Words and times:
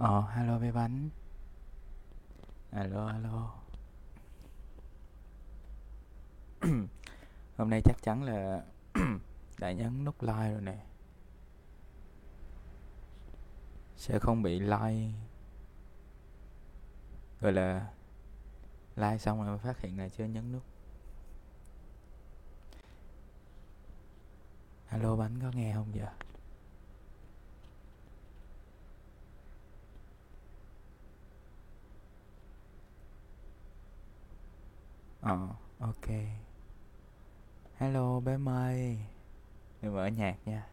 Ờ, 0.00 0.24
hello 0.34 0.58
bé 0.58 0.72
bánh. 0.72 1.10
Alo, 2.70 3.06
alo. 3.06 3.54
Hôm 7.56 7.70
nay 7.70 7.80
chắc 7.84 8.02
chắn 8.02 8.22
là 8.22 8.64
đã 9.58 9.72
nhấn 9.72 10.04
nút 10.04 10.22
like 10.22 10.52
rồi 10.52 10.60
nè. 10.60 10.78
Sẽ 13.96 14.18
không 14.18 14.42
bị 14.42 14.60
like 14.60 15.12
gọi 17.40 17.52
là 17.52 17.90
like 18.96 19.18
xong 19.18 19.46
rồi 19.46 19.58
phát 19.58 19.80
hiện 19.80 19.98
là 19.98 20.08
chưa 20.08 20.24
nhấn 20.24 20.52
nút. 20.52 20.62
Alo 24.88 25.16
bánh 25.16 25.40
có 25.42 25.50
nghe 25.54 25.74
không 25.74 25.92
vậy? 25.92 26.29
Ờ, 35.20 35.48
ok. 35.78 36.06
Hello 37.76 38.20
bé 38.20 38.36
Mây. 38.36 38.98
Đừng 39.82 39.94
mở 39.94 40.06
nhạc 40.06 40.36
nha. 40.44 40.66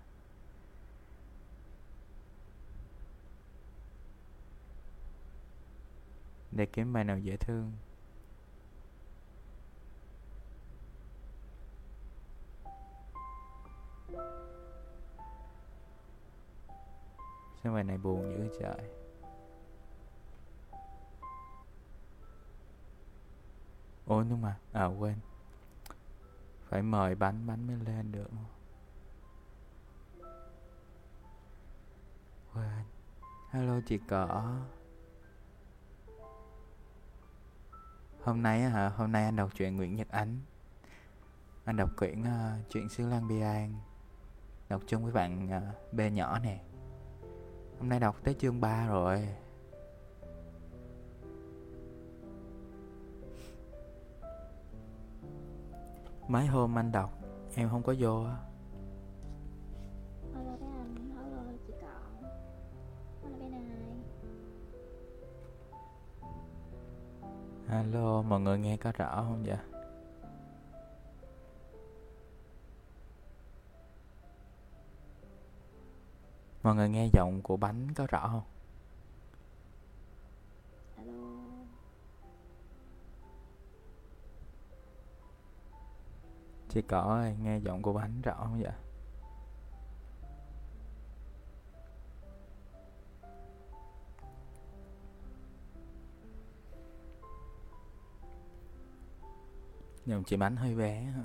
Để 6.52 6.66
kiếm 6.66 6.94
bài 6.94 7.04
nào 7.04 7.20
dễ 7.20 7.38
thương. 7.38 7.72
Sao 17.64 17.74
bài 17.74 17.84
này 17.84 17.98
buồn 17.98 18.34
dữ 18.38 18.48
trời. 18.60 18.97
Ủa 24.08 24.24
nhưng 24.30 24.42
mà 24.42 24.58
À 24.74 24.86
quên. 24.86 25.16
Phải 26.70 26.82
mời 26.82 27.16
bánh 27.16 27.48
bánh 27.48 27.68
mới 27.68 27.76
lên 27.76 28.12
được. 28.12 28.30
Quên. 32.54 32.84
Hello 33.50 33.80
chị 33.86 34.00
cỏ 34.08 34.60
Hôm 38.24 38.42
nay 38.42 38.62
hả? 38.62 38.90
Hôm 38.90 39.12
nay 39.12 39.26
anh 39.26 39.36
đọc 39.36 39.50
truyện 39.56 39.76
Nguyễn 39.76 39.96
Nhật 39.96 40.10
Ánh. 40.10 40.40
Anh 41.66 41.78
đọc 41.78 41.90
quyển 41.98 42.22
uh, 42.22 42.70
Chuyện 42.70 42.90
xứ 42.90 43.10
Lan 43.10 43.28
Bi 43.28 43.42
An. 43.42 43.74
Đọc 44.70 44.82
chung 44.88 45.04
với 45.04 45.14
bạn 45.14 45.50
uh, 45.58 45.94
B 45.94 46.00
nhỏ 46.12 46.40
nè. 46.40 46.60
Hôm 47.80 47.90
nay 47.90 48.00
đọc 48.00 48.16
tới 48.24 48.36
chương 48.40 48.62
3 48.62 48.88
rồi. 48.88 49.28
Mấy 56.28 56.46
hôm 56.46 56.78
anh 56.78 56.92
đọc 56.92 57.14
Em 57.56 57.70
không 57.70 57.84
có 57.84 57.96
vô 58.00 58.24
á 58.24 58.38
Alo, 67.68 68.22
mọi 68.22 68.40
người 68.40 68.60
nghe 68.60 68.78
có 68.78 68.92
rõ 68.92 69.16
không 69.16 69.44
vậy? 69.46 69.58
Mọi 76.64 76.76
người 76.76 76.90
nghe 76.90 77.10
giọng 77.14 77.42
của 77.42 77.58
bánh 77.58 77.94
có 77.94 78.08
rõ 78.10 78.28
không? 78.28 78.57
Chị 86.78 86.84
cỏ 86.88 87.02
ơi, 87.02 87.36
nghe 87.42 87.60
giọng 87.60 87.82
của 87.82 87.94
bánh 87.94 88.22
rõ 88.22 88.34
không 88.34 88.62
vậy? 88.62 88.72
Giọng 100.06 100.24
chị 100.24 100.38
bánh 100.38 100.56
hơi 100.56 100.76
bé 100.76 101.02
hả? 101.02 101.24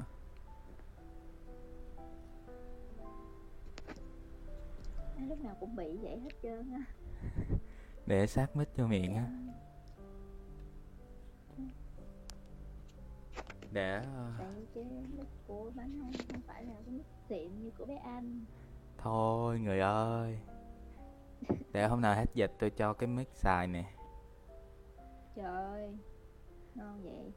Lúc 5.28 5.40
nào 5.40 5.56
cũng 5.60 5.76
bị 5.76 5.96
vậy 6.02 6.20
hết 6.20 6.30
trơn 6.42 6.72
á 6.72 6.84
Để 8.06 8.26
sát 8.26 8.56
mít 8.56 8.68
cho 8.76 8.86
miệng 8.86 9.14
á 9.14 9.26
Để 13.72 14.02
Tại 14.38 14.66
chứ 14.74 14.84
mic 15.16 15.26
của 15.46 15.70
bánh 15.74 15.98
không, 16.00 16.12
không 16.32 16.40
phải 16.46 16.64
là 16.64 16.72
cái 16.86 16.94
mic 16.94 17.06
xịn 17.28 17.62
như 17.62 17.70
của 17.78 17.84
bé 17.84 17.94
anh. 17.94 18.44
Thôi 18.98 19.58
người 19.58 19.80
ơi. 19.80 20.38
Để 21.72 21.88
hôm 21.88 22.00
nào 22.00 22.14
hết 22.14 22.34
dịch 22.34 22.52
tôi 22.58 22.70
cho 22.70 22.92
cái 22.92 23.06
mic 23.06 23.28
xài 23.34 23.66
nè. 23.66 23.84
Trời 25.36 25.44
ơi 25.44 25.98
Ngon 26.74 27.02
vậy. 27.02 27.32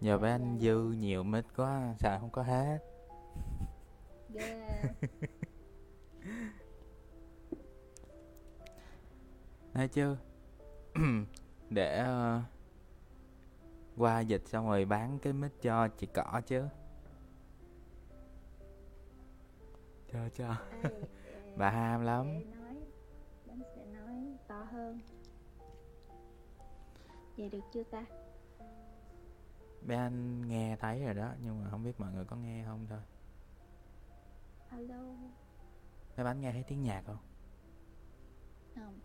Giờ 0.00 0.18
bé 0.18 0.30
anh 0.30 0.58
dư 0.60 0.78
nhiều 0.78 1.22
mic 1.22 1.44
quá 1.56 1.94
xài 1.98 2.18
không 2.18 2.30
có 2.30 2.42
hết. 2.42 2.78
Ghê 4.30 4.82
Thấy 9.74 9.88
chứ 9.88 10.16
Để 11.70 11.98
ờ, 11.98 12.42
qua 13.96 14.20
dịch 14.20 14.48
xong 14.48 14.66
rồi 14.66 14.84
bán 14.84 15.18
cái 15.18 15.32
mic 15.32 15.62
cho 15.62 15.88
chị 15.88 16.06
cỏ 16.06 16.40
chứ. 16.46 16.64
Cho 20.12 20.28
cho. 20.34 20.56
Bà 21.56 21.70
ham 21.70 22.02
lắm. 22.02 22.26
nói 23.46 23.58
sẽ 23.74 23.84
nói 23.86 24.38
to 24.48 24.66
hơn. 24.72 25.00
Vậy 27.36 27.48
được 27.48 27.60
chưa 27.72 27.82
ta? 27.82 28.04
Bé 29.86 29.96
anh 29.96 30.48
nghe 30.48 30.76
thấy 30.76 31.04
rồi 31.04 31.14
đó 31.14 31.32
Nhưng 31.42 31.62
mà 31.62 31.70
không 31.70 31.84
biết 31.84 32.00
mọi 32.00 32.12
người 32.12 32.24
có 32.24 32.36
nghe 32.36 32.64
không 32.64 32.86
thôi. 32.88 33.00
Alo. 34.68 35.14
Bé 36.16 36.24
bánh 36.24 36.40
nghe 36.40 36.52
thấy 36.52 36.64
tiếng 36.68 36.82
nhạc 36.82 37.02
không? 37.06 37.18
Không 38.74 39.00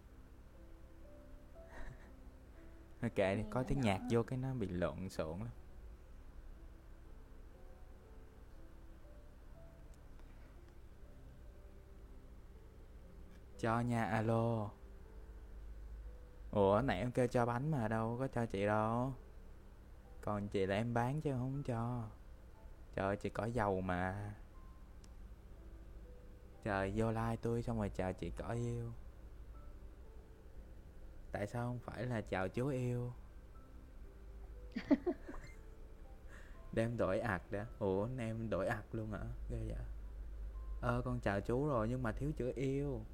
Thôi 3.02 3.10
kệ 3.16 3.36
đi, 3.36 3.44
có 3.50 3.64
tiếng 3.64 3.82
nhạc 3.82 4.02
vô 4.10 4.24
cái 4.24 4.38
nó 4.38 4.54
bị 4.54 4.68
lộn 4.68 5.10
xộn 5.10 5.40
lắm. 5.40 5.50
Cho 13.60 13.80
nha, 13.80 14.06
alo. 14.06 14.70
Ủa, 16.52 16.82
nãy 16.82 17.00
em 17.00 17.12
kêu 17.12 17.28
cho 17.28 17.46
bánh 17.46 17.72
mà 17.72 17.88
đâu 17.88 18.16
có 18.20 18.28
cho 18.28 18.46
chị 18.46 18.66
đâu. 18.66 19.14
Còn 20.22 20.48
chị 20.48 20.66
là 20.66 20.76
em 20.76 20.94
bán 20.94 21.22
chứ 21.22 21.32
không 21.32 21.64
cho. 21.64 22.10
Trời 22.96 23.06
ơi, 23.06 23.18
chị 23.18 23.30
có 23.30 23.46
dầu 23.46 23.82
mà. 23.82 24.34
Trời, 26.64 26.94
vô 26.96 27.12
like 27.12 27.36
tôi 27.42 27.64
xong 27.64 27.78
rồi 27.78 27.90
chào 27.90 28.14
chị 28.14 28.32
có 28.32 28.48
yêu. 28.50 28.94
Tại 31.32 31.48
sao 31.48 31.68
không 31.68 31.80
phải 31.80 32.06
là 32.06 32.22
chào 32.22 32.48
chú 32.48 32.68
yêu? 32.68 33.14
Đem 36.74 36.98
đổi 36.98 37.20
ạc 37.20 37.52
đã. 37.52 37.66
Ủa 37.80 38.10
em 38.18 38.50
đổi 38.50 38.68
ạc 38.68 38.96
luôn 38.96 39.12
hả? 39.12 39.26
Ghê 39.50 39.60
vậy. 39.68 39.86
Ờ 40.82 41.02
con 41.06 41.20
chào 41.20 41.42
chú 41.42 41.68
rồi 41.68 41.88
nhưng 41.90 42.04
mà 42.04 42.12
thiếu 42.12 42.32
chữ 42.38 42.52
yêu. 42.56 43.06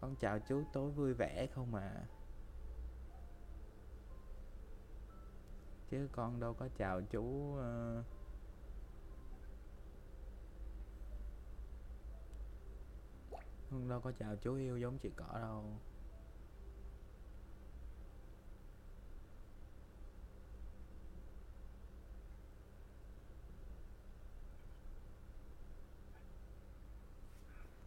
Con 0.00 0.16
chào 0.20 0.38
chú 0.38 0.62
tối 0.72 0.90
vui 0.90 1.14
vẻ 1.14 1.46
không 1.54 1.72
mà 1.72 2.06
Chứ 5.90 6.08
con 6.12 6.40
đâu 6.40 6.54
có 6.54 6.68
chào 6.76 7.00
chú 7.10 7.54
ờ, 7.56 8.02
Con 13.70 13.88
đâu 13.88 14.00
có 14.00 14.12
chào 14.12 14.36
chú 14.36 14.54
yêu 14.54 14.78
giống 14.78 14.98
chị 14.98 15.10
cỏ 15.16 15.28
đâu 15.34 15.80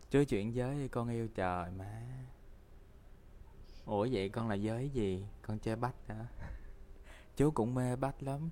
Chứ 0.10 0.26
chuyện 0.26 0.56
giới 0.56 0.88
con 0.88 1.10
yêu 1.10 1.28
trời 1.36 1.72
má 1.72 2.02
Ủa 3.86 4.08
vậy 4.12 4.30
con 4.30 4.50
là 4.50 4.56
giới 4.56 4.90
gì? 4.90 5.28
Con 5.42 5.60
chơi 5.60 5.76
bách 5.76 5.96
hả? 6.08 6.26
Chú 7.36 7.52
cũng 7.52 7.76
mê 7.76 7.96
bách 7.96 8.24
lắm 8.24 8.50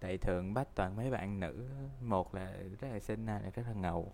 Tại 0.00 0.18
thường 0.18 0.54
bách 0.54 0.74
toàn 0.74 0.96
mấy 0.96 1.10
bạn 1.10 1.40
nữ 1.40 1.68
Một 2.00 2.34
là 2.34 2.52
rất 2.80 2.88
là 2.88 3.00
xinh, 3.00 3.26
hai 3.26 3.42
là 3.42 3.50
rất 3.50 3.62
là 3.66 3.72
ngầu 3.72 4.12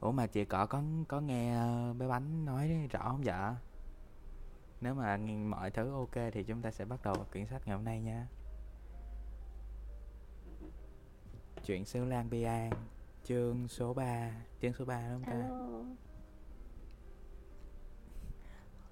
Ủa 0.00 0.12
mà 0.12 0.26
chị 0.26 0.44
cọ 0.44 0.66
có 0.66 0.82
có 1.08 1.20
nghe 1.20 1.54
ờ, 1.54 1.94
bé 1.94 2.08
bánh 2.08 2.44
nói 2.44 2.88
rõ 2.90 3.08
không 3.08 3.24
dạ? 3.24 3.56
Nếu 4.80 4.94
mà 4.94 5.16
mọi 5.46 5.70
thứ 5.70 5.92
ok 5.92 6.32
thì 6.32 6.44
chúng 6.44 6.62
ta 6.62 6.70
sẽ 6.70 6.84
bắt 6.84 7.02
đầu 7.02 7.14
quyển 7.32 7.46
sách 7.46 7.62
ngày 7.66 7.76
hôm 7.76 7.84
nay 7.84 8.00
nha. 8.00 8.26
Chuyện 11.64 11.84
xứ 11.84 12.04
Lan 12.04 12.30
Bi 12.30 12.42
An 12.42 12.70
chương 13.22 13.68
số 13.68 13.94
3 13.94 14.30
chương 14.60 14.72
số 14.72 14.84
3 14.84 15.08
đúng 15.10 15.24
không 15.24 15.32
ta? 15.32 15.32
Alo. 15.32 15.84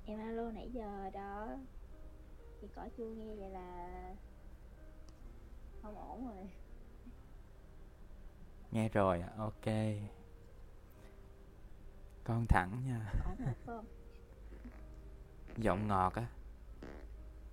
Em 0.04 0.18
alo 0.18 0.50
nãy 0.50 0.70
giờ 0.72 1.10
đó. 1.14 1.48
Thì 2.60 2.68
cỏ 2.74 2.88
chưa 2.96 3.08
nghe 3.08 3.34
vậy 3.34 3.50
là 3.50 3.88
không 5.82 5.98
ổn 5.98 6.26
rồi. 6.26 6.50
Nghe 8.70 8.88
rồi 8.88 9.22
ok. 9.36 9.66
Con 12.24 12.46
thẳng 12.48 12.82
nha. 12.86 13.12
Không? 13.66 13.84
Giọng 15.56 15.88
ngọt 15.88 16.14
á. 16.14 16.26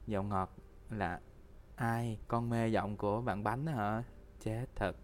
Giọng 0.08 0.30
ngọt 0.30 0.50
là 0.90 1.22
ai? 1.76 2.20
Con 2.28 2.50
mê 2.50 2.68
giọng 2.68 2.98
của 2.98 3.22
bạn 3.22 3.44
bánh 3.44 3.66
hả? 3.66 4.04
Chết 4.40 4.66
thật 4.76 4.96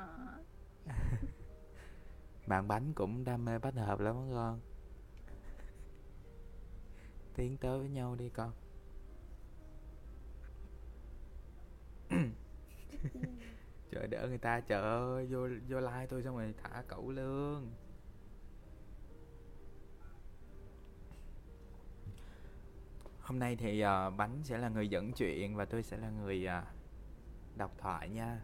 ờ 0.00 0.42
bạn 2.50 2.68
bánh 2.68 2.92
cũng 2.94 3.24
đam 3.24 3.44
mê 3.44 3.58
bách 3.58 3.74
hợp 3.74 4.00
lắm 4.00 4.16
con. 4.34 4.60
Tiến 7.34 7.56
tới 7.56 7.78
với 7.78 7.88
nhau 7.88 8.14
đi 8.14 8.28
con. 8.28 8.52
Trời 13.90 14.06
đỡ 14.06 14.26
người 14.28 14.38
ta 14.38 14.60
trời 14.60 14.82
ơi 14.82 15.26
vô 15.26 15.48
vô 15.68 15.80
like 15.80 16.06
tôi 16.08 16.22
xong 16.22 16.36
rồi 16.36 16.54
thả 16.62 16.82
cẩu 16.88 17.10
lương. 17.10 17.70
Hôm 23.20 23.38
nay 23.38 23.56
thì 23.56 23.80
ờ, 23.80 24.10
bánh 24.10 24.40
sẽ 24.44 24.58
là 24.58 24.68
người 24.68 24.88
dẫn 24.88 25.12
chuyện 25.12 25.56
và 25.56 25.64
tôi 25.64 25.82
sẽ 25.82 25.96
là 25.96 26.10
người 26.10 26.46
ờ, 26.46 26.62
đọc 27.56 27.74
thoại 27.78 28.08
nha 28.08 28.40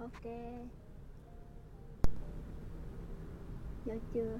ok. 0.00 0.32
Vô 3.84 3.94
chưa? 4.12 4.38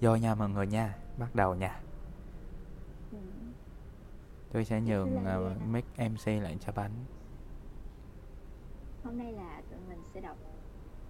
Vô 0.00 0.16
nha 0.16 0.34
mọi 0.34 0.48
người 0.48 0.66
nha. 0.66 0.98
Bắt 1.18 1.34
đầu 1.34 1.54
nha. 1.54 1.80
Ừ. 3.12 3.18
tôi 4.52 4.64
sẽ 4.64 4.80
nhường 4.80 5.16
uh, 5.16 5.62
mic 5.68 5.84
mc 5.98 6.26
lại 6.26 6.56
cho 6.60 6.72
bánh. 6.72 6.92
Hôm 9.04 9.18
nay 9.18 9.32
là 9.32 9.62
tụi 9.70 9.80
mình 9.88 10.02
sẽ 10.14 10.20
đọc 10.20 10.36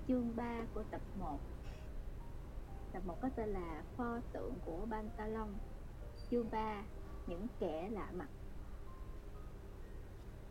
chương 0.08 0.36
3 0.36 0.60
của 0.74 0.82
tập 0.90 1.00
1 1.18 1.38
tập 2.92 3.02
1 3.06 3.14
có 3.22 3.28
tên 3.36 3.48
là 3.48 3.82
pho 3.96 4.18
tượng 4.32 4.54
của 4.64 4.86
Bantalon 4.90 5.54
chương 6.30 6.50
3 6.50 6.82
những 7.26 7.46
kẻ 7.60 7.88
lạ 7.90 8.10
mặt 8.12 8.28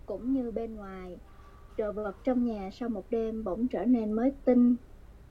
cũng 0.05 0.33
như 0.33 0.51
bên 0.51 0.75
ngoài. 0.75 1.17
Đồ 1.77 1.91
vật 1.91 2.15
trong 2.23 2.45
nhà 2.45 2.69
sau 2.73 2.89
một 2.89 3.03
đêm 3.09 3.43
bỗng 3.43 3.67
trở 3.67 3.85
nên 3.85 4.11
mới 4.13 4.31
tinh. 4.45 4.75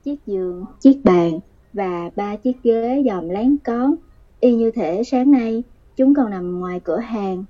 Chiếc 0.03 0.25
giường 0.25 0.65
chiếc 0.79 1.01
bàn 1.03 1.39
và 1.73 2.09
ba 2.15 2.35
chiếc 2.35 2.63
ghế 2.63 3.03
dòm 3.05 3.29
láng 3.29 3.57
cón. 3.63 3.95
Y 4.39 4.55
như 4.55 4.71
thể 4.71 5.03
sáng 5.03 5.31
nay 5.31 5.63
chúng 5.95 6.15
còn 6.15 6.29
nằm 6.29 6.59
ngoài 6.59 6.79
cửa 6.79 6.97
hàng. 6.99 7.43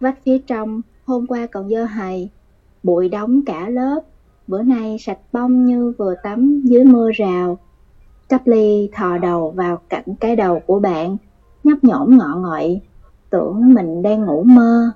Vách 0.00 0.18
phía 0.24 0.38
trong 0.38 0.80
hôm 1.04 1.26
qua 1.26 1.46
còn 1.46 1.70
dơ 1.70 1.84
hầy. 1.84 2.30
Bụi 2.82 3.08
đóng 3.08 3.40
cả 3.46 3.68
lớp. 3.68 4.00
Bữa 4.46 4.62
nay 4.62 4.96
sạch 5.00 5.18
bông 5.32 5.66
như 5.66 5.92
vừa 5.98 6.14
tắm 6.22 6.60
dưới 6.64 6.84
mưa 6.84 7.10
rào. 7.14 7.58
Cắp 8.28 8.46
ly 8.46 8.90
thò 8.92 9.18
đầu 9.18 9.50
vào 9.50 9.76
cạnh 9.88 10.04
cái 10.20 10.36
đầu 10.36 10.60
của 10.66 10.78
bạn 10.78 11.16
nhấp 11.64 11.84
nhổm 11.84 12.18
ngọ 12.18 12.36
ngợi, 12.36 12.80
tưởng 13.30 13.74
mình 13.74 14.02
đang 14.02 14.24
ngủ 14.24 14.42
mơ. 14.42 14.92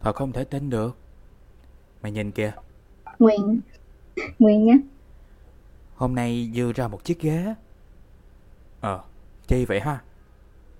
Thật 0.00 0.16
không 0.16 0.32
thể 0.32 0.44
tin 0.44 0.70
được. 0.70 0.96
Mày 2.02 2.12
nhìn 2.12 2.30
kìa. 2.30 2.52
Nguyên 3.18 3.60
nguyên 4.38 4.64
nhé. 4.64 4.78
Hôm 5.94 6.14
nay 6.14 6.50
dư 6.54 6.72
ra 6.72 6.88
một 6.88 7.04
chiếc 7.04 7.20
ghế. 7.20 7.54
Ờ 8.80 9.04
chi 9.46 9.64
vậy 9.64 9.80
ha? 9.80 10.02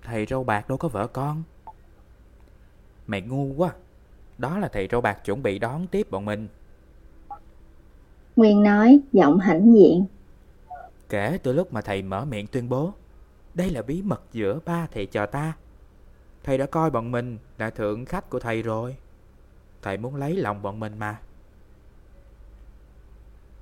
Thầy 0.03 0.25
râu 0.25 0.43
bạc 0.43 0.69
đâu 0.69 0.77
có 0.77 0.87
vợ 0.87 1.07
con. 1.07 1.43
Mày 3.07 3.21
ngu 3.21 3.53
quá. 3.57 3.71
Đó 4.37 4.59
là 4.59 4.67
thầy 4.67 4.87
râu 4.91 5.01
bạc 5.01 5.13
chuẩn 5.25 5.43
bị 5.43 5.59
đón 5.59 5.87
tiếp 5.87 6.11
bọn 6.11 6.25
mình. 6.25 6.47
Nguyên 8.35 8.63
nói 8.63 8.99
giọng 9.13 9.39
hãnh 9.39 9.73
diện. 9.73 10.05
Kể 11.09 11.39
từ 11.43 11.53
lúc 11.53 11.73
mà 11.73 11.81
thầy 11.81 12.01
mở 12.01 12.25
miệng 12.25 12.47
tuyên 12.47 12.69
bố 12.69 12.93
đây 13.53 13.69
là 13.69 13.81
bí 13.81 14.01
mật 14.01 14.21
giữa 14.31 14.59
ba 14.65 14.87
thầy 14.91 15.05
trò 15.05 15.25
ta. 15.25 15.53
Thầy 16.43 16.57
đã 16.57 16.65
coi 16.65 16.89
bọn 16.89 17.11
mình 17.11 17.37
là 17.57 17.69
thượng 17.69 18.05
khách 18.05 18.29
của 18.29 18.39
thầy 18.39 18.61
rồi 18.61 18.95
thầy 19.81 19.97
muốn 19.97 20.15
lấy 20.15 20.35
lòng 20.35 20.61
bọn 20.61 20.79
mình 20.79 20.93
mà. 20.99 21.17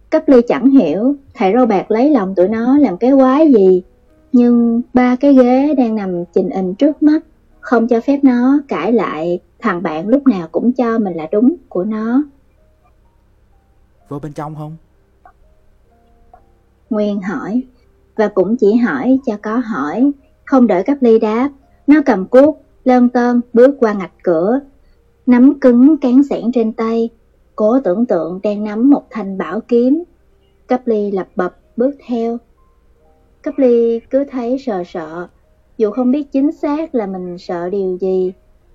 Cấp 0.10 0.24
ly 0.28 0.38
chẳng 0.48 0.70
hiểu 0.70 1.16
thầy 1.34 1.54
râu 1.54 1.66
bạc 1.66 1.92
lấy 1.92 2.10
lòng 2.10 2.36
tụi 2.36 2.48
nó 2.48 2.78
làm 2.78 2.98
cái 2.98 3.12
quái 3.12 3.52
gì 3.54 3.84
nhưng 4.32 4.82
ba 4.94 5.16
cái 5.16 5.34
ghế 5.34 5.76
đang 5.76 5.96
nằm 5.96 6.26
trình 6.34 6.50
hình 6.50 6.76
trước 6.76 7.04
mắt 7.04 7.20
không 7.60 7.88
cho 7.88 8.02
phép 8.02 8.20
nó 8.24 8.60
cãi 8.68 8.94
lại 8.94 9.40
thằng 9.60 9.84
bạn 9.84 10.08
lúc 10.08 10.28
nào 10.28 10.48
cũng 10.52 10.74
cho 10.74 11.00
mình 11.00 11.14
là 11.14 11.28
đúng 11.32 11.56
của 11.70 11.84
nó. 11.84 12.24
Vô 14.10 14.20
bên 14.20 14.34
trong 14.34 14.56
không? 14.56 14.76
Nguyên 16.90 17.22
hỏi, 17.22 17.64
và 18.16 18.28
cũng 18.28 18.58
chỉ 18.58 18.76
hỏi 18.76 19.20
cho 19.26 19.38
có 19.42 19.58
hỏi, 19.58 20.12
không 20.46 20.68
đợi 20.68 20.84
cấp 20.84 20.98
ly 21.02 21.20
đáp, 21.20 21.50
nó 21.88 22.02
cầm 22.06 22.26
cuốc, 22.28 22.62
lơn 22.84 23.10
tơn 23.10 23.42
bước 23.54 23.76
qua 23.80 23.94
ngạch 23.94 24.24
cửa, 24.24 24.60
nắm 25.30 25.60
cứng 25.60 25.98
cán 25.98 26.24
sẻn 26.24 26.52
trên 26.54 26.74
tay, 26.74 27.10
cố 27.56 27.80
tưởng 27.80 28.06
tượng 28.06 28.40
đang 28.44 28.64
nắm 28.64 28.90
một 28.90 29.04
thanh 29.10 29.38
bảo 29.38 29.60
kiếm. 29.62 30.04
Cấp 30.68 30.82
ly 30.86 31.12
lập 31.12 31.28
bập 31.36 31.58
bước 31.78 31.96
theo. 32.08 32.38
Cấp 33.42 33.54
ly 33.58 34.00
cứ 34.10 34.26
thấy 34.32 34.58
sợ 34.60 34.84
sợ, 34.88 35.28
dù 35.78 35.92
không 35.92 36.12
biết 36.12 36.32
chính 36.32 36.52
xác 36.52 36.96
là 36.96 37.06
mình 37.06 37.38
sợ 37.38 37.70
điều 37.70 37.98
gì, 37.98 38.34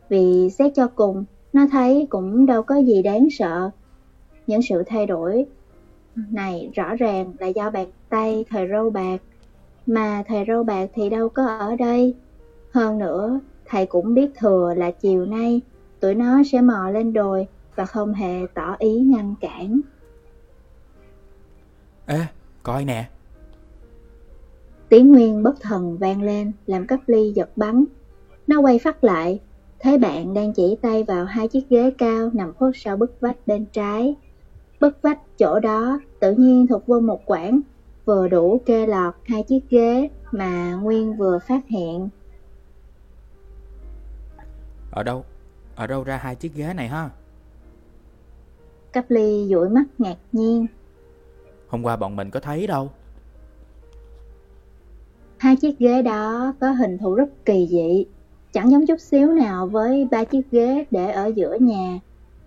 vì 0.08 0.50
xét 0.50 0.72
cho 0.74 0.86
cùng, 0.86 1.24
nó 1.52 1.66
thấy 1.72 2.06
cũng 2.10 2.46
đâu 2.46 2.62
có 2.62 2.76
gì 2.76 3.02
đáng 3.02 3.28
sợ. 3.30 3.70
Những 4.46 4.62
sự 4.62 4.82
thay 4.86 5.06
đổi 5.06 5.46
này 6.30 6.70
rõ 6.74 6.94
ràng 6.94 7.32
là 7.38 7.46
do 7.46 7.70
bàn 7.70 7.86
tay 8.08 8.44
thời 8.50 8.68
râu 8.68 8.90
bạc, 8.90 9.16
mà 9.86 10.22
thầy 10.26 10.44
râu 10.48 10.64
bạc 10.64 10.90
thì 10.94 11.10
đâu 11.10 11.28
có 11.28 11.46
ở 11.46 11.76
đây. 11.76 12.14
Hơn 12.70 12.98
nữa, 12.98 13.40
thầy 13.64 13.86
cũng 13.86 14.14
biết 14.14 14.30
thừa 14.38 14.74
là 14.76 14.90
chiều 14.90 15.26
nay 15.26 15.60
tụi 16.04 16.14
nó 16.14 16.42
sẽ 16.52 16.60
mò 16.60 16.90
lên 16.90 17.12
đồi 17.12 17.46
và 17.74 17.84
không 17.84 18.14
hề 18.14 18.46
tỏ 18.54 18.76
ý 18.78 19.00
ngăn 19.00 19.34
cản. 19.40 19.80
ê 22.06 22.20
coi 22.62 22.84
nè 22.84 23.08
Tiếng 24.88 25.12
Nguyên 25.12 25.42
bất 25.42 25.60
thần 25.60 25.98
vang 25.98 26.22
lên 26.22 26.52
làm 26.66 26.86
cấp 26.86 27.00
ly 27.06 27.32
giật 27.34 27.50
bắn. 27.56 27.84
Nó 28.46 28.60
quay 28.60 28.78
phát 28.78 29.04
lại, 29.04 29.40
thấy 29.80 29.98
bạn 29.98 30.34
đang 30.34 30.52
chỉ 30.52 30.76
tay 30.82 31.04
vào 31.04 31.24
hai 31.24 31.48
chiếc 31.48 31.68
ghế 31.68 31.90
cao 31.98 32.30
nằm 32.32 32.52
khuất 32.54 32.72
sau 32.74 32.96
bức 32.96 33.20
vách 33.20 33.46
bên 33.46 33.64
trái. 33.72 34.14
Bức 34.80 35.02
vách 35.02 35.38
chỗ 35.38 35.60
đó 35.60 36.00
tự 36.20 36.34
nhiên 36.34 36.66
thuộc 36.66 36.86
vô 36.86 37.00
một 37.00 37.20
quãng, 37.26 37.60
vừa 38.04 38.28
đủ 38.28 38.60
kê 38.66 38.86
lọt 38.86 39.14
hai 39.24 39.42
chiếc 39.42 39.60
ghế 39.70 40.08
mà 40.32 40.74
Nguyên 40.82 41.16
vừa 41.16 41.38
phát 41.48 41.68
hiện. 41.68 42.08
ở 44.90 45.02
đâu 45.02 45.24
ở 45.76 45.86
đâu 45.86 46.04
ra 46.04 46.16
hai 46.16 46.34
chiếc 46.34 46.54
ghế 46.54 46.72
này 46.74 46.88
ha 46.88 47.10
Cấp 48.92 49.04
ly 49.08 49.46
dụi 49.50 49.68
mắt 49.68 49.84
ngạc 49.98 50.16
nhiên. 50.32 50.66
hôm 51.68 51.82
qua 51.82 51.96
bọn 51.96 52.16
mình 52.16 52.30
có 52.30 52.40
thấy 52.40 52.66
đâu 52.66 52.90
Hai 55.38 55.56
chiếc 55.56 55.78
ghế 55.78 56.02
đó 56.02 56.54
có 56.60 56.70
hình 56.70 56.98
thù 56.98 57.14
rất 57.14 57.44
kỳ 57.44 57.68
dị, 57.70 58.06
chẳng 58.52 58.70
giống 58.70 58.86
chút 58.86 59.00
xíu 59.00 59.32
nào 59.32 59.66
với 59.66 60.08
ba 60.10 60.24
chiếc 60.24 60.50
ghế 60.50 60.84
để 60.90 61.10
ở 61.10 61.26
giữa 61.26 61.56
nhà. 61.60 62.00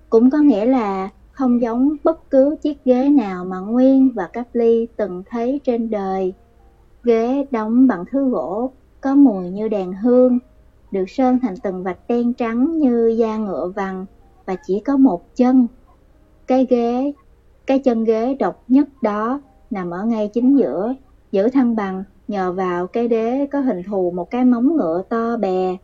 Cũng 0.10 0.29
có 0.29 0.38
nghĩa 0.38 0.65
là 0.65 1.10
không 1.31 1.62
giống 1.62 1.96
bất 2.03 2.29
cứ 2.29 2.55
chiếc 2.62 2.86
ghế 2.86 3.10
nào 3.10 3.46
mà 3.46 3.60
Nguyên 3.60 4.12
và 4.15 4.27
Cáp 4.27 4.48
Ly 4.53 4.88
từng 4.96 5.24
thấy 5.29 5.60
trên 5.63 5.89
đời. 5.89 6.34
Ghế 7.03 7.46
đóng 7.51 7.88
bằng 7.88 8.03
thứ 8.12 8.29
gỗ, 8.29 8.72
có 9.01 9.15
mùi 9.15 9.50
như 9.50 9.67
đàn 9.67 9.93
hương, 9.93 10.39
được 10.91 11.10
sơn 11.10 11.39
thành 11.41 11.56
từng 11.63 11.84
vạch 11.84 12.08
đen 12.08 12.34
trắng 12.34 12.77
như 12.79 13.08
da 13.08 13.38
ngựa 13.38 13.72
vằn 13.75 14.06
và 14.46 14.56
chỉ 14.67 14.79
có 14.79 14.98
một 14.98 15.36
chân. 15.36 15.67
Cái 16.48 16.65
ghế, 16.70 17.13
cái 17.65 17.79
chân 17.79 18.03
ghế 18.03 18.34
độc 18.34 18.63
nhất 18.67 18.88
đó 19.01 19.41
nằm 19.72 19.91
ở 19.91 20.06
ngay 20.06 20.27
chính 20.34 20.58
giữa, 20.58 20.96
giữ 21.32 21.50
thăng 21.50 21.75
bằng 21.75 22.03
nhờ 22.27 22.51
vào 22.51 22.88
cái 22.88 23.08
đế 23.08 23.48
có 23.51 23.60
hình 23.60 23.84
thù 23.84 24.12
một 24.12 24.32
cái 24.32 24.46
móng 24.46 24.75
ngựa 24.77 25.03
to 25.10 25.38
bè. 25.38 25.77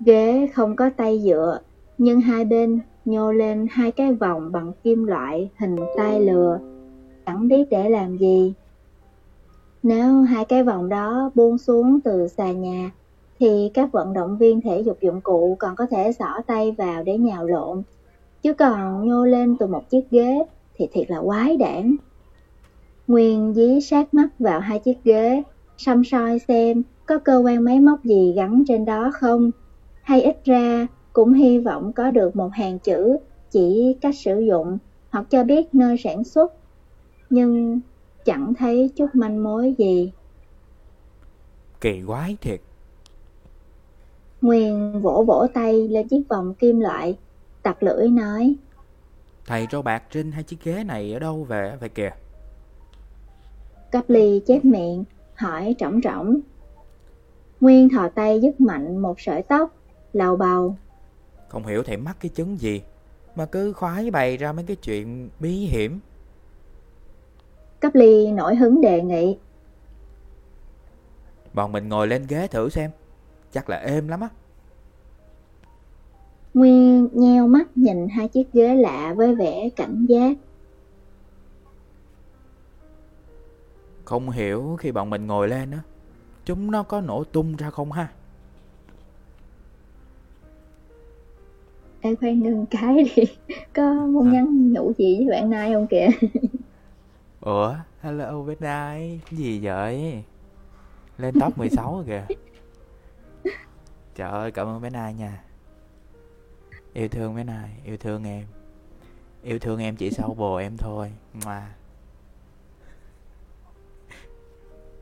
Ghế 0.00 0.48
không 0.54 0.76
có 0.76 0.90
tay 0.96 1.20
dựa, 1.24 1.58
nhưng 1.98 2.20
hai 2.20 2.44
bên 2.44 2.80
nhô 3.04 3.32
lên 3.32 3.66
hai 3.70 3.92
cái 3.92 4.12
vòng 4.12 4.52
bằng 4.52 4.72
kim 4.82 5.04
loại 5.04 5.50
hình 5.58 5.76
tai 5.96 6.20
lừa, 6.20 6.58
chẳng 7.26 7.48
biết 7.48 7.64
để 7.70 7.90
làm 7.90 8.16
gì. 8.16 8.54
Nếu 9.82 10.22
hai 10.22 10.44
cái 10.44 10.64
vòng 10.64 10.88
đó 10.88 11.30
buông 11.34 11.58
xuống 11.58 12.00
từ 12.00 12.28
xà 12.28 12.52
nhà, 12.52 12.90
thì 13.38 13.70
các 13.74 13.92
vận 13.92 14.12
động 14.12 14.38
viên 14.38 14.60
thể 14.60 14.80
dục 14.80 14.98
dụng 15.00 15.20
cụ 15.20 15.56
còn 15.58 15.76
có 15.76 15.86
thể 15.86 16.12
xỏ 16.12 16.40
tay 16.46 16.72
vào 16.78 17.02
để 17.02 17.18
nhào 17.18 17.46
lộn. 17.46 17.82
Chứ 18.42 18.54
còn 18.54 19.08
nhô 19.08 19.24
lên 19.24 19.56
từ 19.58 19.66
một 19.66 19.90
chiếc 19.90 20.10
ghế 20.10 20.44
thì 20.76 20.88
thiệt 20.92 21.10
là 21.10 21.20
quái 21.20 21.56
đản. 21.56 21.96
Nguyên 23.06 23.54
dí 23.54 23.80
sát 23.80 24.14
mắt 24.14 24.28
vào 24.38 24.60
hai 24.60 24.78
chiếc 24.78 25.04
ghế, 25.04 25.42
xăm 25.76 26.04
soi 26.04 26.38
xem 26.38 26.82
có 27.06 27.18
cơ 27.18 27.42
quan 27.44 27.64
máy 27.64 27.80
móc 27.80 28.04
gì 28.04 28.32
gắn 28.36 28.64
trên 28.68 28.84
đó 28.84 29.10
không, 29.14 29.50
hay 30.02 30.22
ít 30.22 30.44
ra 30.44 30.86
cũng 31.12 31.32
hy 31.32 31.58
vọng 31.58 31.92
có 31.92 32.10
được 32.10 32.36
một 32.36 32.52
hàng 32.52 32.78
chữ 32.78 33.16
chỉ 33.50 33.96
cách 34.00 34.14
sử 34.16 34.40
dụng 34.40 34.78
hoặc 35.10 35.26
cho 35.30 35.44
biết 35.44 35.74
nơi 35.74 35.96
sản 35.98 36.24
xuất. 36.24 36.52
Nhưng 37.30 37.80
chẳng 38.24 38.54
thấy 38.54 38.90
chút 38.96 39.06
manh 39.12 39.42
mối 39.42 39.74
gì. 39.78 40.12
Kỳ 41.80 42.02
quái 42.06 42.36
thiệt. 42.40 42.60
Nguyên 44.44 45.00
vỗ 45.00 45.24
vỗ 45.26 45.46
tay 45.54 45.88
lên 45.88 46.08
chiếc 46.08 46.22
vòng 46.28 46.54
kim 46.54 46.80
loại, 46.80 47.18
tặc 47.62 47.82
lưỡi 47.82 48.08
nói. 48.08 48.54
Thầy 49.46 49.66
trâu 49.70 49.82
bạc 49.82 50.02
trên 50.10 50.32
hai 50.32 50.42
chiếc 50.42 50.64
ghế 50.64 50.84
này 50.84 51.12
ở 51.12 51.18
đâu 51.18 51.44
về 51.44 51.76
vậy 51.80 51.88
kìa? 51.88 52.10
Cấp 53.92 54.04
ly 54.08 54.42
chép 54.46 54.64
miệng, 54.64 55.04
hỏi 55.34 55.74
trỏng 55.78 56.00
trỏng. 56.02 56.40
Nguyên 57.60 57.88
thò 57.88 58.08
tay 58.08 58.40
dứt 58.40 58.60
mạnh 58.60 58.98
một 58.98 59.20
sợi 59.20 59.42
tóc, 59.42 59.74
lầu 60.12 60.36
bầu. 60.36 60.76
Không 61.48 61.66
hiểu 61.66 61.82
thầy 61.82 61.96
mắc 61.96 62.16
cái 62.20 62.28
chứng 62.28 62.60
gì, 62.60 62.82
mà 63.36 63.46
cứ 63.46 63.72
khoái 63.72 64.10
bày 64.10 64.36
ra 64.36 64.52
mấy 64.52 64.64
cái 64.64 64.76
chuyện 64.76 65.28
bí 65.40 65.50
hiểm. 65.50 66.00
Cấp 67.80 67.94
ly 67.94 68.32
nổi 68.32 68.56
hứng 68.56 68.80
đề 68.80 69.02
nghị. 69.02 69.38
Bọn 71.54 71.72
mình 71.72 71.88
ngồi 71.88 72.06
lên 72.06 72.26
ghế 72.28 72.46
thử 72.46 72.68
xem, 72.68 72.90
chắc 73.54 73.70
là 73.70 73.76
êm 73.76 74.08
lắm 74.08 74.20
á. 74.20 74.28
Nguyên 76.54 77.08
nheo 77.12 77.46
mắt 77.46 77.68
nhìn 77.74 78.08
hai 78.08 78.28
chiếc 78.28 78.52
ghế 78.52 78.74
lạ 78.74 79.14
với 79.16 79.34
vẻ 79.34 79.68
cảnh 79.76 80.06
giác. 80.08 80.36
Không 84.04 84.30
hiểu 84.30 84.76
khi 84.80 84.92
bọn 84.92 85.10
mình 85.10 85.26
ngồi 85.26 85.48
lên 85.48 85.70
á, 85.70 85.80
chúng 86.44 86.70
nó 86.70 86.82
có 86.82 87.00
nổ 87.00 87.24
tung 87.24 87.56
ra 87.56 87.70
không 87.70 87.92
ha? 87.92 88.08
Ê 92.00 92.14
khoan 92.14 92.40
ngừng 92.40 92.66
cái 92.66 93.10
đi, 93.16 93.24
có 93.72 93.92
muốn 93.92 94.32
nhắn 94.32 94.72
nhủ 94.72 94.92
gì 94.98 95.16
với 95.18 95.26
bạn 95.30 95.50
Nai 95.50 95.72
không 95.72 95.86
kìa? 95.86 96.08
Ủa, 97.40 97.74
hello 98.00 98.42
bên 98.42 98.58
ai? 98.60 99.20
Gì 99.30 99.60
vậy? 99.62 100.22
Lên 101.18 101.34
top 101.40 101.58
16 101.58 101.94
rồi 101.94 102.04
kìa. 102.06 102.34
Trời 104.14 104.30
ơi, 104.30 104.50
cảm 104.50 104.66
ơn 104.66 104.80
bé 104.80 104.90
Nai 104.90 105.14
nha. 105.14 105.44
Yêu 106.92 107.08
thương 107.08 107.36
bé 107.36 107.44
Nai, 107.44 107.70
yêu 107.84 107.96
thương 107.96 108.24
em. 108.24 108.46
Yêu 109.42 109.58
thương 109.58 109.80
em 109.80 109.96
chỉ 109.96 110.10
sau 110.10 110.34
bồ 110.34 110.56
em 110.56 110.76
thôi. 110.76 111.12
Mà. 111.44 111.74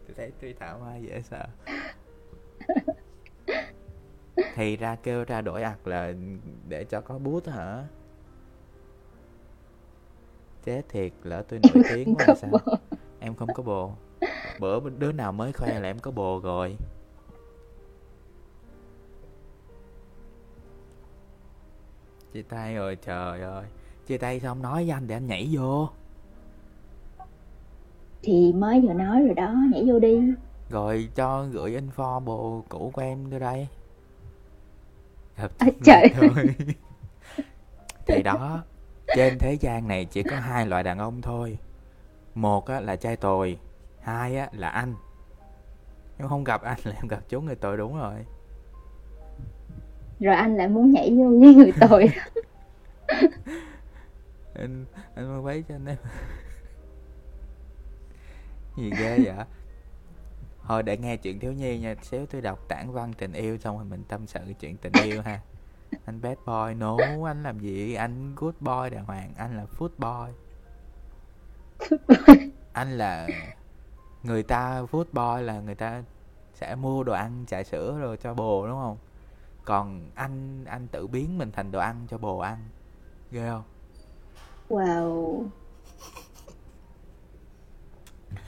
Tôi 0.07 0.15
thấy 0.17 0.33
tôi 0.41 0.55
thảo 0.61 0.79
mai 0.79 1.03
dễ 1.03 1.23
sợ. 1.23 1.47
Thì 4.55 4.77
ra 4.77 4.97
kêu 5.03 5.25
ra 5.25 5.41
đổi 5.41 5.63
ạc 5.63 5.87
là 5.87 6.13
để 6.69 6.85
cho 6.85 7.01
có 7.01 7.19
bút 7.19 7.47
hả? 7.47 7.85
Chết 10.65 10.83
thiệt, 10.89 11.13
lỡ 11.23 11.43
tôi 11.49 11.61
nổi 11.63 11.83
tiếng 11.95 12.15
quá 12.15 12.35
sao? 12.35 12.51
Em 13.21 13.35
không 13.35 13.49
có 13.55 13.63
bồ. 13.63 13.93
Bữa 14.61 14.81
đứa 14.99 15.13
nào 15.13 15.33
mới 15.33 15.53
khoe 15.53 15.81
là 15.81 15.89
em 15.89 15.99
có 15.99 16.11
bồ 16.11 16.41
rồi. 16.41 16.77
Chia 22.33 22.43
tay 22.43 22.75
rồi 22.75 22.97
trời 22.97 23.43
ơi. 23.43 23.65
Chia 24.07 24.19
tay 24.19 24.41
không 24.41 24.63
nói 24.63 24.75
với 24.85 24.91
anh 24.91 25.07
để 25.07 25.17
anh 25.17 25.27
nhảy 25.27 25.49
vô. 25.53 25.89
Thì 28.23 28.53
mới 28.53 28.81
vừa 28.81 28.93
nói 28.93 29.23
rồi 29.23 29.35
đó, 29.35 29.55
nhảy 29.73 29.85
vô 29.87 29.99
đi. 29.99 30.21
Rồi 30.71 31.09
cho 31.15 31.45
gửi 31.45 31.81
info 31.81 32.21
bồ 32.21 32.65
cũ 32.69 32.91
của 32.95 33.03
em 33.03 33.31
đưa 33.31 33.39
đây. 33.39 33.69
Gặp 35.37 35.51
À, 35.59 35.67
trời. 35.85 36.09
thôi 36.15 36.55
Thì 38.07 38.23
đó 38.23 38.63
Trên 39.17 39.39
thế 39.39 39.53
gian 39.53 39.89
này 39.89 40.05
chỉ 40.05 40.23
có 40.23 40.37
hai 40.37 40.67
loại 40.67 40.83
đàn 40.83 40.99
ông 40.99 41.23
thôi. 41.23 41.59
Một 42.35 42.67
á, 42.67 42.81
là 42.81 42.97
trai 42.97 43.17
tồi 43.17 43.59
Hai 44.03 44.37
á, 44.37 44.49
là 44.53 44.69
anh. 44.69 44.95
Em 46.19 46.29
không 46.29 46.45
gặp 46.45 46.63
anh 46.63 46.79
là 46.85 46.93
em 46.97 47.09
gặp 47.09 47.21
chú 47.29 47.41
người 47.41 47.55
tội 47.55 47.77
đúng 47.77 47.99
rồi 47.99 48.27
rồi 50.23 50.35
anh 50.35 50.57
lại 50.57 50.69
muốn 50.69 50.91
nhảy 50.91 51.11
vô 51.11 51.25
với 51.41 51.55
người 51.55 51.73
tội. 51.81 52.13
anh 54.55 54.85
anh 55.15 55.37
mua 55.37 55.43
váy 55.43 55.65
cho 55.69 55.75
anh 55.75 55.87
em. 55.87 55.97
Gì 58.77 58.91
ghê 58.99 59.19
vậy? 59.19 59.35
Thôi 60.67 60.83
để 60.83 60.97
nghe 60.97 61.17
chuyện 61.17 61.39
thiếu 61.39 61.53
nhi 61.53 61.79
nha. 61.79 61.95
Xíu 62.03 62.27
tôi 62.27 62.41
đọc 62.41 62.69
tản 62.69 62.93
văn 62.93 63.13
tình 63.19 63.33
yêu 63.33 63.59
xong 63.59 63.77
rồi 63.77 63.85
mình 63.85 64.05
tâm 64.09 64.27
sự 64.27 64.41
chuyện 64.61 64.77
tình 64.77 64.93
yêu 65.05 65.23
ha. 65.23 65.41
Anh 66.05 66.21
bad 66.23 66.39
boy, 66.47 66.75
no, 66.75 66.97
anh 67.27 67.43
làm 67.43 67.59
gì? 67.59 67.95
Anh 67.95 68.35
good 68.37 68.55
boy 68.61 68.91
đàng 68.91 69.05
hoàng, 69.05 69.33
anh 69.37 69.57
là 69.57 69.67
food 69.79 69.89
boy. 69.99 70.33
Anh 72.73 72.99
là 72.99 73.29
người 74.23 74.43
ta 74.43 74.83
food 74.83 75.05
boy 75.13 75.43
là 75.43 75.61
người 75.61 75.75
ta 75.75 76.03
sẽ 76.55 76.75
mua 76.75 77.03
đồ 77.03 77.13
ăn, 77.13 77.45
trà 77.47 77.63
sữa 77.63 77.99
rồi 78.01 78.17
cho 78.17 78.35
bồ, 78.35 78.67
đúng 78.67 78.77
không? 78.77 78.97
Còn 79.65 80.11
anh 80.15 80.65
anh 80.65 80.89
tự 80.89 81.07
biến 81.07 81.39
mình 81.39 81.53
thành 81.53 81.71
đồ 81.73 81.79
ăn 81.79 82.07
cho 82.11 82.19
bồ 82.19 82.39
ăn 82.39 82.59
ghê 83.31 83.49
không 83.49 83.63
Wow. 84.69 85.51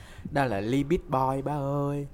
đó 0.31 0.45
là 0.45 0.59
libit 0.61 1.01
boy 1.09 1.41
ba 1.45 1.53
ơi 1.53 2.07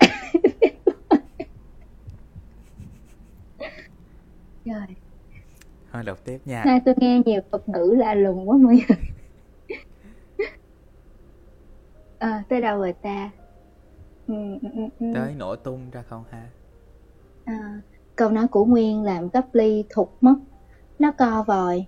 Trời. 4.64 4.96
thôi 5.92 6.02
đọc 6.02 6.18
tiếp 6.24 6.38
nha 6.44 6.64
Nay 6.64 6.80
tôi 6.84 6.94
nghe 6.98 7.20
nhiều 7.26 7.40
thuật 7.50 7.68
ngữ 7.68 7.94
lạ 7.98 8.14
lùng 8.14 8.48
quá 8.48 8.56
mọi 8.58 8.74
người. 8.88 8.98
À, 12.20 12.42
tới 12.48 12.60
đâu 12.60 12.78
rồi 12.78 12.92
ta? 13.02 13.30
Ừ, 14.26 14.34
ừ, 14.62 14.68
ừ, 14.74 14.82
ừ. 14.98 15.06
tới 15.14 15.34
nổ 15.34 15.56
tung 15.56 15.90
ra 15.90 16.02
không 16.02 16.24
ha 16.30 16.50
À, 17.46 17.80
câu 18.16 18.30
nói 18.30 18.48
của 18.48 18.64
Nguyên 18.64 19.02
làm 19.02 19.28
cấp 19.28 19.44
ly 19.52 19.84
thụt 19.90 20.08
mất. 20.20 20.34
Nó 20.98 21.12
co 21.18 21.44
vòi. 21.46 21.86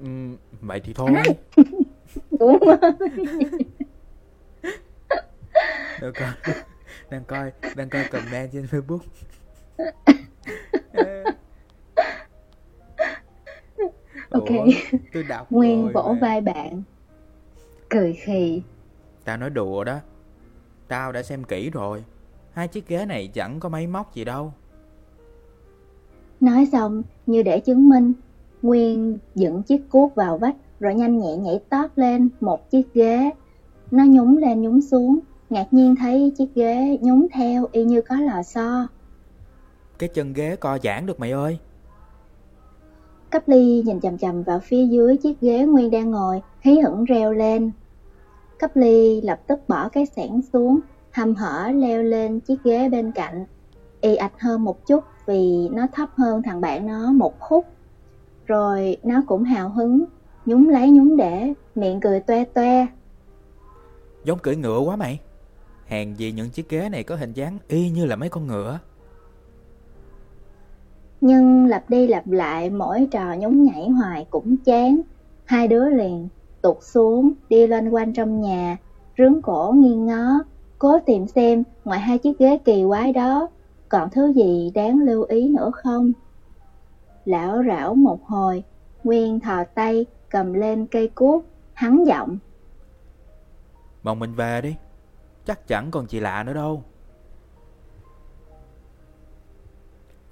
Ừm, 0.00 0.36
vậy 0.60 0.80
thì 0.84 0.92
thôi 0.92 1.10
Đúng 2.40 2.58
đang 6.00 6.12
coi 6.14 6.32
đang 7.10 7.24
coi 7.24 7.52
đang 7.74 7.90
coi 7.90 8.04
comment 8.04 8.50
trên 8.52 8.64
facebook 8.64 8.98
Ok. 14.30 14.48
Ủa, 14.48 14.66
tôi 15.12 15.22
đọc 15.22 15.52
Nguyên 15.52 15.82
rồi 15.82 15.92
vỗ 15.92 16.16
vai 16.20 16.40
bạn. 16.40 16.82
Cười 17.90 18.12
khì. 18.12 18.62
tao 19.24 19.36
nói 19.36 19.50
đùa 19.50 19.84
đó 19.84 20.00
tao 20.92 21.12
đã 21.12 21.22
xem 21.22 21.44
kỹ 21.44 21.70
rồi 21.70 22.04
hai 22.52 22.68
chiếc 22.68 22.88
ghế 22.88 23.04
này 23.06 23.30
chẳng 23.34 23.60
có 23.60 23.68
máy 23.68 23.86
móc 23.86 24.14
gì 24.14 24.24
đâu 24.24 24.52
Nói 26.40 26.68
xong, 26.72 27.02
như 27.26 27.42
để 27.42 27.60
chứng 27.60 27.88
minh, 27.88 28.12
Nguyên 28.62 29.18
dựng 29.34 29.62
chiếc 29.62 29.90
cuốc 29.90 30.14
vào 30.14 30.38
vách 30.38 30.56
rồi 30.80 30.94
nhanh 30.94 31.18
nhẹ 31.18 31.36
nhảy 31.36 31.60
tót 31.68 31.90
lên 31.96 32.28
một 32.40 32.70
chiếc 32.70 32.94
ghế. 32.94 33.30
Nó 33.90 34.04
nhúng 34.04 34.38
lên 34.38 34.62
nhúng 34.62 34.80
xuống, 34.80 35.18
ngạc 35.50 35.66
nhiên 35.70 35.96
thấy 35.96 36.32
chiếc 36.38 36.54
ghế 36.54 36.98
nhúng 37.00 37.26
theo 37.32 37.68
y 37.72 37.84
như 37.84 38.02
có 38.02 38.16
lò 38.16 38.42
xo. 38.42 38.88
cái 39.98 40.08
chân 40.08 40.32
ghế 40.32 40.56
co 40.56 40.78
giãn 40.82 41.06
được 41.06 41.20
mày 41.20 41.30
ơi 41.30 41.58
Cấp 43.30 43.42
ly 43.46 43.82
nhìn 43.86 44.00
chầm 44.00 44.18
chầm 44.18 44.42
vào 44.42 44.60
phía 44.60 44.86
dưới 44.86 45.16
chiếc 45.16 45.40
ghế 45.40 45.64
Nguyên 45.64 45.90
đang 45.90 46.10
ngồi, 46.10 46.42
hí 46.60 46.80
hửng 46.80 47.04
reo 47.04 47.32
lên. 47.32 47.72
Cấp 48.62 48.70
ly 48.74 49.20
lập 49.20 49.40
tức 49.46 49.60
bỏ 49.68 49.88
cái 49.88 50.06
sẻn 50.06 50.42
xuống, 50.52 50.80
hầm 51.10 51.34
hở 51.34 51.70
leo 51.74 52.02
lên 52.02 52.40
chiếc 52.40 52.56
ghế 52.64 52.88
bên 52.88 53.12
cạnh. 53.12 53.46
Y 54.00 54.16
ạch 54.16 54.40
hơn 54.40 54.64
một 54.64 54.86
chút 54.86 55.04
vì 55.26 55.68
nó 55.72 55.86
thấp 55.92 56.08
hơn 56.16 56.42
thằng 56.42 56.60
bạn 56.60 56.86
nó 56.86 57.12
một 57.12 57.40
khúc. 57.40 57.66
Rồi 58.46 58.96
nó 59.02 59.22
cũng 59.26 59.44
hào 59.44 59.68
hứng, 59.68 60.04
nhúng 60.46 60.68
lấy 60.68 60.90
nhúng 60.90 61.16
để, 61.16 61.52
miệng 61.74 62.00
cười 62.00 62.20
toe 62.20 62.44
toe. 62.44 62.86
Giống 64.24 64.38
cưỡi 64.38 64.56
ngựa 64.56 64.78
quá 64.78 64.96
mày. 64.96 65.20
Hèn 65.86 66.14
gì 66.14 66.32
những 66.32 66.50
chiếc 66.50 66.68
ghế 66.68 66.88
này 66.88 67.02
có 67.02 67.16
hình 67.16 67.32
dáng 67.32 67.58
y 67.68 67.90
như 67.90 68.04
là 68.04 68.16
mấy 68.16 68.28
con 68.28 68.46
ngựa. 68.46 68.78
Nhưng 71.20 71.66
lặp 71.66 71.90
đi 71.90 72.06
lặp 72.06 72.28
lại 72.28 72.70
mỗi 72.70 73.08
trò 73.10 73.34
nhúng 73.38 73.64
nhảy 73.64 73.88
hoài 73.88 74.26
cũng 74.30 74.56
chán. 74.56 75.00
Hai 75.44 75.68
đứa 75.68 75.88
liền 75.88 76.28
tụt 76.62 76.76
xuống, 76.80 77.32
đi 77.48 77.66
loanh 77.66 77.94
quanh 77.94 78.12
trong 78.12 78.40
nhà, 78.40 78.76
rướng 79.18 79.42
cổ 79.42 79.74
nghiêng 79.76 80.06
ngó, 80.06 80.44
cố 80.78 80.98
tìm 81.06 81.26
xem 81.26 81.62
ngoài 81.84 82.00
hai 82.00 82.18
chiếc 82.18 82.38
ghế 82.38 82.58
kỳ 82.64 82.84
quái 82.88 83.12
đó 83.12 83.48
còn 83.88 84.10
thứ 84.10 84.32
gì 84.32 84.72
đáng 84.74 84.98
lưu 84.98 85.22
ý 85.22 85.48
nữa 85.48 85.70
không. 85.74 86.12
Lão 87.24 87.62
rảo 87.68 87.94
một 87.94 88.24
hồi, 88.24 88.64
Nguyên 89.04 89.40
thò 89.40 89.64
tay 89.64 90.06
cầm 90.30 90.52
lên 90.52 90.86
cây 90.86 91.08
cuốc, 91.08 91.44
hắn 91.72 92.04
giọng. 92.04 92.38
Bọn 94.02 94.18
mình 94.18 94.34
về 94.34 94.60
đi, 94.60 94.74
chắc 95.46 95.66
chẳng 95.68 95.90
còn 95.90 96.06
gì 96.08 96.20
lạ 96.20 96.42
nữa 96.42 96.52
đâu. 96.52 96.82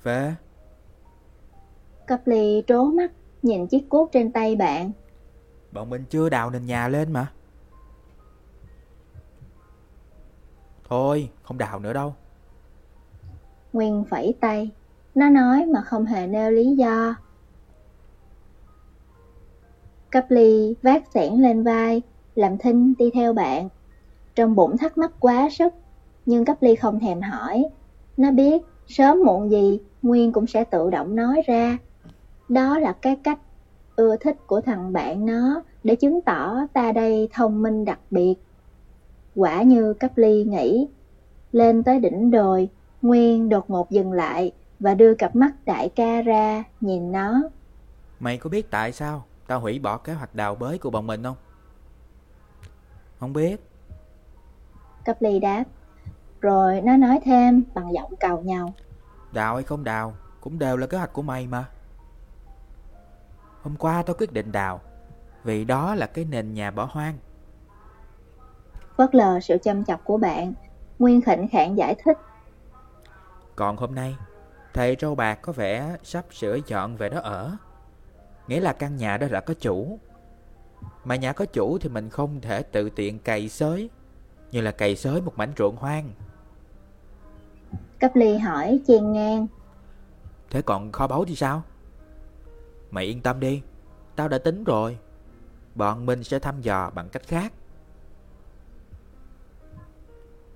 Về. 0.02 0.34
Cặp 2.06 2.26
ly 2.26 2.62
trố 2.66 2.84
mắt, 2.84 3.12
nhìn 3.42 3.66
chiếc 3.66 3.88
cuốc 3.88 4.12
trên 4.12 4.32
tay 4.32 4.56
bạn. 4.56 4.92
Bọn 5.72 5.90
mình 5.90 6.04
chưa 6.10 6.28
đào 6.28 6.50
nền 6.50 6.66
nhà 6.66 6.88
lên 6.88 7.12
mà. 7.12 7.32
Thôi, 10.88 11.30
không 11.42 11.58
đào 11.58 11.78
nữa 11.78 11.92
đâu. 11.92 12.14
Nguyên 13.72 14.04
phẩy 14.10 14.34
tay, 14.40 14.70
nó 15.14 15.28
nói 15.28 15.66
mà 15.66 15.82
không 15.82 16.06
hề 16.06 16.26
nêu 16.26 16.50
lý 16.50 16.76
do. 16.76 17.14
Cấp 20.10 20.26
ly 20.28 20.74
vác 20.82 21.02
xẻng 21.14 21.42
lên 21.42 21.62
vai, 21.62 22.02
làm 22.34 22.58
thinh 22.58 22.94
đi 22.98 23.10
theo 23.14 23.32
bạn. 23.32 23.68
Trong 24.34 24.54
bụng 24.54 24.76
thắc 24.78 24.98
mắc 24.98 25.12
quá 25.20 25.48
sức, 25.50 25.74
nhưng 26.26 26.44
cấp 26.44 26.56
ly 26.60 26.76
không 26.76 27.00
thèm 27.00 27.20
hỏi. 27.20 27.64
Nó 28.16 28.30
biết 28.30 28.62
sớm 28.86 29.22
muộn 29.24 29.50
gì 29.50 29.80
Nguyên 30.02 30.32
cũng 30.32 30.46
sẽ 30.46 30.64
tự 30.64 30.90
động 30.90 31.16
nói 31.16 31.42
ra. 31.46 31.78
Đó 32.48 32.78
là 32.78 32.92
cái 32.92 33.16
cách 33.24 33.38
ưa 34.00 34.16
thích 34.16 34.37
của 34.47 34.61
thằng 34.61 34.92
bạn 34.92 35.26
nó 35.26 35.62
để 35.85 35.97
chứng 35.97 36.21
tỏ 36.21 36.57
ta 36.73 36.92
đây 36.92 37.28
thông 37.33 37.62
minh 37.62 37.85
đặc 37.85 37.99
biệt. 38.11 38.35
Quả 39.35 39.62
như 39.62 39.95
cấp 39.95 40.11
ly 40.16 40.45
nghĩ, 40.45 40.88
lên 41.52 41.83
tới 41.83 42.00
đỉnh 42.00 42.30
đồi, 42.30 42.69
Nguyên 43.02 43.49
đột 43.49 43.71
ngột 43.71 43.90
dừng 43.90 44.12
lại 44.12 44.52
và 44.80 44.95
đưa 44.95 45.14
cặp 45.14 45.37
mắt 45.37 45.52
đại 45.64 45.88
ca 45.88 46.23
ra 46.23 46.64
nhìn 46.80 47.12
nó. 47.12 47.42
Mày 48.21 48.38
có 48.38 48.50
biết 48.50 48.71
tại 48.71 48.92
sao 48.92 49.25
tao 49.47 49.61
hủy 49.61 49.78
bỏ 49.78 49.97
kế 49.97 50.12
hoạch 50.12 50.35
đào 50.35 50.54
bới 50.54 50.78
của 50.78 50.90
bọn 50.90 51.07
mình 51.07 51.23
không? 51.23 51.37
Không 53.19 53.33
biết. 53.33 53.61
Cấp 55.04 55.16
ly 55.21 55.38
đáp. 55.38 55.64
Rồi 56.40 56.80
nó 56.80 56.97
nói 56.97 57.21
thêm 57.25 57.62
bằng 57.75 57.92
giọng 57.92 58.14
cầu 58.21 58.40
nhau. 58.40 58.75
Đào 59.33 59.54
hay 59.54 59.64
không 59.64 59.85
đào 59.85 60.14
cũng 60.40 60.59
đều 60.59 60.76
là 60.76 60.87
kế 60.87 60.99
hoạch 60.99 61.12
của 61.12 61.23
mày 61.23 61.47
mà. 61.47 61.64
Hôm 63.62 63.76
qua 63.76 64.02
tao 64.02 64.17
quyết 64.19 64.33
định 64.33 64.52
đào 64.52 64.81
vì 65.45 65.64
đó 65.64 65.95
là 65.95 66.07
cái 66.07 66.25
nền 66.25 66.55
nhà 66.55 66.71
bỏ 66.71 66.88
hoang. 66.90 67.19
Phớt 68.97 69.14
lờ 69.14 69.40
sự 69.40 69.57
chăm 69.62 69.85
chọc 69.85 70.05
của 70.05 70.17
bạn, 70.17 70.52
Nguyên 70.99 71.23
khỉnh 71.23 71.49
khạng 71.49 71.76
giải 71.76 71.95
thích. 72.05 72.19
Còn 73.57 73.76
hôm 73.76 73.95
nay, 73.95 74.17
thầy 74.75 74.96
Râu 75.01 75.14
Bạc 75.14 75.38
có 75.42 75.53
vẻ 75.53 75.96
sắp 76.03 76.25
sửa 76.33 76.59
dọn 76.66 76.96
về 76.96 77.09
đó 77.09 77.20
ở. 77.20 77.57
Nghĩa 78.46 78.61
là 78.61 78.73
căn 78.73 78.96
nhà 78.96 79.16
đó 79.16 79.27
đã 79.31 79.40
có 79.40 79.55
chủ. 79.61 79.99
Mà 81.05 81.16
nhà 81.16 81.33
có 81.33 81.44
chủ 81.44 81.79
thì 81.79 81.88
mình 81.88 82.11
không 82.11 82.40
thể 82.40 82.62
tự 82.62 82.90
tiện 82.90 83.18
cày 83.18 83.49
xới, 83.49 83.90
như 84.51 84.61
là 84.61 84.70
cày 84.70 84.96
xới 84.96 85.20
một 85.20 85.33
mảnh 85.37 85.53
ruộng 85.59 85.77
hoang. 85.77 86.11
Cấp 88.01 88.11
ly 88.14 88.38
hỏi 88.38 88.81
chen 88.87 89.12
ngang. 89.12 89.46
Thế 90.51 90.62
còn 90.62 90.92
kho 90.92 91.07
báu 91.07 91.25
thì 91.25 91.35
sao? 91.35 91.62
Mày 92.90 93.05
yên 93.05 93.20
tâm 93.20 93.40
đi, 93.40 93.62
tao 94.16 94.29
đã 94.29 94.38
tính 94.38 94.64
rồi. 94.64 94.98
Bọn 95.74 96.07
mình 96.07 96.24
sẽ 96.24 96.38
thăm 96.38 96.61
dò 96.61 96.90
bằng 96.94 97.09
cách 97.12 97.22
khác. 97.26 97.53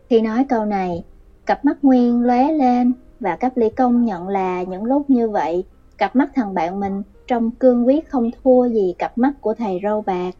Khi 0.09 0.21
nói 0.21 0.47
câu 0.49 0.65
này, 0.65 1.05
cặp 1.47 1.65
mắt 1.65 1.85
Nguyên 1.85 2.23
lóe 2.23 2.53
lên 2.53 2.93
và 3.21 3.37
cấp 3.37 3.53
ly 3.55 3.71
công 3.71 4.05
nhận 4.05 4.29
là 4.29 4.63
những 4.63 4.85
lúc 4.85 5.11
như 5.11 5.29
vậy, 5.29 5.65
cặp 5.99 6.17
mắt 6.17 6.31
thằng 6.35 6.55
bạn 6.55 6.81
mình 6.81 7.03
trông 7.27 7.51
cương 7.51 7.87
quyết 7.87 8.09
không 8.09 8.31
thua 8.43 8.69
gì 8.69 8.95
cặp 8.99 9.19
mắt 9.19 9.33
của 9.41 9.55
thầy 9.55 9.81
râu 9.83 10.03
bạc. 10.03 10.31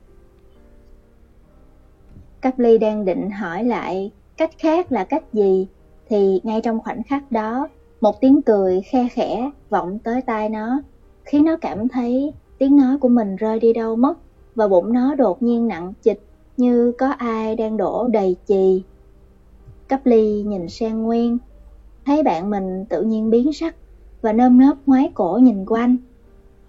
Cáp 2.41 2.59
ly 2.59 2.79
đang 2.79 3.05
định 3.05 3.31
hỏi 3.31 3.65
lại 3.65 4.11
cách 4.37 4.51
khác 4.59 4.93
là 4.93 5.05
cách 5.05 5.33
gì, 5.33 5.69
thì 6.09 6.41
ngay 6.45 6.61
trong 6.61 6.81
khoảnh 6.81 7.03
khắc 7.03 7.33
đó, 7.33 7.69
một 8.01 8.21
tiếng 8.21 8.43
cười 8.43 8.81
khe 8.81 9.09
khẽ 9.13 9.51
vọng 9.71 9.99
tới 9.99 10.23
tai 10.23 10.49
nó, 10.49 10.83
khiến 11.25 11.45
nó 11.45 11.57
cảm 11.57 11.89
thấy 11.89 12.33
tiếng 12.59 12.77
nói 12.77 12.99
của 12.99 13.09
mình 13.09 13.37
rơi 13.37 13.61
đi 13.61 13.73
đâu 13.73 13.97
mất, 13.97 14.15
và 14.55 14.69
bụng 14.69 14.93
nó 14.93 15.15
đột 15.15 15.43
nhiên 15.43 15.69
nặng 15.69 15.93
chịch 16.03 16.21
như 16.57 16.93
có 16.99 17.11
ai 17.11 17.57
đang 17.57 17.77
đổ 17.77 18.09
đầy 18.09 18.37
chì. 18.47 18.83
Cấp 19.89 20.01
ly 20.05 20.43
nhìn 20.43 20.69
sang 20.69 21.03
Nguyên, 21.03 21.39
thấy 22.07 22.23
bạn 22.23 22.51
mình 22.51 22.85
tự 22.89 23.03
nhiên 23.03 23.31
biến 23.31 23.53
sắc 23.53 23.77
và 24.23 24.33
nơm 24.33 24.59
nớp 24.59 24.77
ngoái 24.87 25.11
cổ 25.15 25.39
nhìn 25.43 25.65
quanh. 25.67 25.97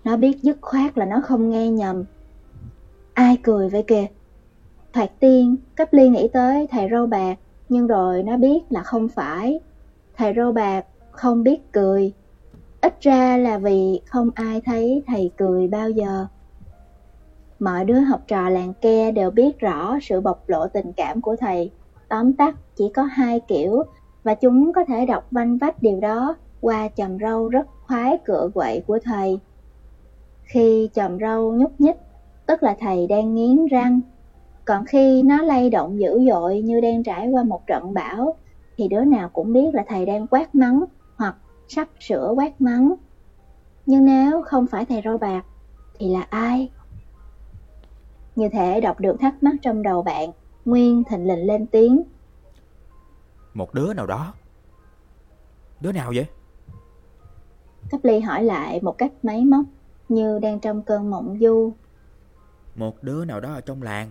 Nó 0.04 0.18
biết 0.18 0.44
dứt 0.44 0.58
khoát 0.62 0.98
là 0.98 1.06
nó 1.06 1.22
không 1.24 1.50
nghe 1.50 1.70
nhầm. 1.70 2.04
Ai 3.14 3.38
cười 3.44 3.70
vậy 3.70 3.84
kìa? 3.88 4.06
Thoạt 4.94 5.20
tiên, 5.20 5.56
cấp 5.76 5.88
ly 5.92 6.10
nghĩ 6.10 6.28
tới 6.34 6.68
thầy 6.68 6.88
râu 6.92 7.08
bạc, 7.08 7.36
nhưng 7.70 7.88
rồi 7.88 8.24
nó 8.24 8.38
biết 8.38 8.60
là 8.70 8.84
không 8.84 9.08
phải. 9.08 9.60
Thầy 10.18 10.34
râu 10.34 10.52
bạc 10.52 10.86
không 11.12 11.44
biết 11.44 11.72
cười. 11.72 12.14
Ít 12.86 13.02
ra 13.02 13.38
là 13.38 13.58
vì 13.58 14.02
không 14.06 14.30
ai 14.36 14.62
thấy 14.66 15.04
thầy 15.08 15.32
cười 15.38 15.68
bao 15.68 15.90
giờ. 15.90 16.26
Mọi 17.60 17.86
đứa 17.86 18.00
học 18.00 18.22
trò 18.28 18.50
làng 18.50 18.74
ke 18.82 19.12
đều 19.12 19.32
biết 19.32 19.60
rõ 19.60 19.98
sự 20.02 20.22
bộc 20.22 20.50
lộ 20.50 20.68
tình 20.68 20.94
cảm 20.94 21.22
của 21.22 21.36
thầy. 21.36 21.72
Tóm 22.10 22.34
tắt 22.34 22.56
chỉ 22.76 22.90
có 22.94 23.04
hai 23.04 23.40
kiểu 23.40 23.84
và 24.24 24.34
chúng 24.34 24.74
có 24.74 24.84
thể 24.86 25.06
đọc 25.06 25.28
vanh 25.32 25.58
vách 25.58 25.82
điều 25.82 26.00
đó 26.00 26.36
qua 26.62 26.90
chầm 26.96 27.18
râu 27.20 27.50
rất 27.50 27.68
khoái 27.88 28.18
cựa 28.26 28.50
quậy 28.54 28.84
của 28.88 29.00
thầy. 29.04 29.40
Khi 30.44 30.90
chòm 30.94 31.20
râu 31.20 31.54
nhúc 31.54 31.82
nhích, 31.82 31.98
tức 32.46 32.64
là 32.64 32.76
thầy 32.80 33.08
đang 33.08 33.36
nghiến 33.36 33.66
răng. 33.66 34.00
Còn 34.66 34.86
khi 34.86 35.24
nó 35.24 35.42
lay 35.42 35.70
động 35.70 36.00
dữ 36.00 36.20
dội 36.30 36.62
như 36.62 36.82
đang 36.82 37.04
trải 37.04 37.28
qua 37.28 37.44
một 37.44 37.68
trận 37.68 37.94
bão, 37.94 38.36
thì 38.78 38.88
đứa 38.88 39.04
nào 39.04 39.30
cũng 39.34 39.54
biết 39.54 39.74
là 39.74 39.84
thầy 39.88 40.06
đang 40.06 40.28
quát 40.28 40.56
mắng 40.56 40.84
sắp 41.68 41.88
sửa 42.00 42.34
quát 42.36 42.62
mắng. 42.62 42.94
Nhưng 43.86 44.06
nếu 44.06 44.42
không 44.42 44.68
phải 44.68 44.86
thầy 44.86 45.02
râu 45.06 45.18
bạc, 45.18 45.46
thì 46.00 46.10
là 46.10 46.22
ai? 46.30 46.72
Như 48.36 48.50
thể 48.50 48.82
đọc 48.82 49.00
được 49.00 49.16
thắc 49.20 49.44
mắc 49.44 49.56
trong 49.62 49.84
đầu 49.84 50.02
bạn, 50.02 50.32
Nguyên 50.66 51.04
thịnh 51.04 51.28
lình 51.28 51.48
lên 51.48 51.68
tiếng. 51.68 52.04
Một 53.54 53.74
đứa 53.74 53.94
nào 53.94 54.08
đó. 54.08 54.34
Đứa 55.82 55.92
nào 55.92 56.12
vậy? 56.16 56.26
Cấp 57.92 58.00
ly 58.04 58.20
hỏi 58.20 58.44
lại 58.44 58.80
một 58.82 58.98
cách 58.98 59.12
máy 59.24 59.46
móc 59.46 59.66
như 60.10 60.40
đang 60.40 60.60
trong 60.60 60.82
cơn 60.82 61.10
mộng 61.10 61.38
du. 61.42 61.74
Một 62.76 63.04
đứa 63.04 63.26
nào 63.26 63.40
đó 63.40 63.54
ở 63.54 63.62
trong 63.62 63.84
làng. 63.84 64.10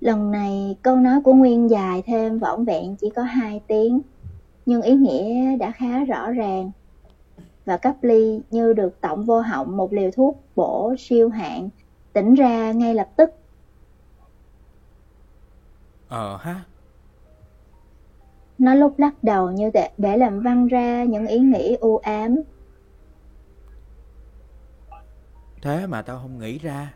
Lần 0.00 0.30
này 0.30 0.76
câu 0.82 0.96
nói 0.96 1.20
của 1.24 1.34
Nguyên 1.34 1.70
dài 1.70 2.02
thêm 2.06 2.38
vỏn 2.38 2.64
vẹn 2.64 2.96
chỉ 2.96 3.10
có 3.10 3.22
hai 3.22 3.60
tiếng, 3.66 4.00
nhưng 4.66 4.82
ý 4.82 4.94
nghĩa 4.94 5.56
đã 5.56 5.70
khá 5.70 6.04
rõ 6.04 6.30
ràng. 6.30 6.70
Và 7.64 7.76
cấp 7.76 7.96
ly 8.02 8.40
như 8.50 8.72
được 8.72 9.00
tổng 9.00 9.24
vô 9.24 9.40
họng 9.40 9.76
một 9.76 9.92
liều 9.92 10.10
thuốc 10.10 10.42
bổ 10.56 10.94
siêu 10.98 11.28
hạn, 11.28 11.68
tỉnh 12.12 12.34
ra 12.34 12.72
ngay 12.72 12.94
lập 12.94 13.08
tức. 13.16 13.30
Ờ 16.08 16.36
ha. 16.36 16.64
Nó 18.58 18.74
lúc 18.74 18.98
lắc 18.98 19.24
đầu 19.24 19.50
như 19.50 19.70
để, 19.74 19.90
để 19.98 20.16
làm 20.16 20.40
văng 20.40 20.66
ra 20.66 21.04
những 21.04 21.26
ý 21.26 21.38
nghĩ 21.38 21.76
u 21.80 21.96
ám 21.96 22.36
Thế 25.62 25.86
mà 25.86 26.02
tao 26.02 26.18
không 26.18 26.38
nghĩ 26.38 26.58
ra. 26.58 26.94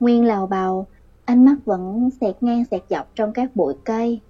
Nguyên 0.00 0.24
lào 0.24 0.46
bào, 0.46 0.86
ánh 1.24 1.44
mắt 1.44 1.56
vẫn 1.64 2.10
xẹt 2.20 2.42
ngang 2.42 2.64
xẹt 2.64 2.82
dọc 2.90 3.10
trong 3.14 3.32
các 3.32 3.56
bụi 3.56 3.74
cây. 3.84 4.20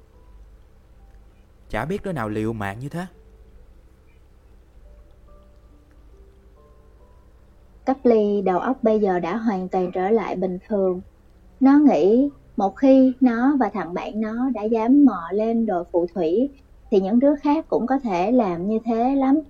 Chả 1.70 1.84
biết 1.84 2.02
đứa 2.04 2.12
nào 2.12 2.28
liều 2.28 2.52
mạng 2.52 2.76
như 2.80 2.88
thế. 2.88 3.06
Cấp 7.84 7.96
ly 8.04 8.42
đầu 8.42 8.58
óc 8.58 8.76
bây 8.82 9.00
giờ 9.00 9.18
đã 9.18 9.36
hoàn 9.36 9.68
toàn 9.68 9.90
trở 9.92 10.10
lại 10.10 10.36
bình 10.36 10.58
thường. 10.68 11.00
Nó 11.60 11.78
nghĩ 11.78 12.30
một 12.56 12.76
khi 12.76 13.12
nó 13.20 13.56
và 13.60 13.68
thằng 13.68 13.94
bạn 13.94 14.20
nó 14.20 14.50
đã 14.54 14.62
dám 14.62 15.04
mò 15.04 15.28
lên 15.32 15.66
đồi 15.66 15.84
phù 15.92 16.06
thủy 16.14 16.50
thì 16.90 17.00
những 17.00 17.18
đứa 17.18 17.36
khác 17.36 17.66
cũng 17.68 17.86
có 17.86 17.98
thể 17.98 18.32
làm 18.32 18.68
như 18.68 18.78
thế 18.84 19.14
lắm. 19.14 19.40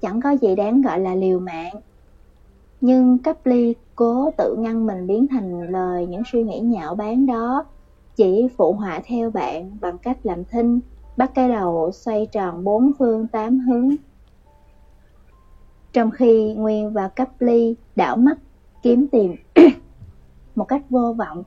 Chẳng 0.00 0.20
có 0.20 0.30
gì 0.30 0.54
đáng 0.54 0.82
gọi 0.82 1.00
là 1.00 1.14
liều 1.14 1.40
mạng. 1.40 1.74
Nhưng 2.80 3.18
cấp 3.18 3.46
ly 3.46 3.74
cố 3.94 4.30
tự 4.38 4.56
ngăn 4.58 4.86
mình 4.86 5.06
biến 5.06 5.26
thành 5.30 5.70
lời 5.70 6.06
những 6.06 6.22
suy 6.32 6.42
nghĩ 6.42 6.60
nhạo 6.60 6.94
báng 6.94 7.26
đó, 7.26 7.64
chỉ 8.16 8.48
phụ 8.56 8.72
họa 8.72 9.00
theo 9.04 9.30
bạn 9.30 9.76
bằng 9.80 9.98
cách 9.98 10.18
làm 10.22 10.44
thinh, 10.44 10.80
bắt 11.16 11.30
cái 11.34 11.48
đầu 11.48 11.92
xoay 11.92 12.26
tròn 12.32 12.64
bốn 12.64 12.92
phương 12.98 13.26
tám 13.26 13.58
hướng. 13.58 13.90
Trong 15.92 16.10
khi 16.10 16.54
Nguyên 16.54 16.92
và 16.92 17.08
cấp 17.08 17.28
ly 17.38 17.76
đảo 17.96 18.16
mắt 18.16 18.38
kiếm 18.82 19.08
tìm 19.08 19.36
một 20.54 20.64
cách 20.64 20.82
vô 20.90 21.12
vọng, 21.18 21.42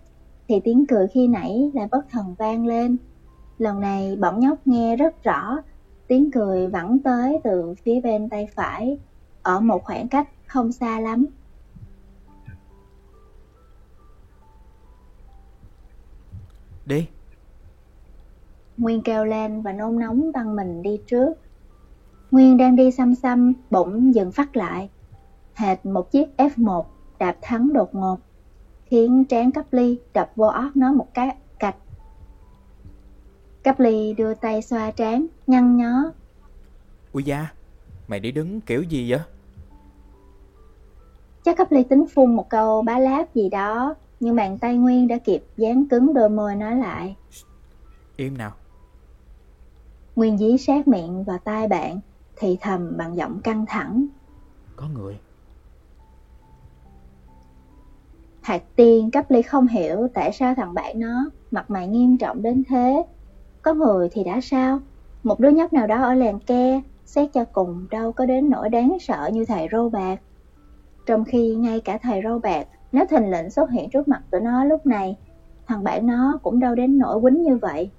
thì 0.47 0.59
tiếng 0.63 0.85
cười 0.85 1.07
khi 1.07 1.27
nãy 1.27 1.71
lại 1.73 1.87
bất 1.91 2.05
thần 2.09 2.35
vang 2.37 2.65
lên. 2.65 2.97
Lần 3.57 3.79
này 3.79 4.15
bọn 4.15 4.39
nhóc 4.39 4.67
nghe 4.67 4.95
rất 4.95 5.23
rõ, 5.23 5.57
tiếng 6.07 6.31
cười 6.31 6.67
vẫn 6.67 6.99
tới 6.99 7.39
từ 7.43 7.75
phía 7.83 8.01
bên 8.01 8.29
tay 8.29 8.47
phải, 8.55 8.97
ở 9.41 9.59
một 9.59 9.83
khoảng 9.83 10.07
cách 10.07 10.29
không 10.45 10.71
xa 10.71 10.99
lắm. 10.99 11.25
Đi 16.85 17.07
Nguyên 18.77 19.01
kêu 19.01 19.25
lên 19.25 19.61
và 19.61 19.71
nôn 19.71 19.99
nóng 19.99 20.31
tăng 20.33 20.55
mình 20.55 20.81
đi 20.81 20.99
trước. 21.07 21.33
Nguyên 22.31 22.57
đang 22.57 22.75
đi 22.75 22.91
xăm 22.91 23.15
xăm, 23.15 23.53
bỗng 23.69 24.15
dừng 24.15 24.31
phát 24.31 24.55
lại. 24.55 24.89
Hệt 25.53 25.85
một 25.85 26.11
chiếc 26.11 26.29
F1 26.37 26.83
đạp 27.19 27.37
thắng 27.41 27.73
đột 27.73 27.95
ngột, 27.95 28.17
khiến 28.85 29.25
trán 29.25 29.51
cấp 29.51 29.65
ly 29.71 29.99
đập 30.13 30.31
vô 30.35 30.47
óc 30.47 30.71
nó 30.75 30.93
một 30.93 31.13
cái 31.13 31.35
cạch. 31.59 31.75
Cấp 33.63 33.79
ly 33.79 34.13
đưa 34.13 34.33
tay 34.33 34.61
xoa 34.61 34.91
trán, 34.91 35.25
nhăn 35.47 35.77
nhó. 35.77 36.11
Ui 37.13 37.23
da, 37.23 37.47
mày 38.07 38.19
đi 38.19 38.31
đứng 38.31 38.61
kiểu 38.61 38.83
gì 38.83 39.11
vậy? 39.11 39.19
Chắc 41.43 41.57
cấp 41.57 41.71
ly 41.71 41.83
tính 41.83 42.05
phun 42.07 42.35
một 42.35 42.49
câu 42.49 42.81
bá 42.81 42.99
láp 42.99 43.35
gì 43.35 43.49
đó, 43.49 43.95
nhưng 44.19 44.35
bàn 44.35 44.57
tay 44.57 44.77
Nguyên 44.77 45.07
đã 45.07 45.17
kịp 45.17 45.43
dán 45.57 45.85
cứng 45.87 46.13
đôi 46.13 46.29
môi 46.29 46.55
nói 46.55 46.75
lại. 46.75 47.15
Im 48.17 48.37
nào. 48.37 48.51
Nguyên 50.15 50.37
dí 50.37 50.57
sát 50.57 50.87
miệng 50.87 51.23
vào 51.23 51.37
tai 51.43 51.67
bạn, 51.67 51.99
thì 52.35 52.57
thầm 52.61 52.97
bằng 52.97 53.15
giọng 53.15 53.39
căng 53.43 53.65
thẳng. 53.65 54.05
Có 54.75 54.85
người. 54.93 55.19
Hạt 58.41 58.63
tiên 58.75 59.11
cấp 59.11 59.25
ly 59.31 59.41
không 59.41 59.67
hiểu 59.67 60.07
tại 60.13 60.31
sao 60.31 60.55
thằng 60.55 60.73
bạn 60.73 60.99
nó 60.99 61.29
mặt 61.51 61.69
mày 61.69 61.87
nghiêm 61.87 62.17
trọng 62.17 62.41
đến 62.41 62.63
thế. 62.69 63.05
Có 63.61 63.73
người 63.73 64.09
thì 64.11 64.23
đã 64.23 64.41
sao? 64.41 64.79
Một 65.23 65.39
đứa 65.39 65.49
nhóc 65.49 65.73
nào 65.73 65.87
đó 65.87 66.03
ở 66.03 66.13
làng 66.13 66.39
ke, 66.39 66.81
xét 67.05 67.33
cho 67.33 67.45
cùng 67.45 67.87
đâu 67.91 68.11
có 68.11 68.25
đến 68.25 68.49
nỗi 68.49 68.69
đáng 68.69 68.97
sợ 68.99 69.29
như 69.33 69.45
thầy 69.45 69.67
râu 69.71 69.89
bạc. 69.89 70.21
Trong 71.05 71.23
khi 71.23 71.55
ngay 71.55 71.79
cả 71.79 71.97
thầy 71.97 72.21
râu 72.23 72.39
bạc, 72.39 72.67
nếu 72.91 73.05
thình 73.09 73.31
lệnh 73.31 73.49
xuất 73.49 73.69
hiện 73.69 73.89
trước 73.89 74.07
mặt 74.07 74.23
tụi 74.31 74.41
nó 74.41 74.63
lúc 74.63 74.85
này, 74.85 75.17
thằng 75.67 75.83
bạn 75.83 76.07
nó 76.07 76.39
cũng 76.43 76.59
đâu 76.59 76.75
đến 76.75 76.97
nỗi 76.97 77.21
quýnh 77.21 77.43
như 77.43 77.57
vậy. 77.57 77.91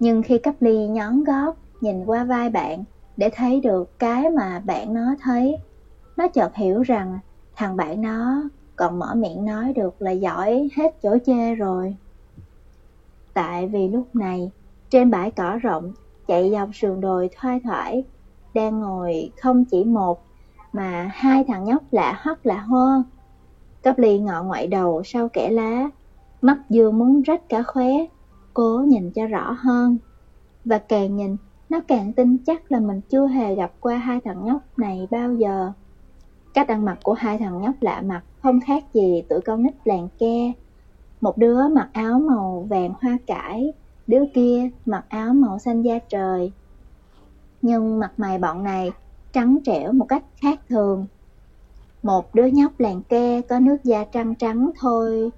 Nhưng 0.00 0.22
khi 0.22 0.38
cấp 0.38 0.54
ly 0.60 0.86
nhón 0.86 1.24
gót, 1.24 1.56
nhìn 1.80 2.04
qua 2.04 2.24
vai 2.24 2.50
bạn, 2.50 2.84
để 3.16 3.30
thấy 3.34 3.60
được 3.60 3.98
cái 3.98 4.30
mà 4.30 4.62
bạn 4.66 4.94
nó 4.94 5.14
thấy, 5.22 5.56
nó 6.16 6.28
chợt 6.28 6.54
hiểu 6.54 6.82
rằng 6.82 7.18
thằng 7.56 7.76
bạn 7.76 8.02
nó 8.02 8.42
còn 8.76 8.98
mở 8.98 9.14
miệng 9.14 9.44
nói 9.44 9.72
được 9.72 10.02
là 10.02 10.10
giỏi 10.10 10.68
hết 10.76 11.02
chỗ 11.02 11.16
chê 11.26 11.54
rồi. 11.54 11.96
Tại 13.34 13.66
vì 13.66 13.88
lúc 13.88 14.08
này, 14.14 14.50
trên 14.90 15.10
bãi 15.10 15.30
cỏ 15.30 15.58
rộng, 15.62 15.92
chạy 16.26 16.50
dọc 16.50 16.68
sườn 16.74 17.00
đồi 17.00 17.30
thoai 17.36 17.60
thoải, 17.64 18.04
đang 18.54 18.80
ngồi 18.80 19.30
không 19.40 19.64
chỉ 19.64 19.84
một, 19.84 20.22
mà 20.72 21.10
hai 21.14 21.44
thằng 21.44 21.64
nhóc 21.64 21.82
lạ 21.90 22.20
hoắc 22.22 22.46
lạ 22.46 22.60
hoa 22.60 23.02
Cấp 23.82 23.98
ly 23.98 24.18
ngọ 24.18 24.42
ngoại 24.42 24.66
đầu 24.66 25.02
sau 25.04 25.28
kẻ 25.28 25.50
lá, 25.50 25.90
mắt 26.42 26.58
vừa 26.68 26.90
muốn 26.90 27.22
rách 27.22 27.48
cả 27.48 27.62
khóe, 27.62 27.88
cố 28.54 28.84
nhìn 28.88 29.10
cho 29.10 29.26
rõ 29.26 29.56
hơn. 29.60 29.98
Và 30.64 30.78
càng 30.78 31.16
nhìn, 31.16 31.36
nó 31.68 31.80
càng 31.88 32.12
tin 32.12 32.38
chắc 32.46 32.72
là 32.72 32.80
mình 32.80 33.00
chưa 33.08 33.26
hề 33.26 33.54
gặp 33.54 33.72
qua 33.80 33.96
hai 33.96 34.20
thằng 34.24 34.44
nhóc 34.44 34.78
này 34.78 35.08
bao 35.10 35.34
giờ. 35.34 35.72
Cách 36.54 36.68
ăn 36.68 36.84
mặc 36.84 36.98
của 37.02 37.12
hai 37.12 37.38
thằng 37.38 37.62
nhóc 37.62 37.74
lạ 37.80 38.02
mặt 38.06 38.22
không 38.42 38.60
khác 38.60 38.84
gì 38.94 39.22
tụi 39.28 39.40
con 39.40 39.62
nít 39.62 39.74
làng 39.84 40.08
ke. 40.18 40.52
Một 41.20 41.38
đứa 41.38 41.68
mặc 41.68 41.88
áo 41.92 42.18
màu 42.18 42.66
vàng 42.70 42.92
hoa 43.00 43.18
cải, 43.26 43.72
đứa 44.06 44.22
kia 44.34 44.70
mặc 44.86 45.04
áo 45.08 45.34
màu 45.34 45.58
xanh 45.58 45.82
da 45.82 45.98
trời. 45.98 46.52
Nhưng 47.62 47.98
mặt 47.98 48.12
mày 48.16 48.38
bọn 48.38 48.62
này 48.62 48.90
trắng 49.32 49.58
trẻo 49.64 49.92
một 49.92 50.06
cách 50.08 50.24
khác 50.36 50.60
thường. 50.68 51.06
Một 52.02 52.34
đứa 52.34 52.46
nhóc 52.46 52.80
làng 52.80 53.02
ke 53.02 53.40
có 53.40 53.58
nước 53.58 53.76
da 53.84 54.04
trắng 54.04 54.34
trắng 54.34 54.70
thôi 54.80 55.30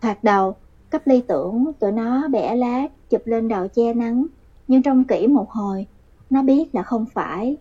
Thoạt 0.00 0.24
đầu, 0.24 0.56
cấp 0.90 1.02
ly 1.04 1.22
tưởng 1.28 1.72
tụi 1.80 1.92
nó 1.92 2.28
bẻ 2.28 2.56
lá 2.56 2.88
chụp 3.10 3.22
lên 3.24 3.48
đầu 3.48 3.68
che 3.68 3.94
nắng, 3.94 4.26
nhưng 4.68 4.82
trong 4.82 5.04
kỹ 5.04 5.26
một 5.26 5.50
hồi, 5.50 5.86
nó 6.30 6.42
biết 6.42 6.74
là 6.74 6.82
không 6.82 7.06
phải. 7.06 7.56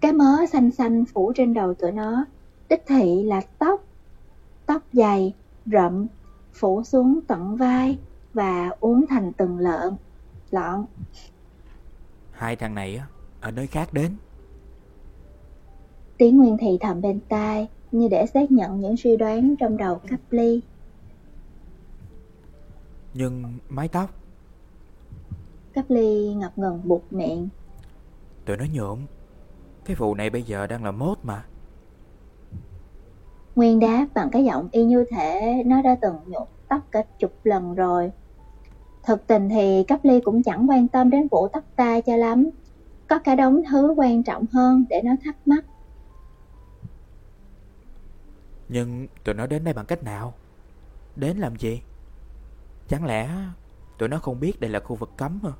Cái 0.00 0.12
mớ 0.12 0.46
xanh 0.52 0.70
xanh 0.70 1.04
phủ 1.04 1.32
trên 1.36 1.54
đầu 1.54 1.74
tụi 1.74 1.92
nó, 1.92 2.24
đích 2.68 2.82
thị 2.86 3.22
là 3.22 3.40
tóc. 3.58 3.84
Tóc 4.66 4.82
dày, 4.92 5.34
rậm, 5.66 6.06
phủ 6.52 6.82
xuống 6.82 7.20
tận 7.26 7.56
vai 7.56 7.98
và 8.34 8.70
uốn 8.80 9.04
thành 9.08 9.32
từng 9.32 9.58
lợn, 9.58 9.96
lọn. 10.50 10.84
Hai 12.30 12.56
thằng 12.56 12.74
này 12.74 13.00
ở 13.40 13.50
nơi 13.50 13.66
khác 13.66 13.92
đến. 13.92 14.10
Tiếng 16.18 16.36
Nguyên 16.36 16.56
Thị 16.58 16.78
thầm 16.80 17.00
bên 17.00 17.20
tai 17.28 17.68
như 17.92 18.08
để 18.08 18.26
xác 18.26 18.50
nhận 18.50 18.80
những 18.80 18.96
suy 18.96 19.16
đoán 19.16 19.56
trong 19.56 19.76
đầu 19.76 20.00
cấp 20.10 20.20
ly. 20.30 20.60
Nhưng 23.14 23.58
mái 23.68 23.88
tóc? 23.88 24.10
Cáp 25.72 25.84
ly 25.88 26.34
ngập 26.34 26.58
ngừng 26.58 26.80
buộc 26.84 27.12
miệng. 27.12 27.48
Tụi 28.44 28.56
nó 28.56 28.64
nhuộm 28.72 29.06
Cái 29.84 29.96
vụ 29.96 30.14
này 30.14 30.30
bây 30.30 30.42
giờ 30.42 30.66
đang 30.66 30.84
là 30.84 30.90
mốt 30.90 31.18
mà. 31.22 31.44
Nguyên 33.56 33.80
đáp 33.80 34.06
bằng 34.14 34.30
cái 34.32 34.44
giọng 34.44 34.68
y 34.72 34.84
như 34.84 35.04
thể 35.10 35.62
nó 35.66 35.82
đã 35.82 35.96
từng 36.02 36.16
nhuộm 36.26 36.48
tóc 36.68 36.80
cả 36.90 37.02
chục 37.18 37.32
lần 37.44 37.74
rồi. 37.74 38.12
Thực 39.02 39.26
tình 39.26 39.48
thì 39.48 39.84
cấp 39.88 40.00
ly 40.02 40.20
cũng 40.20 40.42
chẳng 40.42 40.70
quan 40.70 40.88
tâm 40.88 41.10
đến 41.10 41.28
vụ 41.30 41.48
tóc 41.48 41.64
tai 41.76 42.02
cho 42.02 42.16
lắm. 42.16 42.50
Có 43.08 43.18
cả 43.18 43.34
đống 43.34 43.62
thứ 43.70 43.94
quan 43.96 44.22
trọng 44.22 44.44
hơn 44.52 44.84
để 44.88 45.02
nó 45.04 45.12
thắc 45.24 45.36
mắc. 45.48 45.64
Nhưng 48.68 49.06
tụi 49.24 49.34
nó 49.34 49.46
đến 49.46 49.64
đây 49.64 49.74
bằng 49.74 49.86
cách 49.86 50.02
nào? 50.02 50.34
Đến 51.16 51.36
làm 51.36 51.56
gì? 51.56 51.80
Chẳng 52.88 53.04
lẽ 53.04 53.30
tụi 53.98 54.08
nó 54.08 54.18
không 54.18 54.40
biết 54.40 54.60
đây 54.60 54.70
là 54.70 54.80
khu 54.80 54.96
vực 54.96 55.10
cấm 55.16 55.40
à? 55.42 55.52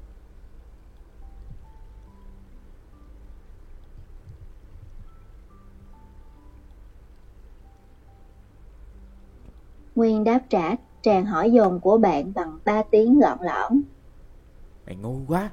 Nguyên 9.95 10.25
đáp 10.25 10.41
trả 10.49 10.75
tràn 11.03 11.27
hỏi 11.27 11.53
dồn 11.53 11.81
của 11.81 11.99
bạn 11.99 12.33
bằng 12.35 12.59
ba 12.65 12.83
tiếng 12.91 13.21
gọn 13.21 13.39
lõn. 13.41 13.83
Mày 14.87 14.97
ngu 14.97 15.19
quá. 15.29 15.51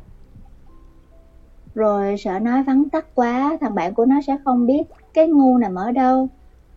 Rồi 1.76 2.16
sợ 2.18 2.40
nói 2.40 2.64
vắng 2.64 2.90
tắt 2.90 3.06
quá, 3.16 3.58
thằng 3.62 3.76
bạn 3.76 3.94
của 3.94 4.06
nó 4.06 4.22
sẽ 4.28 4.38
không 4.46 4.68
biết 4.68 4.84
cái 5.14 5.28
ngu 5.28 5.58
nằm 5.58 5.76
ở 5.76 5.92
đâu. 5.92 6.28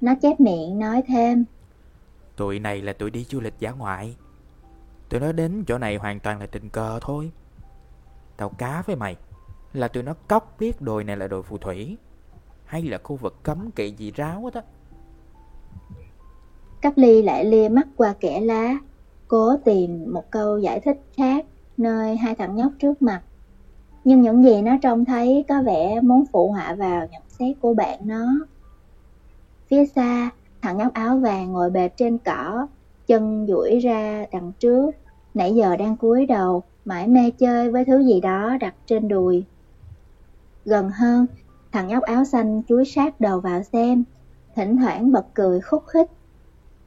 Nó 0.00 0.14
chép 0.22 0.40
miệng 0.40 0.78
nói 0.78 1.02
thêm. 1.06 1.44
Tụi 2.36 2.58
này 2.58 2.82
là 2.82 2.92
tụi 2.92 3.10
đi 3.10 3.24
du 3.24 3.40
lịch 3.40 3.54
giả 3.58 3.70
ngoại. 3.70 4.16
Tụi 5.08 5.20
nó 5.20 5.32
đến 5.32 5.64
chỗ 5.66 5.78
này 5.78 5.96
hoàn 5.96 6.20
toàn 6.20 6.40
là 6.40 6.46
tình 6.46 6.68
cờ 6.68 6.98
thôi. 7.02 7.30
Tao 8.36 8.48
cá 8.48 8.82
với 8.86 8.96
mày, 8.96 9.16
Là 9.72 9.88
tụi 9.88 10.02
nó 10.02 10.14
cóc 10.28 10.56
biết 10.58 10.80
đồi 10.80 11.04
này 11.04 11.16
là 11.16 11.28
đồi 11.28 11.42
phù 11.42 11.58
thủy, 11.58 11.96
Hay 12.64 12.82
là 12.82 12.98
khu 13.02 13.16
vực 13.16 13.42
cấm 13.42 13.70
kỵ 13.70 13.90
gì 13.90 14.10
ráo 14.10 14.40
hết 14.44 14.54
á 14.54 14.62
Cắp 16.80 16.92
ly 16.96 17.22
lại 17.22 17.44
lia 17.44 17.68
mắt 17.68 17.88
qua 17.96 18.14
kẻ 18.20 18.40
lá, 18.40 18.78
Cố 19.28 19.56
tìm 19.64 20.12
một 20.12 20.30
câu 20.30 20.58
giải 20.58 20.80
thích 20.80 21.02
khác 21.16 21.46
Nơi 21.76 22.16
hai 22.16 22.34
thằng 22.34 22.56
nhóc 22.56 22.72
trước 22.78 23.02
mặt. 23.02 23.22
Nhưng 24.04 24.20
những 24.20 24.44
gì 24.44 24.62
nó 24.62 24.72
trông 24.82 25.04
thấy 25.04 25.44
Có 25.48 25.62
vẻ 25.62 26.00
muốn 26.00 26.24
phụ 26.32 26.52
họa 26.52 26.74
vào 26.74 27.06
nhận 27.10 27.22
xét 27.28 27.56
của 27.60 27.74
bạn 27.74 28.00
nó. 28.04 28.26
Phía 29.68 29.86
xa, 29.86 30.30
Thằng 30.62 30.76
nhóc 30.78 30.92
áo 30.92 31.18
vàng 31.18 31.52
ngồi 31.52 31.70
bệt 31.70 31.96
trên 31.96 32.18
cỏ 32.18 32.66
Chân 33.06 33.46
duỗi 33.48 33.78
ra 33.78 34.26
đằng 34.32 34.52
trước 34.58 34.90
nãy 35.34 35.54
giờ 35.54 35.76
đang 35.76 35.96
cúi 35.96 36.26
đầu, 36.26 36.62
mãi 36.84 37.08
mê 37.08 37.30
chơi 37.30 37.70
với 37.70 37.84
thứ 37.84 38.04
gì 38.04 38.20
đó 38.20 38.56
đặt 38.60 38.74
trên 38.86 39.08
đùi. 39.08 39.44
Gần 40.64 40.90
hơn, 40.90 41.26
thằng 41.72 41.88
nhóc 41.88 42.02
áo 42.02 42.24
xanh 42.24 42.62
chúi 42.68 42.84
sát 42.84 43.20
đầu 43.20 43.40
vào 43.40 43.62
xem, 43.62 44.04
thỉnh 44.54 44.76
thoảng 44.76 45.12
bật 45.12 45.26
cười 45.34 45.60
khúc 45.60 45.82
khích. 45.86 46.10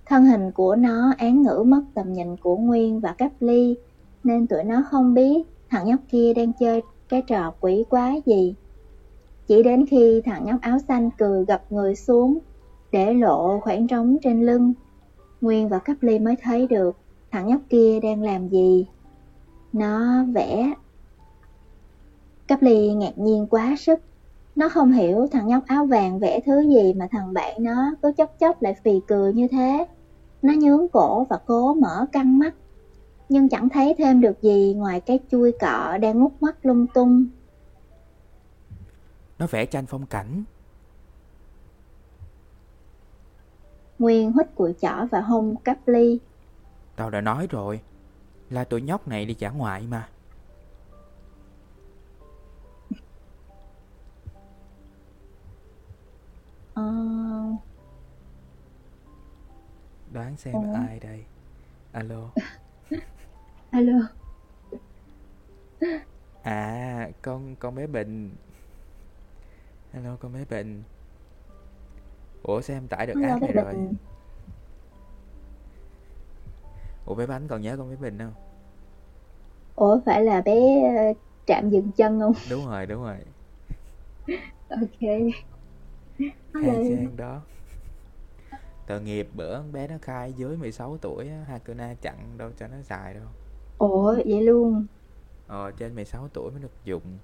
Thân 0.06 0.26
hình 0.26 0.52
của 0.52 0.76
nó 0.76 1.14
án 1.18 1.42
ngữ 1.42 1.64
mất 1.68 1.82
tầm 1.94 2.14
nhìn 2.14 2.38
của 2.38 2.58
Nguyên 2.58 3.00
và 3.00 3.14
Cáp 3.14 3.32
Ly, 3.40 3.76
nên 4.24 4.48
tụi 4.48 4.64
nó 4.64 4.84
không 4.90 5.14
biết 5.14 5.48
thằng 5.70 5.86
nhóc 5.86 6.00
kia 6.10 6.34
đang 6.34 6.54
chơi 6.54 6.82
cái 7.10 7.22
trò 7.22 7.54
quỷ 7.60 7.84
quái 7.90 8.22
gì. 8.26 8.56
Chỉ 9.48 9.64
đến 9.64 9.86
khi 9.86 10.22
thằng 10.26 10.46
nhóc 10.46 10.62
áo 10.62 10.78
xanh 10.88 11.10
cười 11.18 11.46
gập 11.46 11.72
người 11.72 11.96
xuống, 11.96 12.38
để 12.92 13.14
lộ 13.14 13.60
khoảng 13.60 13.88
trống 13.88 14.18
trên 14.24 14.46
lưng, 14.46 14.74
Nguyên 15.42 15.70
và 15.70 15.80
Cáp 15.80 15.98
Ly 16.02 16.20
mới 16.20 16.36
thấy 16.44 16.68
được 16.68 16.98
thằng 17.32 17.48
nhóc 17.48 17.62
kia 17.70 18.00
đang 18.00 18.24
làm 18.24 18.50
gì. 18.50 18.88
Nó 19.74 20.24
vẽ. 20.34 20.74
Cáp 22.48 22.62
Ly 22.62 22.94
ngạc 22.94 23.18
nhiên 23.18 23.48
quá 23.50 23.76
sức. 23.80 24.00
Nó 24.56 24.70
không 24.70 24.92
hiểu 24.92 25.28
thằng 25.32 25.48
nhóc 25.48 25.64
áo 25.68 25.86
vàng 25.86 26.20
vẽ 26.20 26.40
thứ 26.46 26.62
gì 26.62 26.94
mà 26.94 27.08
thằng 27.12 27.34
bạn 27.34 27.64
nó 27.64 27.96
cứ 28.02 28.12
chốc 28.18 28.40
chốc 28.40 28.62
lại 28.62 28.76
phì 28.84 29.00
cười 29.08 29.34
như 29.34 29.48
thế. 29.48 29.86
Nó 30.42 30.54
nhướng 30.54 30.88
cổ 30.88 31.24
và 31.24 31.40
cố 31.46 31.74
mở 31.74 32.06
căng 32.12 32.40
mắt. 32.40 32.54
Nhưng 33.30 33.50
chẳng 33.50 33.70
thấy 33.70 33.96
thêm 33.98 34.22
được 34.22 34.42
gì 34.42 34.74
ngoài 34.78 35.02
cái 35.02 35.20
chui 35.32 35.52
cọ 35.52 35.98
đang 35.98 36.20
ngút 36.20 36.32
mắt 36.42 36.66
lung 36.66 36.88
tung. 36.94 37.28
Nó 39.40 39.48
vẽ 39.48 39.66
tranh 39.66 39.86
phong 39.86 40.06
cảnh. 40.06 40.44
Nguyên 44.00 44.32
hít 44.34 44.56
cùi 44.56 44.74
chỏ 44.82 45.06
và 45.12 45.22
hôn 45.22 45.56
cắp 45.64 45.88
ly. 45.88 46.20
Tao 46.96 47.10
đã 47.10 47.22
nói 47.22 47.48
rồi, 47.50 47.82
là 48.50 48.64
tụi 48.64 48.82
nhóc 48.82 49.08
này 49.08 49.26
đi 49.26 49.34
trả 49.34 49.50
ngoại 49.50 49.88
mà. 49.88 50.10
Ờ, 56.74 56.84
Đoán 60.14 60.38
xem 60.38 60.54
Ủa? 60.54 60.74
ai 60.74 61.00
đây. 61.00 61.26
Alo. 61.92 62.30
alo, 63.72 63.94
À, 66.44 67.10
con 67.22 67.56
con 67.56 67.76
bé 67.76 67.88
Bình. 67.88 68.36
Hello 69.94 70.18
con 70.22 70.34
bé 70.34 70.46
Bình. 70.50 70.84
Ủa 72.48 72.62
sao 72.62 72.78
em 72.78 72.88
tải 72.88 73.08
được 73.08 73.14
app 73.24 73.42
này 73.42 73.52
rồi? 73.54 73.74
Ủa 77.06 77.16
bé 77.16 77.26
Bánh 77.26 77.48
còn 77.48 77.62
nhớ 77.62 77.78
con 77.78 77.90
bé 77.90 77.96
Bình 77.96 78.18
không? 78.20 78.34
Ủa 79.76 80.00
phải 80.06 80.24
là 80.24 80.42
bé 80.42 80.56
ờ, 80.98 81.14
trạm 81.46 81.70
dừng 81.70 81.92
chân 81.92 82.20
không? 82.20 82.34
Đúng 82.50 82.66
rồi, 82.66 82.86
đúng 82.86 83.04
rồi. 83.04 83.18
Ok. 84.70 85.02
Hello. 86.54 86.74
Trang 86.74 87.18
đó. 87.18 87.42
Tội 88.88 89.02
nghiệp 89.02 89.28
bữa 89.34 89.62
bé 89.62 89.88
nó 89.88 89.96
khai 90.02 90.34
dưới 90.34 90.58
16 90.58 90.98
tuổi 90.98 91.30
Hakuna 91.48 91.94
chặn 92.02 92.38
đâu 92.38 92.50
cho 92.60 92.68
nó 92.68 92.78
xài 92.84 93.14
đâu. 93.14 93.28
Ủa 93.78 94.16
vậy 94.26 94.42
luôn. 94.42 94.86
Ờ 95.48 95.72
trên 95.72 95.96
16 95.96 96.28
tuổi 96.34 96.52
mới 96.52 96.62
được 96.62 96.72
dùng. 96.86 97.18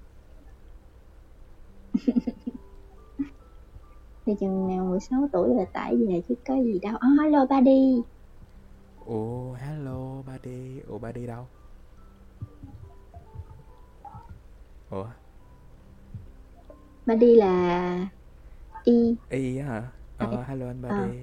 Thì 4.26 4.34
chừng 4.40 4.68
nào 4.68 4.84
16 4.84 5.28
tuổi 5.32 5.54
là 5.54 5.64
tải 5.64 5.96
về 5.96 6.22
chứ 6.28 6.34
có 6.46 6.54
gì 6.62 6.78
đâu. 6.78 6.96
Ờ, 7.00 7.08
hello 7.22 7.46
đi. 7.60 8.02
Ồ 9.06 9.52
hello 9.52 10.22
ba 10.26 10.38
đi. 10.42 10.80
Ủa 10.80 10.98
ba 10.98 11.12
đi 11.12 11.26
đâu? 11.26 11.46
Ủa 14.90 15.06
đi 17.14 17.36
là 17.36 18.08
y 18.84 19.14
Y 19.30 19.58
hả? 19.58 19.90
Ờ 20.18 20.36
À, 20.36 20.44
hello 20.48 20.66
anh 20.66 20.82
ờ. 20.90 21.08
đi. 21.08 21.18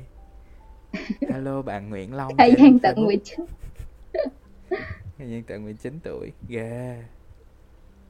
Hello 1.29 1.61
bạn 1.61 1.89
Nguyễn 1.89 2.13
Long 2.13 2.37
thời 2.37 2.55
gian 2.57 2.79
tận 2.79 2.95
Facebook. 2.95 3.05
19. 3.05 3.45
Thời 5.17 5.29
gian 5.29 5.43
tận 5.43 5.63
19 5.63 5.99
tuổi. 6.03 6.31
Ghê. 6.47 7.03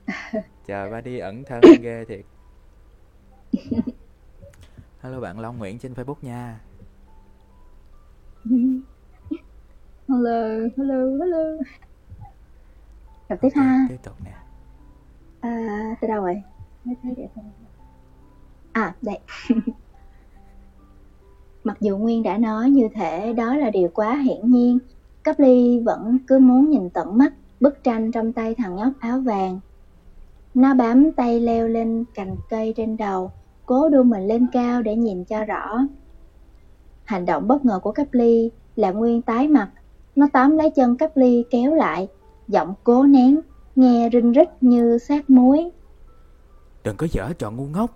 Trời 0.68 0.90
đi 1.02 1.20
ẩn 1.20 1.44
thân 1.44 1.62
ghê 1.82 2.06
thiệt. 2.06 2.26
Hello 5.02 5.20
bạn 5.20 5.40
Long 5.40 5.58
Nguyễn 5.58 5.80
trên 5.80 5.94
Facebook 5.94 6.16
nha. 6.22 6.60
hello, 10.08 10.68
hello, 10.78 11.18
hello. 11.20 11.64
Gặp 13.30 13.36
tiếp 13.42 13.50
Ok, 13.56 13.56
ha. 13.56 13.86
Tiếp 13.90 13.98
tục 14.04 14.14
nè. 14.26 14.34
À, 15.40 15.96
từ 16.02 16.08
đâu 16.08 16.22
rồi? 16.24 16.42
Mới 16.84 16.96
thấy? 17.04 17.16
À, 18.72 18.96
đây. 19.02 19.20
Mặc 21.64 21.78
dù 21.82 21.98
Nguyên 21.98 22.24
đã 22.24 22.38
nói 22.38 22.70
như 22.70 22.88
thể 22.96 23.34
đó 23.34 23.56
là 23.56 23.70
điều 23.70 23.90
quá 23.94 24.16
hiển 24.16 24.52
nhiên, 24.52 24.80
Cấp 25.24 25.36
Ly 25.40 25.80
vẫn 25.80 26.18
cứ 26.28 26.40
muốn 26.40 26.70
nhìn 26.70 26.90
tận 26.90 27.18
mắt 27.18 27.34
bức 27.60 27.84
tranh 27.84 28.12
trong 28.12 28.34
tay 28.34 28.56
thằng 28.56 28.76
nhóc 28.76 28.94
áo 29.00 29.20
vàng. 29.20 29.60
Nó 30.54 30.74
bám 30.74 31.12
tay 31.12 31.40
leo 31.40 31.68
lên 31.68 32.06
cành 32.14 32.36
cây 32.50 32.74
trên 32.78 32.98
đầu, 32.98 33.32
cố 33.72 33.90
đưa 33.90 34.04
mình 34.04 34.28
lên 34.28 34.48
cao 34.52 34.82
để 34.82 34.96
nhìn 34.96 35.26
cho 35.26 35.46
rõ. 35.46 35.80
Hành 37.04 37.26
động 37.26 37.48
bất 37.48 37.66
ngờ 37.66 37.80
của 37.84 37.92
Cấp 37.92 38.08
Ly 38.12 38.52
là 38.76 38.92
Nguyên 38.92 39.22
tái 39.22 39.48
mặt, 39.48 39.72
nó 40.16 40.28
tóm 40.34 40.58
lấy 40.58 40.70
chân 40.70 40.98
Cấp 40.98 41.12
Ly 41.16 41.44
kéo 41.50 41.76
lại, 41.76 42.08
giọng 42.48 42.74
cố 42.84 43.04
nén, 43.04 43.40
nghe 43.76 44.10
rinh 44.14 44.32
rít 44.32 44.50
như 44.62 44.98
sát 44.98 45.30
muối. 45.30 45.72
Đừng 46.84 46.96
có 46.98 47.08
dở 47.12 47.34
trò 47.38 47.52
ngu 47.52 47.66
ngốc. 47.66 47.92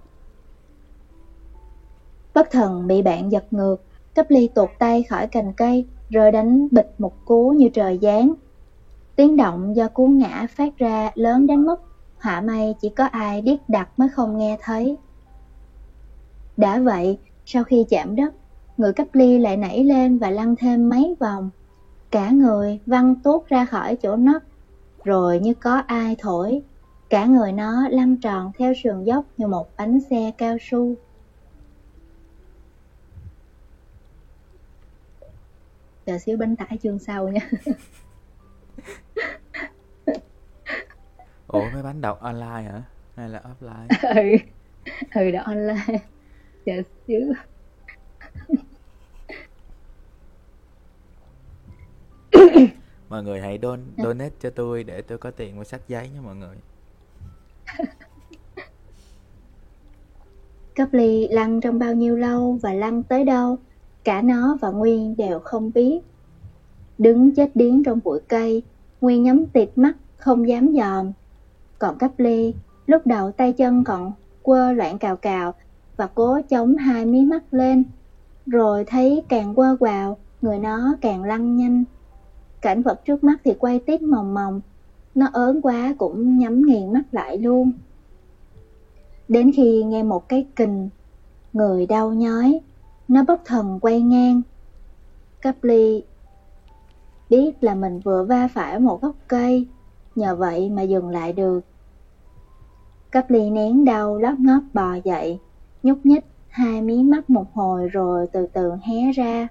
Bất 2.34 2.52
thần 2.52 2.88
bị 2.88 3.02
bạn 3.02 3.32
giật 3.32 3.46
ngược, 3.52 3.84
cấp 4.16 4.26
ly 4.30 4.48
tuột 4.48 4.70
tay 4.80 5.04
khỏi 5.04 5.28
cành 5.28 5.54
cây, 5.54 5.88
rồi 6.10 6.32
đánh 6.32 6.68
bịch 6.72 6.94
một 6.98 7.26
cú 7.26 7.50
như 7.50 7.70
trời 7.70 8.00
giáng. 8.02 8.34
Tiếng 9.16 9.38
động 9.38 9.76
do 9.76 9.88
cú 9.88 10.08
ngã 10.08 10.48
phát 10.50 10.78
ra 10.78 11.12
lớn 11.16 11.48
đến 11.48 11.66
mức 11.66 11.82
họa 12.20 12.42
may 12.42 12.76
chỉ 12.82 12.90
có 12.90 13.06
ai 13.06 13.42
điếc 13.42 13.70
đặc 13.70 13.90
mới 13.98 14.10
không 14.10 14.38
nghe 14.38 14.58
thấy. 14.62 14.98
Đã 16.58 16.80
vậy, 16.80 17.20
sau 17.46 17.64
khi 17.64 17.86
chạm 17.90 18.16
đất, 18.16 18.34
người 18.78 18.94
cấp 18.94 19.08
ly 19.14 19.38
lại 19.38 19.58
nảy 19.58 19.84
lên 19.84 20.18
và 20.18 20.30
lăn 20.30 20.56
thêm 20.56 20.90
mấy 20.90 21.16
vòng. 21.20 21.50
Cả 22.12 22.30
người 22.30 22.80
văng 22.86 23.16
tuốt 23.24 23.48
ra 23.48 23.66
khỏi 23.66 23.96
chỗ 23.96 24.16
nấc, 24.16 24.44
rồi 25.04 25.40
như 25.40 25.54
có 25.54 25.76
ai 25.88 26.16
thổi. 26.20 26.62
Cả 27.10 27.26
người 27.26 27.52
nó 27.52 27.88
lăn 27.90 28.18
tròn 28.18 28.52
theo 28.58 28.74
sườn 28.84 29.04
dốc 29.04 29.26
như 29.38 29.48
một 29.48 29.70
bánh 29.78 30.00
xe 30.10 30.32
cao 30.38 30.58
su. 30.62 30.96
Chờ 36.06 36.18
xíu 36.18 36.38
bánh 36.38 36.56
tải 36.56 36.78
chương 36.84 37.00
sau 37.00 37.30
nha. 37.30 37.50
Ủa 41.48 41.70
mấy 41.74 41.84
bánh 41.84 42.02
đọc 42.02 42.20
online 42.20 42.62
hả? 42.62 42.84
Hay 43.16 43.30
là 43.30 43.42
offline? 43.42 43.88
ừ, 44.16 44.48
ừ 45.16 45.32
đã 45.32 45.42
online. 45.42 46.00
Mọi 53.10 53.24
người 53.24 53.42
hãy 53.42 53.60
don 53.62 53.80
donate 53.98 54.36
cho 54.40 54.50
tôi 54.50 54.84
để 54.84 55.02
tôi 55.02 55.18
có 55.18 55.32
tiền 55.32 55.56
mua 55.56 55.64
sách 55.64 55.82
giấy 55.88 56.10
nha 56.10 56.22
mọi 56.22 56.36
người. 56.36 56.56
Cấp 60.76 60.90
ly 60.92 61.28
lăn 61.28 61.62
trong 61.62 61.80
bao 61.80 61.94
nhiêu 61.94 62.16
lâu 62.18 62.60
và 62.62 62.74
lăn 62.74 63.04
tới 63.04 63.24
đâu, 63.24 63.58
cả 64.04 64.22
nó 64.22 64.58
và 64.62 64.70
Nguyên 64.70 65.16
đều 65.18 65.40
không 65.40 65.72
biết. 65.74 66.00
Đứng 66.98 67.36
chết 67.36 67.52
điếng 67.56 67.84
trong 67.84 68.00
bụi 68.04 68.20
cây, 68.28 68.64
Nguyên 69.02 69.24
nhắm 69.24 69.46
tịt 69.46 69.70
mắt, 69.76 69.94
không 70.18 70.48
dám 70.48 70.74
dòm. 70.76 71.12
Còn 71.80 71.98
cấp 71.98 72.12
ly, 72.18 72.54
lúc 72.88 73.08
đầu 73.08 73.32
tay 73.32 73.54
chân 73.54 73.84
còn 73.84 74.12
quơ 74.42 74.72
loạn 74.72 74.98
cào 74.98 75.16
cào 75.16 75.54
và 75.98 76.08
cố 76.08 76.42
chống 76.50 76.76
hai 76.76 77.06
mí 77.06 77.26
mắt 77.26 77.44
lên. 77.52 77.84
Rồi 78.46 78.84
thấy 78.86 79.24
càng 79.30 79.56
quơ 79.56 79.76
quào, 79.80 80.18
người 80.42 80.60
nó 80.60 80.96
càng 81.02 81.24
lăn 81.24 81.56
nhanh. 81.56 81.84
Cảnh 82.62 82.82
vật 82.82 83.06
trước 83.06 83.24
mắt 83.24 83.42
thì 83.44 83.54
quay 83.60 83.80
tiếp 83.80 84.02
mòng 84.02 84.34
mòng, 84.34 84.62
nó 85.16 85.28
ớn 85.34 85.62
quá 85.62 85.96
cũng 85.98 86.38
nhắm 86.38 86.62
nghiền 86.62 86.94
mắt 86.94 87.04
lại 87.12 87.38
luôn. 87.38 87.72
Đến 89.28 89.52
khi 89.56 89.84
nghe 89.84 90.04
một 90.04 90.30
cái 90.30 90.48
kình, 90.56 90.90
người 91.54 91.86
đau 91.86 92.14
nhói, 92.14 92.60
nó 93.08 93.24
bất 93.24 93.46
thần 93.46 93.80
quay 93.80 94.02
ngang. 94.02 94.42
Cấp 95.42 95.56
ly 95.62 96.04
biết 97.30 97.64
là 97.64 97.76
mình 97.76 98.00
vừa 98.00 98.24
va 98.24 98.48
phải 98.54 98.80
một 98.80 99.02
gốc 99.02 99.16
cây, 99.28 99.68
nhờ 100.16 100.36
vậy 100.36 100.70
mà 100.70 100.82
dừng 100.82 101.10
lại 101.10 101.34
được. 101.34 101.60
Cấp 103.12 103.26
ly 103.30 103.50
nén 103.50 103.86
đau 103.86 104.18
lóp 104.18 104.40
ngóp 104.40 104.64
bò 104.74 104.94
dậy, 105.04 105.40
nhúc 105.86 106.06
nhích 106.06 106.24
hai 106.48 106.82
mí 106.82 107.04
mắt 107.04 107.30
một 107.30 107.54
hồi 107.54 107.88
rồi 107.88 108.28
từ 108.32 108.48
từ 108.54 108.72
hé 108.82 109.12
ra. 109.12 109.48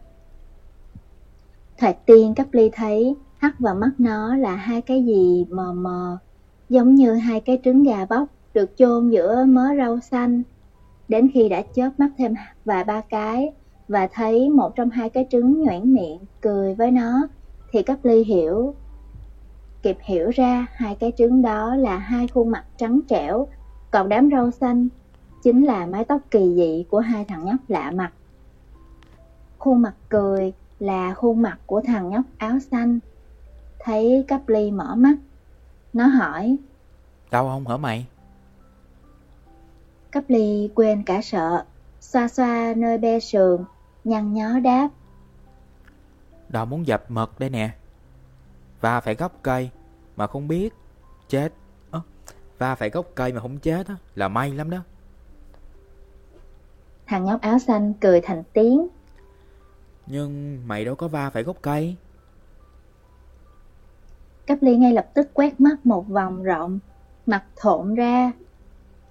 Thoạt 1.79 1.97
tiên 2.07 2.35
cấp 2.35 2.47
ly 2.53 2.71
thấy 2.73 3.17
hắt 3.39 3.59
vào 3.59 3.75
mắt 3.75 3.91
nó 3.99 4.37
là 4.37 4.57
hai 4.57 4.81
cái 4.81 5.05
gì 5.05 5.47
mờ 5.51 5.73
mờ, 5.73 6.19
giống 6.69 6.95
như 6.95 7.15
hai 7.15 7.41
cái 7.41 7.59
trứng 7.65 7.83
gà 7.83 8.05
bóc 8.05 8.29
được 8.55 8.77
chôn 8.77 9.11
giữa 9.11 9.45
mớ 9.45 9.69
rau 9.79 10.01
xanh. 10.01 10.43
Đến 11.09 11.31
khi 11.35 11.49
đã 11.49 11.63
chớp 11.75 11.91
mắt 11.99 12.11
thêm 12.19 12.35
vài 12.65 12.85
ba 12.85 13.01
cái, 13.01 13.53
và 13.89 14.09
thấy 14.13 14.51
một 14.51 14.77
trong 14.77 14.91
hai 14.91 15.09
cái 15.09 15.27
trứng 15.31 15.63
nhoẻn 15.63 15.95
miệng 15.95 16.19
cười 16.41 16.75
với 16.75 16.91
nó 16.91 17.29
thì 17.73 17.83
cấp 17.83 17.99
ly 18.03 18.25
hiểu 18.25 18.75
kịp 19.83 19.99
hiểu 20.03 20.31
ra 20.31 20.67
hai 20.73 20.95
cái 20.95 21.13
trứng 21.17 21.43
đó 21.43 21.77
là 21.77 21.99
hai 21.99 22.29
khuôn 22.29 22.51
mặt 22.51 22.65
trắng 22.77 23.01
trẻo 23.09 23.49
còn 23.91 24.09
đám 24.09 24.29
rau 24.33 24.51
xanh 24.51 24.89
chính 25.45 25.65
là 25.65 25.87
mái 25.87 26.05
tóc 26.05 26.21
kỳ 26.31 26.55
dị 26.55 26.85
của 26.91 26.99
hai 26.99 27.25
thằng 27.25 27.45
nhóc 27.45 27.57
lạ 27.69 27.91
mặt. 27.91 28.13
Khuôn 29.59 29.83
mặt 29.83 29.95
cười 30.09 30.53
là 30.79 31.15
khuôn 31.15 31.43
mặt 31.43 31.59
của 31.67 31.83
thằng 31.87 32.11
nhóc 32.11 32.25
áo 32.39 32.59
xanh. 32.71 32.99
Thấy 33.79 34.25
cấp 34.29 34.41
ly 34.47 34.71
mở 34.71 34.95
mắt 34.95 35.15
nó 35.93 36.07
hỏi 36.07 36.57
đau 37.31 37.49
không 37.49 37.67
hả 37.67 37.77
mày? 37.77 38.07
Cấp 40.11 40.25
ly 40.29 40.71
quên 40.75 41.03
cả 41.03 41.21
sợ 41.23 41.65
xoa 42.01 42.29
xoa 42.29 42.75
nơi 42.77 42.99
be 42.99 43.21
sườn 43.21 43.65
nhăn 44.05 44.35
nhó 44.35 44.61
đáp 44.61 44.89
đau 46.49 46.67
muốn 46.67 46.87
dập 46.87 47.05
mật 47.11 47.39
đây 47.39 47.51
nè. 47.51 47.71
Và 48.81 49.01
phải 49.01 49.15
gốc 49.15 49.33
cây 49.43 49.71
mà 50.17 50.27
không 50.27 50.49
biết 50.49 50.75
chết. 51.29 51.53
À, 51.91 52.01
và 52.59 52.75
phải 52.75 52.91
gốc 52.91 53.07
cây 53.15 53.33
mà 53.33 53.41
không 53.41 53.59
chết 53.59 53.87
á 53.87 53.97
là 54.15 54.29
may 54.29 54.53
lắm 54.53 54.71
đó 54.71 54.79
thằng 57.07 57.25
nhóc 57.25 57.41
áo 57.41 57.59
xanh 57.59 57.93
cười 58.01 58.21
thành 58.21 58.43
tiếng. 58.53 58.89
Nhưng 60.07 60.63
mày 60.67 60.85
đâu 60.85 60.95
có 60.95 61.09
va 61.09 61.31
phải 61.31 61.43
gốc 61.43 61.57
cây. 61.63 61.97
Cấp 64.47 64.59
ly 64.61 64.77
ngay 64.77 64.93
lập 64.93 65.11
tức 65.15 65.29
quét 65.35 65.61
mắt 65.61 65.87
một 65.87 66.09
vòng 66.09 66.43
rộng 66.43 66.79
Mặt 67.27 67.45
thộn 67.57 67.95
ra. 67.95 68.33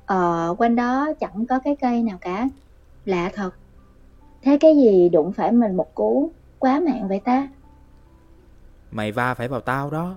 Ờ 0.05 0.55
quanh 0.57 0.75
đó 0.75 1.13
chẳng 1.19 1.45
có 1.45 1.59
cái 1.59 1.75
cây 1.81 2.03
nào 2.03 2.17
cả. 2.21 2.49
Lạ 3.05 3.31
thật 3.33 3.51
Thế 4.41 4.57
cái 4.61 4.75
gì 4.75 5.09
đụng 5.09 5.33
phải 5.33 5.51
mình 5.51 5.77
một 5.77 5.95
cú 5.95 6.31
Quá 6.59 6.79
mạng 6.79 7.07
vậy 7.07 7.21
ta? 7.25 7.47
Mày 8.91 9.11
va 9.11 9.33
phải 9.33 9.47
vào 9.47 9.61
tao 9.61 9.89
đó 9.89 10.15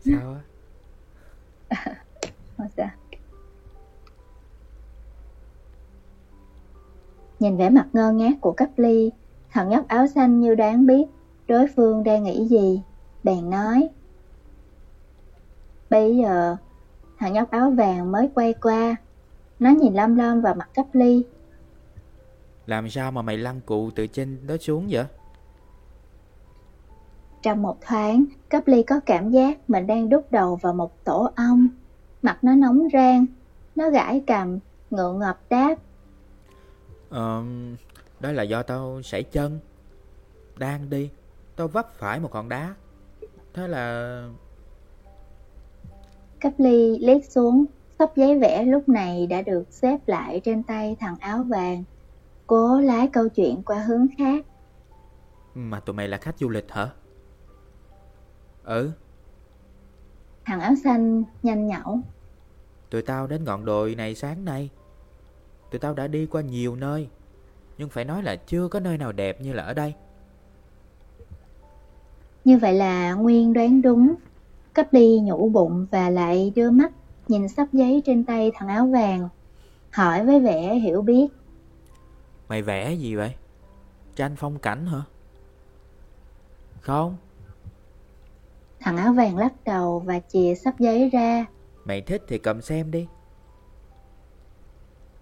sao 0.00 0.34
á 0.34 0.40
sao 2.76 2.90
Nhìn 7.40 7.56
vẻ 7.56 7.70
mặt 7.70 7.86
ngơ 7.92 8.12
ngác 8.12 8.32
của 8.40 8.52
cấp 8.52 8.68
ly, 8.76 9.12
thằng 9.50 9.68
nhóc 9.68 9.88
áo 9.88 10.06
xanh 10.06 10.40
như 10.40 10.54
đoán 10.54 10.86
biết 10.86 11.04
đối 11.48 11.66
phương 11.76 12.04
đang 12.04 12.24
nghĩ 12.24 12.46
gì, 12.46 12.82
bèn 13.24 13.50
nói. 13.50 13.88
Bây 15.90 16.16
giờ, 16.16 16.56
thằng 17.18 17.32
nhóc 17.32 17.50
áo 17.50 17.70
vàng 17.70 18.12
mới 18.12 18.30
quay 18.34 18.54
qua, 18.54 18.96
nó 19.58 19.70
nhìn 19.70 19.94
lâm 19.94 20.16
lâm 20.16 20.40
vào 20.40 20.54
mặt 20.54 20.68
cấp 20.74 20.86
ly. 20.92 21.24
Làm 22.66 22.90
sao 22.90 23.10
mà 23.10 23.22
mày 23.22 23.36
lăn 23.36 23.60
cụ 23.66 23.90
từ 23.94 24.06
trên 24.06 24.46
đó 24.46 24.56
xuống 24.60 24.86
vậy? 24.90 25.04
Trong 27.42 27.62
một 27.62 27.78
thoáng, 27.80 28.24
cấp 28.48 28.62
ly 28.66 28.82
có 28.82 29.00
cảm 29.06 29.30
giác 29.30 29.70
mình 29.70 29.86
đang 29.86 30.08
đút 30.08 30.30
đầu 30.30 30.56
vào 30.56 30.72
một 30.72 31.04
tổ 31.04 31.30
ong. 31.36 31.68
Mặt 32.22 32.38
nó 32.42 32.54
nóng 32.54 32.88
rang, 32.92 33.26
nó 33.76 33.90
gãi 33.90 34.22
cầm, 34.26 34.58
ngượng 34.90 35.18
ngập 35.18 35.38
đáp. 35.50 35.74
Ờ, 37.10 37.42
đó 38.20 38.32
là 38.32 38.42
do 38.42 38.62
tao 38.62 39.02
sảy 39.02 39.22
chân 39.22 39.58
Đang 40.56 40.90
đi 40.90 41.10
Tao 41.56 41.68
vấp 41.68 41.94
phải 41.94 42.20
một 42.20 42.32
hòn 42.32 42.48
đá 42.48 42.74
Thế 43.54 43.68
là 43.68 44.28
Cấp 46.40 46.52
ly 46.58 46.98
liếc 46.98 47.24
xuống 47.24 47.64
Sắp 47.98 48.16
giấy 48.16 48.38
vẽ 48.38 48.64
lúc 48.64 48.88
này 48.88 49.26
đã 49.26 49.42
được 49.42 49.64
xếp 49.70 49.98
lại 50.06 50.40
trên 50.44 50.62
tay 50.62 50.96
thằng 51.00 51.16
áo 51.20 51.42
vàng 51.42 51.84
Cố 52.46 52.80
lái 52.80 53.08
câu 53.08 53.28
chuyện 53.28 53.62
qua 53.62 53.78
hướng 53.78 54.06
khác 54.18 54.44
Mà 55.54 55.80
tụi 55.80 55.94
mày 55.94 56.08
là 56.08 56.16
khách 56.16 56.38
du 56.38 56.48
lịch 56.48 56.72
hả? 56.72 56.88
Ừ. 58.64 58.90
Thằng 60.44 60.60
áo 60.60 60.74
xanh 60.84 61.22
nhanh 61.42 61.66
nhẩu. 61.66 62.00
Tụi 62.90 63.02
tao 63.02 63.26
đến 63.26 63.44
ngọn 63.44 63.64
đồi 63.64 63.94
này 63.94 64.14
sáng 64.14 64.44
nay. 64.44 64.70
Tụi 65.70 65.78
tao 65.78 65.94
đã 65.94 66.06
đi 66.06 66.26
qua 66.26 66.42
nhiều 66.42 66.76
nơi 66.76 67.08
Nhưng 67.78 67.88
phải 67.88 68.04
nói 68.04 68.22
là 68.22 68.36
chưa 68.36 68.68
có 68.68 68.80
nơi 68.80 68.98
nào 68.98 69.12
đẹp 69.12 69.40
như 69.40 69.52
là 69.52 69.62
ở 69.62 69.74
đây. 69.74 69.94
Như 72.44 72.58
vậy 72.58 72.74
là 72.74 73.14
Nguyên 73.14 73.52
đoán 73.52 73.82
đúng. 73.82 74.14
Cấp 74.74 74.86
ly 74.90 75.20
nhủ 75.20 75.48
bụng 75.48 75.86
và 75.90 76.10
lại 76.10 76.52
đưa 76.56 76.70
mắt 76.70 76.92
Nhìn 77.30 77.48
sắp 77.48 77.68
giấy 77.72 78.02
trên 78.06 78.24
tay 78.24 78.52
thằng 78.54 78.68
áo 78.68 78.86
vàng. 78.86 79.28
Hỏi 79.90 80.26
với 80.26 80.40
vẻ 80.40 80.74
hiểu 80.74 81.02
biết. 81.02 81.28
Mày 82.48 82.62
vẽ 82.62 82.92
gì 82.92 83.14
vậy? 83.14 83.34
Tranh 84.16 84.36
phong 84.36 84.58
cảnh 84.58 84.86
hả? 84.86 85.02
Không 86.80 87.16
Thằng 88.80 88.96
áo 88.96 89.12
vàng 89.12 89.36
lắc 89.36 89.52
đầu 89.64 90.02
và 90.06 90.20
chìa 90.28 90.54
sắp 90.54 90.74
giấy 90.78 91.10
ra 91.10 91.46
Mày 91.84 92.00
thích 92.00 92.22
thì 92.28 92.38
cầm 92.38 92.60
xem 92.60 92.90
đi 92.90 93.06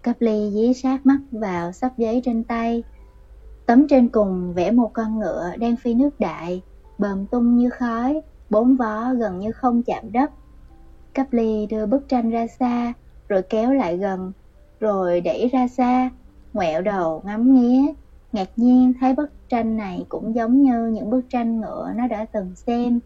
Cấp 0.01 0.15
ly 0.19 0.51
dí 0.51 0.73
sát 0.73 1.05
mắt 1.05 1.19
vào 1.31 1.71
sắp 1.71 1.97
giấy 1.97 2.21
trên 2.25 2.43
tay. 2.43 2.83
Tấm 3.65 3.87
trên 3.87 4.09
cùng 4.09 4.53
vẽ 4.53 4.71
một 4.71 4.93
con 4.93 5.19
ngựa 5.19 5.51
đang 5.59 5.75
phi 5.75 5.93
nước 5.93 6.19
đại, 6.19 6.61
bờm 6.97 7.25
tung 7.25 7.57
như 7.57 7.69
khói, 7.69 8.21
bốn 8.49 8.75
vó 8.75 9.13
gần 9.13 9.39
như 9.39 9.51
không 9.51 9.83
chạm 9.83 10.11
đất. 10.11 10.31
Cấp 11.13 11.27
ly 11.31 11.65
đưa 11.65 11.85
bức 11.85 12.07
tranh 12.07 12.29
ra 12.29 12.47
xa, 12.47 12.93
rồi 13.27 13.41
kéo 13.41 13.73
lại 13.73 13.97
gần, 13.97 14.31
rồi 14.79 15.21
đẩy 15.21 15.49
ra 15.53 15.67
xa, 15.67 16.09
ngoẹo 16.53 16.81
đầu 16.81 17.21
ngắm 17.25 17.55
nghía, 17.55 17.93
ngạc 18.31 18.49
nhiên 18.55 18.93
thấy 18.99 19.13
bức 19.13 19.31
tranh 19.49 19.77
này 19.77 20.05
cũng 20.09 20.35
giống 20.35 20.63
như 20.63 20.87
những 20.87 21.09
bức 21.09 21.21
tranh 21.29 21.61
ngựa 21.61 21.93
nó 21.95 22.07
đã 22.07 22.25
từng 22.25 22.55
xem. 22.55 22.99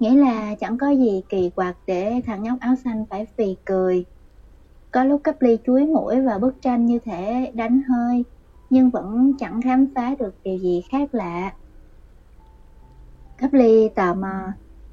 Nghĩa 0.00 0.14
là 0.14 0.54
chẳng 0.54 0.78
có 0.78 0.90
gì 0.90 1.22
kỳ 1.28 1.50
quặc 1.50 1.76
để 1.86 2.20
thằng 2.26 2.42
nhóc 2.42 2.60
áo 2.60 2.74
xanh 2.84 3.04
phải 3.10 3.26
phì 3.36 3.56
cười. 3.64 4.04
Có 4.90 5.04
lúc 5.04 5.22
cấp 5.24 5.34
ly 5.40 5.58
chuối 5.66 5.86
mũi 5.86 6.20
vào 6.20 6.38
bức 6.38 6.62
tranh 6.62 6.86
như 6.86 6.98
thể 6.98 7.52
đánh 7.54 7.82
hơi, 7.88 8.24
nhưng 8.70 8.90
vẫn 8.90 9.32
chẳng 9.38 9.62
khám 9.62 9.86
phá 9.94 10.14
được 10.18 10.34
điều 10.44 10.58
gì 10.58 10.82
khác 10.90 11.14
lạ. 11.14 11.52
Cấp 13.38 13.52
ly 13.52 13.88
tò 13.88 14.14
mò, 14.14 14.52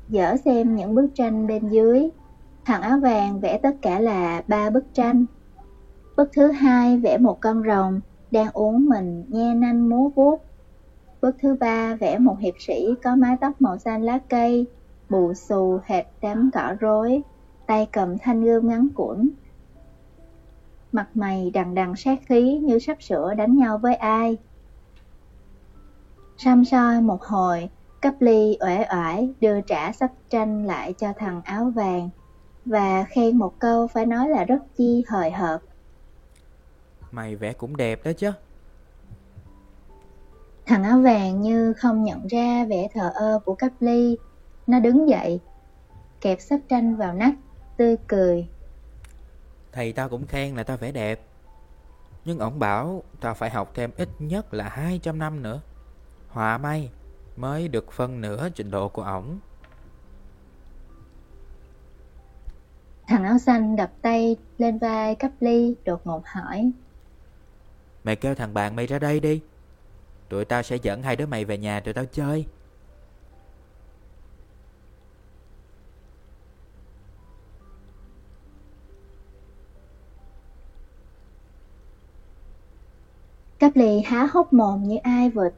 dở 0.09 0.35
xem 0.45 0.75
những 0.75 0.95
bức 0.95 1.07
tranh 1.13 1.47
bên 1.47 1.69
dưới. 1.69 2.09
Thằng 2.65 2.81
áo 2.81 2.99
vàng 2.99 3.39
vẽ 3.39 3.57
tất 3.57 3.75
cả 3.81 3.99
là 3.99 4.43
ba 4.47 4.69
bức 4.69 4.93
tranh. 4.93 5.25
Bức 6.17 6.29
thứ 6.33 6.51
hai 6.51 6.97
vẽ 6.97 7.17
một 7.17 7.41
con 7.41 7.63
rồng 7.67 7.99
đang 8.31 8.51
uống 8.53 8.85
mình 8.85 9.25
nhe 9.27 9.53
nanh 9.53 9.89
múa 9.89 10.09
vuốt. 10.09 10.41
Bức 11.21 11.35
thứ 11.41 11.55
ba 11.59 11.95
vẽ 11.95 12.17
một 12.17 12.39
hiệp 12.39 12.53
sĩ 12.59 12.87
có 13.03 13.15
mái 13.15 13.37
tóc 13.41 13.61
màu 13.61 13.77
xanh 13.77 14.03
lá 14.03 14.19
cây, 14.29 14.67
bù 15.09 15.33
xù 15.33 15.79
hệt 15.85 16.05
đám 16.21 16.49
cỏ 16.53 16.75
rối, 16.79 17.21
tay 17.65 17.87
cầm 17.91 18.17
thanh 18.17 18.43
gươm 18.43 18.67
ngắn 18.67 18.87
cuộn, 18.95 19.29
mặt 20.91 21.07
mày 21.13 21.51
đằng 21.53 21.75
đằng 21.75 21.95
sát 21.95 22.19
khí 22.25 22.59
như 22.63 22.79
sắp 22.79 23.01
sửa 23.01 23.33
đánh 23.33 23.57
nhau 23.57 23.77
với 23.77 23.95
ai. 23.95 24.37
Xăm 26.37 26.65
soi 26.65 27.01
một 27.01 27.23
hồi, 27.23 27.69
cấp 28.01 28.13
ly 28.19 28.57
uể 28.59 28.85
oải 28.91 29.33
đưa 29.39 29.61
trả 29.61 29.91
sắp 29.91 30.11
tranh 30.29 30.65
lại 30.65 30.93
cho 30.93 31.13
thằng 31.17 31.41
áo 31.41 31.71
vàng 31.75 32.09
và 32.65 33.03
khen 33.03 33.37
một 33.37 33.60
câu 33.60 33.87
phải 33.87 34.05
nói 34.05 34.29
là 34.29 34.43
rất 34.43 34.60
chi 34.77 35.03
hời 35.08 35.31
hợt. 35.31 35.62
Mày 37.12 37.35
vẽ 37.35 37.53
cũng 37.53 37.77
đẹp 37.77 38.05
đó 38.05 38.12
chứ. 38.17 38.31
Thằng 40.65 40.83
áo 40.83 40.99
vàng 40.99 41.41
như 41.41 41.73
không 41.73 42.03
nhận 42.03 42.27
ra 42.27 42.65
vẻ 42.65 42.87
thờ 42.93 43.12
ơ 43.15 43.39
của 43.45 43.55
cấp 43.55 43.71
ly. 43.79 44.17
Nó 44.67 44.79
đứng 44.79 45.09
dậy, 45.09 45.39
kẹp 46.21 46.41
sắp 46.41 46.59
tranh 46.69 46.95
vào 46.95 47.13
nách, 47.13 47.35
tươi 47.77 47.97
cười. 48.07 48.47
Thầy 49.71 49.93
tao 49.93 50.09
cũng 50.09 50.27
khen 50.27 50.55
là 50.55 50.63
tao 50.63 50.77
vẽ 50.77 50.91
đẹp. 50.91 51.21
Nhưng 52.25 52.39
ổng 52.39 52.59
bảo 52.59 53.03
tao 53.19 53.33
phải 53.33 53.49
học 53.49 53.71
thêm 53.73 53.91
ít 53.97 54.09
nhất 54.19 54.53
là 54.53 54.69
200 54.69 55.19
năm 55.19 55.43
nữa. 55.43 55.61
Họa 56.29 56.57
may 56.57 56.89
mới 57.35 57.67
được 57.67 57.91
phân 57.91 58.21
nửa 58.21 58.49
trình 58.49 58.71
độ 58.71 58.89
của 58.89 59.03
ổng. 59.03 59.39
Thằng 63.07 63.23
áo 63.23 63.37
xanh 63.37 63.75
đập 63.75 63.91
tay 64.01 64.37
lên 64.57 64.77
vai 64.77 65.15
cấp 65.15 65.31
ly 65.39 65.75
đột 65.85 66.07
ngột 66.07 66.25
hỏi. 66.25 66.71
Mày 68.03 68.15
kêu 68.15 68.35
thằng 68.35 68.53
bạn 68.53 68.75
mày 68.75 68.87
ra 68.87 68.99
đây 68.99 69.19
đi. 69.19 69.41
Tụi 70.29 70.45
tao 70.45 70.63
sẽ 70.63 70.75
dẫn 70.75 71.03
hai 71.03 71.15
đứa 71.15 71.25
mày 71.25 71.45
về 71.45 71.57
nhà 71.57 71.79
tụi 71.79 71.93
tao 71.93 72.05
chơi 72.05 72.45
Cấp 83.67 83.75
ly 83.75 84.01
há 84.01 84.27
hốc 84.31 84.53
mồm 84.53 84.83
như 84.83 84.97
ai 85.03 85.29
vừa 85.29 85.49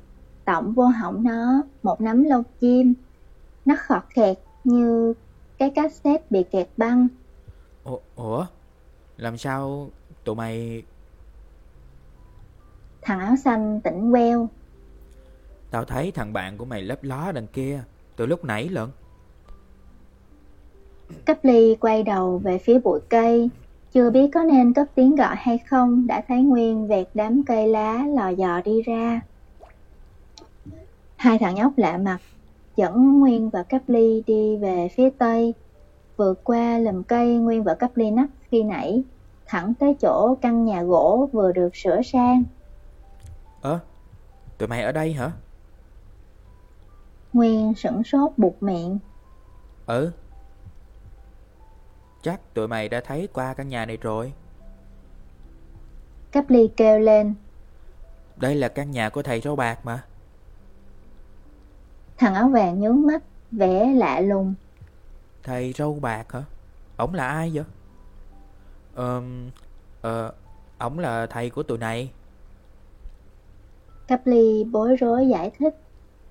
tổng 0.46 0.74
vô 0.74 0.86
họng 0.86 1.24
nó 1.24 1.62
một 1.84 2.02
nắm 2.02 2.24
lông 2.24 2.44
chim. 2.60 2.94
Nó 3.66 3.76
khọt 3.80 4.04
kẹt 4.14 4.38
như 4.64 5.14
cái 5.58 5.70
cassette 5.70 6.26
bị 6.30 6.44
kẹt 6.52 6.68
băng. 6.78 7.08
Ủa, 7.84 8.00
ủa? 8.16 8.46
Làm 9.18 9.38
sao 9.38 9.90
tụi 10.24 10.36
mày... 10.36 10.84
Thằng 13.02 13.20
áo 13.20 13.36
xanh 13.44 13.82
tỉnh 13.82 14.12
queo. 14.12 14.50
Tao 15.72 15.86
thấy 15.86 16.12
thằng 16.12 16.34
bạn 16.34 16.58
của 16.58 16.66
mày 16.66 16.82
lấp 16.82 17.04
ló 17.04 17.32
đằng 17.32 17.48
kia 17.48 17.84
từ 18.16 18.26
lúc 18.26 18.46
nãy 18.46 18.70
lận. 18.70 18.90
Cấp 21.26 21.38
ly 21.44 21.76
quay 21.76 22.04
đầu 22.04 22.38
về 22.38 22.58
phía 22.58 22.80
bụi 22.80 23.00
cây, 23.10 23.50
chưa 23.94 24.10
biết 24.10 24.30
có 24.34 24.44
nên 24.44 24.74
cất 24.74 24.90
tiếng 24.96 25.16
gọi 25.16 25.36
hay 25.36 25.58
không 25.58 26.08
đã 26.08 26.24
thấy 26.28 26.42
Nguyên 26.42 26.88
vẹt 26.88 27.08
đám 27.14 27.44
cây 27.44 27.68
lá 27.68 28.06
lò 28.16 28.30
dò 28.30 28.62
đi 28.66 28.82
ra. 28.82 29.22
Hai 31.16 31.38
thằng 31.38 31.56
nhóc 31.56 31.78
lạ 31.78 31.98
mặt 31.98 32.20
dẫn 32.76 33.20
Nguyên 33.20 33.50
và 33.50 33.64
Cấp 33.64 33.82
ly 33.88 34.24
đi 34.28 34.58
về 34.58 34.88
phía 34.96 35.10
tây, 35.10 35.54
vượt 36.18 36.44
qua 36.44 36.78
lùm 36.78 37.04
cây 37.04 37.38
Nguyên 37.38 37.64
và 37.64 37.74
Cấp 37.74 37.92
ly 37.96 38.12
nắp 38.12 38.28
khi 38.42 38.64
nãy, 38.64 39.04
thẳng 39.46 39.74
tới 39.80 39.96
chỗ 40.02 40.36
căn 40.42 40.66
nhà 40.66 40.84
gỗ 40.84 41.30
vừa 41.32 41.52
được 41.52 41.76
sửa 41.76 42.02
sang. 42.02 42.44
Ơ, 43.62 43.80
tụi 44.58 44.68
mày 44.68 44.84
ở 44.84 44.92
đây 44.92 45.14
hả? 45.14 45.32
Nguyên 47.34 47.74
sửng 47.74 48.04
sốt 48.04 48.32
bụt 48.38 48.54
miệng. 48.62 49.00
Ừ. 49.86 50.12
Chắc 52.22 52.54
tụi 52.54 52.68
mày 52.68 52.90
đã 52.90 53.02
thấy 53.02 53.28
qua 53.34 53.54
căn 53.54 53.68
nhà 53.68 53.86
này 53.86 53.98
rồi. 54.02 54.34
Cấp 56.32 56.46
ly 56.48 56.70
kêu 56.78 57.00
lên. 57.00 57.34
Đây 58.36 58.56
là 58.56 58.68
căn 58.68 58.92
nhà 58.92 59.10
của 59.10 59.22
thầy 59.22 59.42
râu 59.42 59.56
bạc 59.56 59.80
mà. 59.84 60.04
Thằng 62.18 62.34
áo 62.34 62.50
vàng 62.50 62.80
nhướng 62.80 63.08
mắt, 63.08 63.24
vẻ 63.52 63.94
lạ 63.94 64.20
lùng. 64.20 64.54
Thầy 65.44 65.74
râu 65.78 66.00
bạc 66.02 66.32
hả? 66.32 66.44
Ổng 66.98 67.14
là 67.14 67.28
ai 67.28 67.52
vậy? 67.54 67.66
Ờm... 68.96 69.50
Ờ... 70.02 70.34
Ổng 70.78 71.00
là 71.00 71.26
thầy 71.26 71.50
của 71.50 71.64
tụi 71.64 71.78
này. 71.78 72.12
Cấp 74.08 74.22
ly 74.26 74.64
bối 74.64 74.96
rối 74.96 75.28
giải 75.28 75.52
thích. 75.60 75.76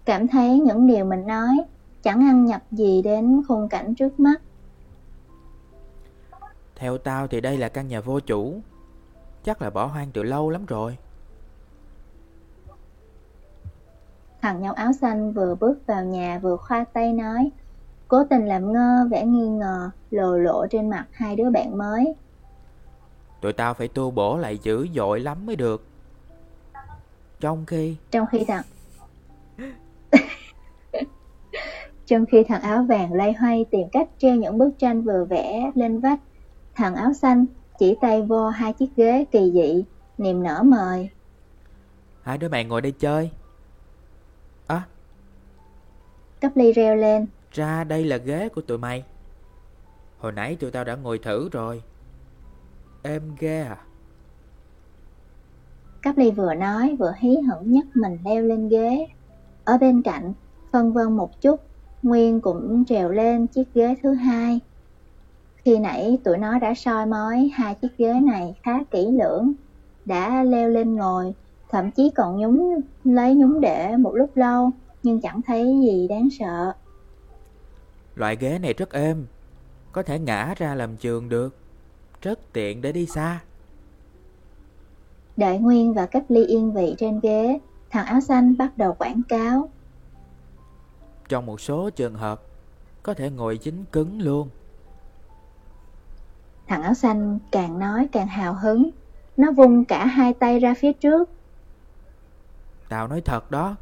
Cảm 0.04 0.28
thấy 0.28 0.60
những 0.60 0.86
điều 0.86 1.04
mình 1.04 1.26
nói 1.26 1.58
chẳng 2.02 2.20
ăn 2.20 2.46
nhập 2.46 2.62
gì 2.70 3.02
đến 3.02 3.42
khung 3.48 3.68
cảnh 3.68 3.94
trước 3.94 4.20
mắt. 4.20 4.40
Theo 6.78 6.98
tao 6.98 7.26
thì 7.26 7.40
đây 7.40 7.58
là 7.58 7.68
căn 7.68 7.88
nhà 7.88 8.00
vô 8.00 8.20
chủ. 8.20 8.60
Chắc 9.44 9.62
là 9.62 9.70
bỏ 9.70 9.86
hoang 9.86 10.10
từ 10.12 10.22
lâu 10.22 10.50
lắm 10.50 10.66
rồi. 10.66 10.96
Thằng 14.40 14.60
nhau 14.60 14.72
áo 14.72 14.92
xanh 14.92 15.32
vừa 15.32 15.54
bước 15.54 15.86
vào 15.86 16.04
nhà 16.04 16.38
vừa 16.38 16.56
khoa 16.56 16.84
tay 16.92 17.12
nói, 17.12 17.50
cố 18.08 18.24
tình 18.30 18.46
làm 18.46 18.72
ngơ 18.72 19.08
vẻ 19.10 19.26
nghi 19.26 19.48
ngờ 19.48 19.90
lồ 20.10 20.36
lộ 20.36 20.66
trên 20.66 20.90
mặt 20.90 21.06
hai 21.12 21.36
đứa 21.36 21.50
bạn 21.50 21.78
mới. 21.78 22.14
Tụi 23.40 23.52
tao 23.52 23.74
phải 23.74 23.88
tu 23.88 24.10
bổ 24.10 24.36
lại 24.36 24.58
dữ 24.62 24.86
dội 24.94 25.20
lắm 25.20 25.46
mới 25.46 25.56
được. 25.56 25.84
Trong 27.40 27.66
khi... 27.66 27.96
Trong 28.10 28.26
khi 28.26 28.44
thằng... 28.44 28.64
Trong 32.06 32.26
khi 32.26 32.44
thằng 32.44 32.62
áo 32.62 32.82
vàng 32.88 33.12
lay 33.12 33.32
hoay 33.32 33.66
tìm 33.70 33.88
cách 33.92 34.08
treo 34.18 34.34
những 34.34 34.58
bức 34.58 34.70
tranh 34.78 35.02
vừa 35.02 35.24
vẽ 35.24 35.70
lên 35.74 36.00
vách, 36.00 36.20
thằng 36.78 36.94
áo 36.94 37.12
xanh 37.12 37.46
chỉ 37.78 37.96
tay 38.00 38.22
vô 38.22 38.48
hai 38.48 38.72
chiếc 38.72 38.96
ghế 38.96 39.24
kỳ 39.32 39.50
dị, 39.54 39.84
niềm 40.18 40.42
nở 40.42 40.62
mời. 40.62 41.10
Hai 42.22 42.38
đứa 42.38 42.48
mày 42.48 42.64
ngồi 42.64 42.80
đây 42.80 42.92
chơi. 42.92 43.30
À, 44.66 44.86
Cấp 46.40 46.52
ly 46.54 46.72
reo 46.72 46.96
lên. 46.96 47.26
ra 47.52 47.84
đây 47.84 48.04
là 48.04 48.16
ghế 48.16 48.48
của 48.48 48.60
tụi 48.60 48.78
mày. 48.78 49.04
Hồi 50.18 50.32
nãy 50.32 50.56
tụi 50.56 50.70
tao 50.70 50.84
đã 50.84 50.94
ngồi 50.96 51.18
thử 51.18 51.48
rồi. 51.52 51.82
Êm 53.02 53.22
ghê 53.38 53.60
à? 53.60 53.78
Cấp 56.02 56.14
ly 56.16 56.30
vừa 56.30 56.54
nói 56.54 56.96
vừa 56.98 57.12
hí 57.18 57.36
hửng 57.36 57.72
nhấc 57.72 57.86
mình 57.94 58.18
leo 58.24 58.42
lên 58.42 58.68
ghế. 58.68 59.06
Ở 59.64 59.78
bên 59.78 60.02
cạnh, 60.02 60.32
phân 60.72 60.92
vân 60.92 61.16
một 61.16 61.40
chút, 61.40 61.60
Nguyên 62.02 62.40
cũng 62.40 62.84
trèo 62.84 63.08
lên 63.08 63.46
chiếc 63.46 63.74
ghế 63.74 63.94
thứ 64.02 64.12
hai. 64.14 64.60
Khi 65.68 65.78
nãy 65.78 66.18
tụi 66.24 66.38
nó 66.38 66.58
đã 66.58 66.74
soi 66.74 67.06
mói 67.06 67.50
hai 67.54 67.74
chiếc 67.74 67.98
ghế 67.98 68.20
này 68.20 68.54
khá 68.62 68.84
kỹ 68.90 69.06
lưỡng, 69.12 69.52
đã 70.04 70.42
leo 70.42 70.68
lên 70.68 70.94
ngồi, 70.94 71.34
thậm 71.70 71.90
chí 71.90 72.10
còn 72.16 72.36
nhúng 72.36 72.80
lấy 73.04 73.34
nhúng 73.34 73.60
để 73.60 73.96
một 73.96 74.14
lúc 74.14 74.36
lâu, 74.36 74.70
nhưng 75.02 75.20
chẳng 75.20 75.40
thấy 75.46 75.64
gì 75.64 76.08
đáng 76.08 76.28
sợ. 76.38 76.72
Loại 78.14 78.36
ghế 78.36 78.58
này 78.58 78.74
rất 78.74 78.92
êm. 78.92 79.26
Có 79.92 80.02
thể 80.02 80.18
ngã 80.18 80.54
ra 80.56 80.74
làm 80.74 80.96
trường 80.96 81.28
được. 81.28 81.56
Rất 82.22 82.52
tiện 82.52 82.82
để 82.82 82.92
đi 82.92 83.06
xa. 83.06 83.40
Đợi 85.36 85.58
Nguyên 85.58 85.94
và 85.94 86.06
Cấp 86.06 86.22
ly 86.28 86.46
yên 86.46 86.72
vị 86.72 86.94
trên 86.98 87.20
ghế, 87.20 87.58
thằng 87.90 88.06
áo 88.06 88.20
xanh 88.20 88.56
bắt 88.56 88.78
đầu 88.78 88.94
quảng 88.98 89.22
cáo. 89.28 89.70
Trong 91.28 91.46
một 91.46 91.60
số 91.60 91.90
trường 91.90 92.14
hợp, 92.14 92.42
có 93.02 93.14
thể 93.14 93.30
ngồi 93.30 93.56
chính 93.56 93.84
cứng 93.92 94.20
luôn. 94.20 94.48
Thằng 96.68 96.82
áo 96.82 96.94
xanh 96.94 97.38
càng 97.52 97.78
nói 97.78 98.08
càng 98.12 98.26
hào 98.26 98.54
hứng, 98.54 98.90
nó 99.36 99.52
vung 99.52 99.84
cả 99.84 100.06
hai 100.06 100.32
tay 100.32 100.58
ra 100.58 100.74
phía 100.74 100.92
trước, 100.92 101.30
Tao 102.88 103.08
nói 103.08 103.20
thật 103.20 103.50
đó, 103.50 103.76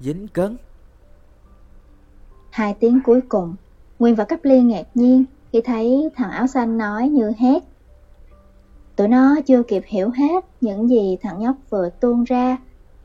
dính 0.00 0.28
cứng. 0.28 0.56
Hai 2.50 2.74
tiếng 2.74 3.00
cuối 3.04 3.20
cùng, 3.20 3.54
Nguyên 3.98 4.14
và 4.14 4.24
Cấp 4.24 4.40
Ly 4.42 4.62
ngạc 4.62 4.86
nhiên 4.94 5.24
khi 5.52 5.60
thấy 5.60 6.10
thằng 6.16 6.30
áo 6.30 6.46
xanh 6.46 6.78
nói 6.78 7.08
như 7.08 7.32
hét. 7.38 7.62
Tụi 8.96 9.08
nó 9.08 9.36
chưa 9.46 9.62
kịp 9.62 9.82
hiểu 9.86 10.10
hết 10.10 10.44
những 10.60 10.90
gì 10.90 11.16
thằng 11.22 11.40
nhóc 11.40 11.56
vừa 11.70 11.90
tuôn 12.00 12.24
ra, 12.24 12.56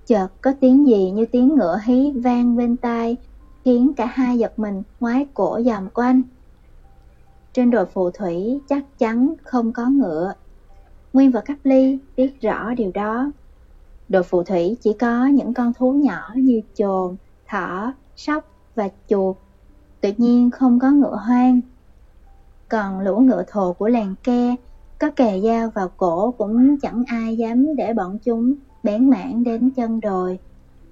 chợt 0.06 0.28
có 0.42 0.54
tiếng 0.60 0.88
gì 0.88 1.12
như 1.12 1.26
tiếng 1.26 1.56
ngựa 1.56 1.80
hí 1.84 2.12
vang 2.12 2.58
bên 2.58 2.78
tai, 2.78 3.18
khiến 3.66 3.94
cả 3.98 4.06
hai 4.06 4.38
giật 4.38 4.60
mình 4.60 4.84
ngoái 5.00 5.28
cổ 5.34 5.60
dòm 5.66 5.90
quanh. 5.90 6.22
Trên 7.56 7.72
đồi 7.72 7.86
phù 7.86 8.12
thủy 8.12 8.60
chắc 8.70 9.00
chắn 9.00 9.34
không 9.44 9.72
có 9.72 9.90
ngựa. 9.90 10.34
Nguyên 11.14 11.32
và 11.32 11.42
Cấp 11.42 11.58
Ly 11.64 12.00
biết 12.18 12.42
rõ 12.42 12.74
điều 12.74 12.92
đó. 12.92 13.32
Đồi 14.10 14.24
phù 14.24 14.44
thủy 14.44 14.78
chỉ 14.82 14.94
có 14.94 15.26
những 15.26 15.54
con 15.54 15.74
thú 15.74 15.92
nhỏ 15.92 16.32
như 16.36 16.62
chồn, 16.76 17.16
thỏ, 17.48 17.94
sóc 18.16 18.52
và 18.76 18.90
chuột. 19.08 19.36
Tuyệt 20.02 20.20
nhiên 20.20 20.52
không 20.52 20.80
có 20.80 20.92
ngựa 20.92 21.20
hoang. 21.28 21.62
Còn 22.70 23.00
lũ 23.00 23.20
ngựa 23.20 23.44
thồ 23.48 23.74
của 23.74 23.88
làng 23.88 24.16
ke 24.24 24.56
có 25.00 25.12
kề 25.16 25.42
dao 25.42 25.70
vào 25.70 25.92
cổ 25.98 26.34
cũng 26.38 26.80
chẳng 26.80 27.04
ai 27.08 27.38
dám 27.38 27.76
để 27.76 27.94
bọn 27.94 28.18
chúng 28.24 28.56
bén 28.84 29.10
mảng 29.10 29.44
đến 29.44 29.70
chân 29.70 30.00
đồi. 30.00 30.40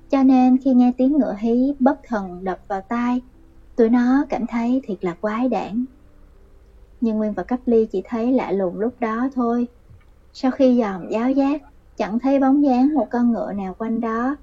Cho 0.10 0.24
nên 0.24 0.58
khi 0.58 0.74
nghe 0.74 0.92
tiếng 0.98 1.18
ngựa 1.18 1.36
hí 1.40 1.74
bất 1.80 2.00
thần 2.08 2.44
đập 2.44 2.60
vào 2.68 2.82
tai, 2.82 3.22
tụi 3.76 3.90
nó 3.90 4.26
cảm 4.30 4.48
thấy 4.48 4.82
thiệt 4.84 5.06
là 5.06 5.14
quái 5.22 5.50
đản. 5.50 5.86
Nhưng 7.04 7.18
Nguyên 7.18 7.34
và 7.34 7.44
Cấp 7.44 7.60
Ly 7.66 7.86
chỉ 7.86 8.04
thấy 8.06 8.32
lạ 8.32 8.52
lùng 8.52 8.80
lúc 8.80 9.00
đó 9.00 9.30
thôi. 9.36 9.68
Sau 10.34 10.52
khi 10.52 10.82
dòm 10.82 11.10
giáo 11.10 11.32
giác, 11.32 11.62
chẳng 11.98 12.20
thấy 12.20 12.40
bóng 12.40 12.66
dáng 12.66 12.94
một 12.94 13.08
con 13.12 13.32
ngựa 13.32 13.54
nào 13.54 13.76
quanh 13.78 14.02
đó. 14.02 14.36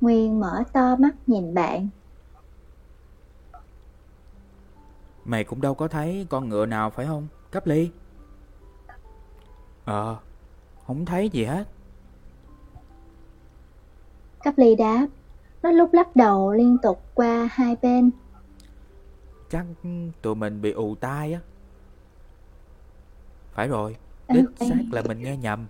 Nguyên 0.00 0.40
mở 0.40 0.62
to 0.72 0.96
mắt 0.96 1.14
nhìn 1.26 1.54
bạn. 1.54 1.88
Mày 5.24 5.44
cũng 5.44 5.60
đâu 5.60 5.74
có 5.74 5.88
thấy 5.88 6.26
con 6.30 6.48
ngựa 6.48 6.66
nào 6.66 6.90
phải 6.90 7.06
không? 7.06 7.26
Cấp 7.50 7.66
ly. 7.66 7.90
Ờ, 9.84 10.16
không 10.86 11.04
thấy 11.04 11.28
gì 11.28 11.44
hết. 11.44 11.64
Cấp 14.44 14.54
ly 14.56 14.74
đáp, 14.74 15.06
nó 15.62 15.70
lúc 15.70 15.92
lắc 15.92 16.16
đầu 16.16 16.52
liên 16.52 16.78
tục 16.82 17.02
qua 17.14 17.48
hai 17.52 17.76
bên. 17.82 18.10
Chắc 19.50 19.66
tụi 20.22 20.34
mình 20.34 20.62
bị 20.62 20.70
ù 20.70 20.94
tai 20.94 21.32
á. 21.32 21.40
Phải 23.56 23.68
rồi, 23.68 23.96
đích 24.28 24.44
xác 24.60 24.74
là 24.92 25.02
mình 25.02 25.22
nghe 25.22 25.36
nhầm. 25.36 25.66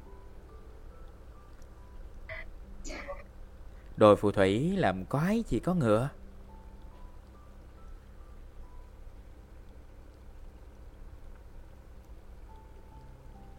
Đồi 3.97 4.16
phù 4.16 4.30
thủy 4.30 4.76
làm 4.76 5.05
quái 5.05 5.45
chỉ 5.49 5.61
có 5.61 5.74
ngựa. 5.74 6.09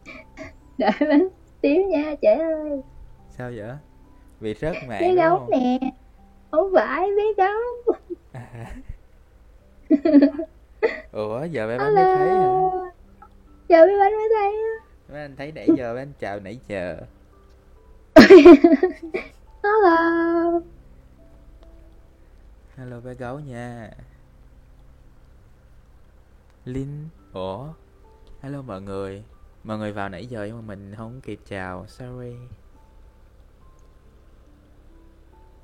Đợi 0.78 0.92
bánh 1.00 1.28
xíu 1.62 1.84
nha 1.88 2.16
trẻ 2.22 2.36
ơi. 2.36 2.82
Sao 3.30 3.52
vậy? 3.56 3.70
Bị 4.40 4.54
rớt 4.54 4.76
mạng 4.88 5.02
Bé 5.02 5.16
gấu 5.16 5.38
không? 5.38 5.50
nè. 5.50 5.80
Không 6.52 6.72
phải 6.74 7.08
bé 7.18 7.24
gấu. 7.38 7.62
À. 8.32 8.76
Ủa 11.12 11.44
giờ 11.44 11.68
bé 11.68 11.78
bánh 11.78 11.96
mới 11.96 12.04
thấy 12.16 12.30
hả? 12.30 12.87
Giờ 13.70 13.86
bé 13.88 14.00
bánh 14.00 14.12
mới 14.14 14.30
thấy 14.36 14.54
á. 14.54 14.86
Mấy 15.10 15.22
anh 15.22 15.36
thấy 15.36 15.52
nãy 15.52 15.68
giờ 15.78 15.94
mấy 15.94 16.02
anh 16.02 16.12
chào 16.20 16.40
nãy 16.40 16.60
giờ. 16.68 16.98
Hello. 19.64 20.62
Hello 22.76 23.00
bé 23.00 23.14
gấu 23.14 23.40
nha. 23.40 23.92
Linh 26.66 27.08
Ủa? 27.34 27.68
Hello 28.42 28.62
mọi 28.62 28.82
người. 28.82 29.24
Mọi 29.64 29.78
người 29.78 29.92
vào 29.92 30.10
nãy 30.10 30.26
giờ 30.26 30.44
nhưng 30.46 30.56
mà 30.56 30.62
mình 30.62 30.94
không 30.98 31.22
kịp 31.22 31.40
chào 31.50 31.88
Sorry. 31.88 32.36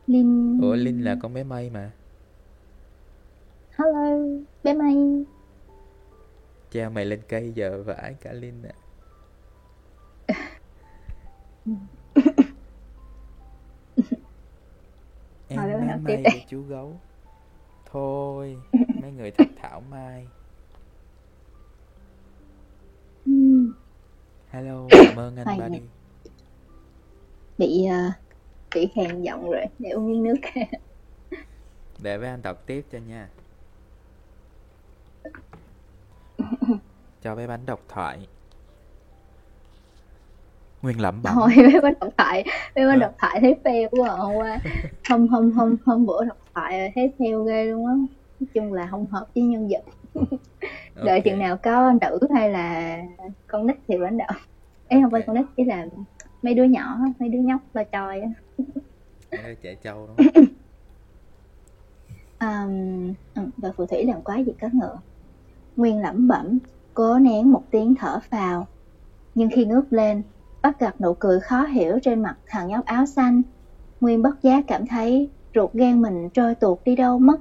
Linh. 0.07 0.59
Ủa 0.61 0.75
Linh 0.75 1.03
là 1.03 1.17
con 1.21 1.33
bé 1.33 1.43
mây 1.43 1.69
mà. 1.69 1.91
Hello 3.77 4.17
bé 4.63 4.73
mây 4.73 5.25
Treo 6.73 6.89
mày 6.89 7.05
lên 7.05 7.21
cây 7.27 7.51
giờ 7.55 7.83
vãi 7.83 8.15
cả 8.21 8.33
Linh 8.33 8.63
ạ. 8.63 8.73
Em 15.47 16.03
mây 16.03 16.17
đi. 16.17 16.23
với 16.23 16.45
chú 16.49 16.61
gấu. 16.61 16.99
Thôi 17.91 18.57
Mấy 19.01 19.11
người 19.11 19.31
thật 19.31 19.47
thảo 19.61 19.81
mai. 19.81 20.27
Hello 24.49 24.87
Cảm 24.91 25.15
ơn 25.15 25.35
anh 25.35 25.59
Buddy. 25.59 25.79
Nhật. 25.79 25.81
Bị 27.57 27.85
ờ, 27.85 28.11
Bị 28.75 28.87
khàn 28.95 29.21
giọng 29.21 29.51
rồi 29.51 29.65
Để 29.79 29.89
uống 29.89 30.11
miếng 30.11 30.23
nước. 30.23 30.35
Để 31.99 32.17
với 32.17 32.29
anh 32.29 32.41
đọc 32.41 32.63
tiếp 32.65 32.85
cho 32.91 32.97
nha 32.97 33.29
Cho 37.21 37.35
bé 37.35 37.47
bánh 37.47 37.65
độc 37.65 37.79
thoại. 37.89 38.27
Nguyên 40.81 41.01
lẩm 41.01 41.23
bẩm 41.23 41.33
Thôi 41.35 41.49
bé 41.57 41.79
có 41.81 41.91
độc 42.01 42.09
thoại 42.17 42.43
Bé 42.75 42.85
có 42.85 42.91
Hả? 42.91 42.97
độc 42.97 43.11
thoại 43.19 43.39
thấy 43.41 43.55
phê 43.65 43.87
quá 43.91 44.09
à, 44.09 44.15
hôm 44.15 44.35
qua. 44.35 44.59
Hôm 45.09 45.27
hôm 45.27 45.51
hôm 45.51 45.75
hôm 45.85 46.05
bữa 46.05 46.25
độc 46.25 46.37
thoại 46.55 46.91
thấy 46.95 47.13
theo 47.19 47.43
ghê 47.43 47.65
luôn 47.65 47.85
á. 47.87 47.93
Nói 48.39 48.47
chung 48.53 48.73
là 48.73 48.87
không 48.91 49.07
hợp 49.07 49.27
với 49.35 49.43
nhân 49.43 49.67
vật. 49.69 49.83
Đợi 51.03 51.19
Ok. 51.19 51.25
chừng 51.25 51.39
nào 51.39 51.57
có 51.63 51.93
nữ 52.01 52.19
hay 52.35 52.49
là 52.49 52.97
con 53.47 53.67
nít 53.67 53.77
thì 53.87 53.97
vẫn 53.97 54.17
đậu 54.17 54.27
Ấy 54.89 55.01
không 55.01 55.11
phải 55.11 55.21
con 55.27 55.35
nít, 55.35 55.45
chỉ 55.57 55.63
là 55.63 55.87
mấy 56.41 56.53
đứa 56.53 56.63
nhỏ, 56.63 56.97
mấy 57.19 57.29
đứa 57.29 57.39
nhóc 57.39 57.61
lo 57.73 57.83
choi 57.91 58.21
á. 58.21 58.29
Trẻ 59.61 59.75
trâu 59.75 60.07
đúng 60.07 60.17
không? 60.17 60.43
Um, 62.39 63.13
ừ, 63.35 63.41
và 63.57 63.71
phù 63.77 63.85
thủy 63.85 64.05
làm 64.05 64.21
quái 64.23 64.45
gì 64.45 64.53
có 64.61 64.67
ngựa 64.73 65.01
Nguyên 65.75 66.01
lẩm 66.01 66.27
bẩm, 66.27 66.59
Cố 66.93 67.19
nén 67.19 67.51
một 67.51 67.63
tiếng 67.71 67.95
thở 67.95 68.19
phào. 68.29 68.67
Nhưng 69.35 69.49
khi 69.55 69.65
ngước 69.65 69.93
lên, 69.93 70.23
Bắt 70.61 70.79
gặp 70.79 71.01
nụ 71.01 71.13
cười 71.13 71.39
khó 71.39 71.65
hiểu 71.65 71.99
trên 72.03 72.21
mặt 72.21 72.35
thằng 72.47 72.67
nhóc 72.67 72.85
áo 72.85 73.05
xanh. 73.05 73.41
Nguyên 74.01 74.21
bất 74.21 74.41
giác 74.41 74.63
cảm 74.67 74.87
thấy 74.87 75.29
Ruột 75.55 75.73
gan 75.73 76.01
mình 76.01 76.29
trôi 76.29 76.55
tuột 76.55 76.79
đi 76.85 76.95
đâu 76.95 77.19
mất. 77.19 77.37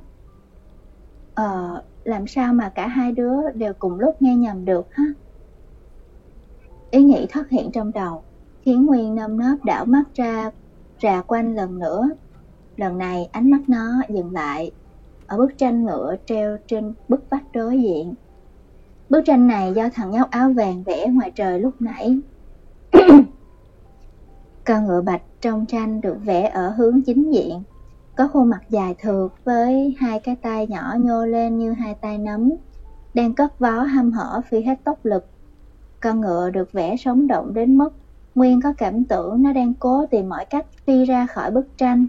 Ờ 1.34 1.82
Làm 2.04 2.26
sao 2.26 2.54
mà 2.54 2.68
cả 2.68 2.86
hai 2.86 3.12
đứa 3.12 3.50
đều 3.50 3.72
cùng 3.78 4.00
lúc 4.00 4.22
nghe 4.22 4.36
nhầm 4.36 4.64
được 4.64 4.86
ha? 4.90 5.04
Ý 6.90 7.02
nghĩ 7.02 7.26
thoát 7.30 7.48
hiện 7.50 7.70
trong 7.72 7.92
đầu 7.92 8.22
Khiến 8.62 8.86
Nguyên 8.86 9.14
nâm 9.14 9.36
nớp 9.36 9.64
đảo 9.64 9.84
mắt 9.84 10.04
ra, 10.14 10.50
Rà 11.02 11.22
quanh 11.22 11.54
lần 11.54 11.78
nữa. 11.78 12.08
Lần 12.76 12.98
này 12.98 13.28
ánh 13.32 13.50
mắt 13.50 13.60
nó 13.68 14.02
dừng 14.08 14.32
lại 14.32 14.70
ở 15.32 15.38
bức 15.38 15.58
tranh 15.58 15.84
ngựa 15.84 16.16
treo 16.26 16.58
trên 16.66 16.94
bức 17.08 17.30
vách 17.30 17.52
đối 17.52 17.82
diện. 17.82 18.14
Bức 19.08 19.22
tranh 19.24 19.46
này 19.46 19.72
do 19.72 19.88
thằng 19.94 20.10
nhóc 20.10 20.30
áo 20.30 20.52
vàng 20.52 20.82
vẽ 20.82 21.06
ngoài 21.08 21.30
trời 21.30 21.60
lúc 21.60 21.74
nãy. 21.80 22.18
Con 24.64 24.86
ngựa 24.86 25.02
bạch 25.02 25.22
trong 25.40 25.66
tranh 25.66 26.00
được 26.00 26.16
vẽ 26.24 26.48
ở 26.48 26.70
hướng 26.70 27.02
chính 27.02 27.30
diện, 27.34 27.62
có 28.16 28.28
khuôn 28.28 28.50
mặt 28.50 28.62
dài 28.68 28.94
thượt 28.98 29.30
với 29.44 29.96
hai 29.98 30.20
cái 30.20 30.36
tay 30.36 30.66
nhỏ 30.66 30.94
nhô 30.98 31.26
lên 31.26 31.58
như 31.58 31.72
hai 31.72 31.94
tay 31.94 32.18
nấm, 32.18 32.52
đang 33.14 33.34
cất 33.34 33.58
vó 33.58 33.82
hăm 33.82 34.12
hở 34.12 34.40
phi 34.50 34.60
hết 34.60 34.84
tốc 34.84 34.98
lực. 35.04 35.26
Con 36.00 36.20
ngựa 36.20 36.50
được 36.50 36.72
vẽ 36.72 36.96
sống 36.96 37.26
động 37.26 37.54
đến 37.54 37.78
mức 37.78 37.90
Nguyên 38.34 38.60
có 38.60 38.72
cảm 38.78 39.04
tưởng 39.04 39.42
nó 39.42 39.52
đang 39.52 39.74
cố 39.74 40.06
tìm 40.06 40.28
mọi 40.28 40.44
cách 40.44 40.66
phi 40.86 41.04
ra 41.04 41.26
khỏi 41.26 41.50
bức 41.50 41.78
tranh. 41.78 42.06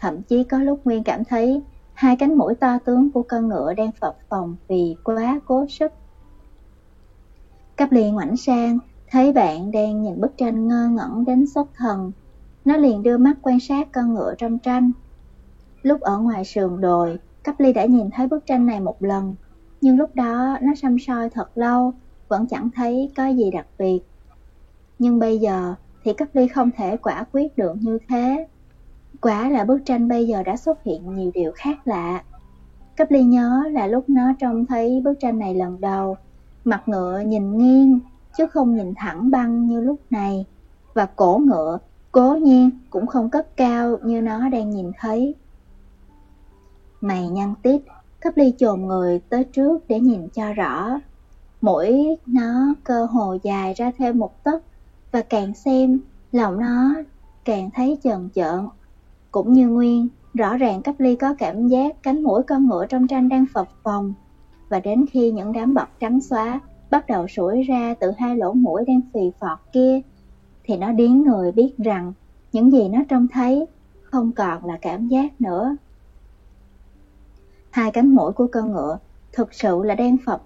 Thậm 0.00 0.22
chí 0.22 0.44
có 0.44 0.58
lúc 0.58 0.80
Nguyên 0.84 1.04
cảm 1.04 1.24
thấy 1.24 1.62
hai 1.94 2.16
cánh 2.16 2.34
mũi 2.38 2.54
to 2.54 2.78
tướng 2.84 3.10
của 3.10 3.22
con 3.22 3.48
ngựa 3.48 3.74
đang 3.74 3.92
phập 3.92 4.16
phồng 4.28 4.56
vì 4.68 4.96
quá 5.04 5.40
cố 5.46 5.66
sức. 5.68 5.92
Cáp 7.76 7.92
liền 7.92 8.14
ngoảnh 8.14 8.36
sang, 8.36 8.78
thấy 9.10 9.32
bạn 9.32 9.70
đang 9.70 10.02
nhìn 10.02 10.20
bức 10.20 10.36
tranh 10.36 10.68
ngơ 10.68 10.88
ngẩn 10.88 11.24
đến 11.24 11.46
sốt 11.46 11.66
thần. 11.76 12.12
Nó 12.64 12.76
liền 12.76 13.02
đưa 13.02 13.18
mắt 13.18 13.34
quan 13.42 13.60
sát 13.60 13.92
con 13.92 14.14
ngựa 14.14 14.34
trong 14.38 14.58
tranh. 14.58 14.92
Lúc 15.82 16.00
ở 16.00 16.18
ngoài 16.18 16.44
sườn 16.44 16.80
đồi, 16.80 17.18
Cáp 17.44 17.60
ly 17.60 17.72
đã 17.72 17.84
nhìn 17.84 18.10
thấy 18.10 18.26
bức 18.26 18.46
tranh 18.46 18.66
này 18.66 18.80
một 18.80 19.02
lần, 19.02 19.34
nhưng 19.80 19.96
lúc 19.96 20.14
đó 20.14 20.58
nó 20.62 20.74
xăm 20.74 20.98
soi 20.98 21.30
thật 21.30 21.58
lâu, 21.58 21.92
vẫn 22.28 22.46
chẳng 22.46 22.70
thấy 22.74 23.10
có 23.16 23.26
gì 23.26 23.50
đặc 23.50 23.66
biệt. 23.78 24.00
Nhưng 24.98 25.18
bây 25.18 25.38
giờ 25.38 25.74
thì 26.04 26.12
Cáp 26.12 26.28
ly 26.34 26.48
không 26.48 26.70
thể 26.76 26.96
quả 26.96 27.24
quyết 27.32 27.58
được 27.58 27.76
như 27.80 27.98
thế. 28.08 28.46
Quả 29.22 29.48
là 29.48 29.64
bức 29.64 29.78
tranh 29.84 30.08
bây 30.08 30.26
giờ 30.26 30.42
đã 30.42 30.56
xuất 30.56 30.82
hiện 30.82 31.14
nhiều 31.14 31.30
điều 31.34 31.52
khác 31.54 31.78
lạ. 31.84 32.22
Cấp 32.96 33.10
ly 33.10 33.22
nhớ 33.22 33.62
là 33.70 33.86
lúc 33.86 34.04
nó 34.08 34.32
trông 34.38 34.66
thấy 34.66 35.00
bức 35.04 35.14
tranh 35.20 35.38
này 35.38 35.54
lần 35.54 35.80
đầu, 35.80 36.16
mặt 36.64 36.82
ngựa 36.86 37.20
nhìn 37.20 37.58
nghiêng, 37.58 38.00
chứ 38.38 38.46
không 38.46 38.74
nhìn 38.76 38.94
thẳng 38.96 39.30
băng 39.30 39.66
như 39.66 39.80
lúc 39.80 40.00
này. 40.10 40.46
Và 40.94 41.06
cổ 41.06 41.40
ngựa, 41.44 41.78
cố 42.12 42.34
nhiên 42.34 42.70
cũng 42.90 43.06
không 43.06 43.30
cất 43.30 43.56
cao 43.56 43.98
như 44.04 44.20
nó 44.20 44.48
đang 44.48 44.70
nhìn 44.70 44.90
thấy. 44.98 45.34
Mày 47.00 47.28
nhăn 47.28 47.54
tít, 47.62 47.82
cấp 48.20 48.32
ly 48.36 48.54
chồm 48.58 48.86
người 48.86 49.20
tới 49.28 49.44
trước 49.44 49.88
để 49.88 50.00
nhìn 50.00 50.28
cho 50.28 50.52
rõ. 50.52 51.00
Mũi 51.60 52.16
nó 52.26 52.74
cơ 52.84 53.04
hồ 53.04 53.36
dài 53.42 53.74
ra 53.74 53.92
thêm 53.98 54.18
một 54.18 54.44
tấc, 54.44 54.62
và 55.12 55.22
càng 55.22 55.54
xem, 55.54 56.00
lòng 56.32 56.60
nó 56.60 56.94
càng 57.44 57.70
thấy 57.74 57.98
chần 58.02 58.28
chợn. 58.28 58.68
Cũng 59.32 59.52
như 59.52 59.68
Nguyên, 59.68 60.08
rõ 60.34 60.56
ràng 60.56 60.82
cấp 60.82 60.94
ly 60.98 61.16
có 61.16 61.34
cảm 61.38 61.68
giác 61.68 62.02
cánh 62.02 62.22
mũi 62.22 62.42
con 62.42 62.68
ngựa 62.68 62.86
trong 62.86 63.06
tranh 63.06 63.28
đang 63.28 63.46
phập 63.54 63.68
phồng. 63.82 64.14
Và 64.68 64.80
đến 64.80 65.04
khi 65.10 65.30
những 65.30 65.52
đám 65.52 65.74
bọt 65.74 65.88
trắng 66.00 66.20
xóa 66.20 66.60
bắt 66.90 67.06
đầu 67.06 67.28
sủi 67.28 67.62
ra 67.62 67.94
từ 68.00 68.10
hai 68.18 68.36
lỗ 68.36 68.52
mũi 68.52 68.84
đang 68.86 69.00
phì 69.14 69.20
phọt 69.40 69.58
kia, 69.72 70.00
thì 70.64 70.76
nó 70.76 70.92
điến 70.92 71.22
người 71.22 71.52
biết 71.52 71.74
rằng 71.78 72.12
những 72.52 72.72
gì 72.72 72.88
nó 72.88 72.98
trông 73.08 73.28
thấy 73.28 73.66
không 74.02 74.32
còn 74.32 74.64
là 74.64 74.78
cảm 74.82 75.08
giác 75.08 75.40
nữa. 75.40 75.76
Hai 77.70 77.90
cánh 77.90 78.14
mũi 78.14 78.32
của 78.32 78.46
con 78.52 78.72
ngựa 78.72 78.98
thực 79.32 79.54
sự 79.54 79.82
là 79.84 79.94
đang 79.94 80.16
phập, 80.26 80.42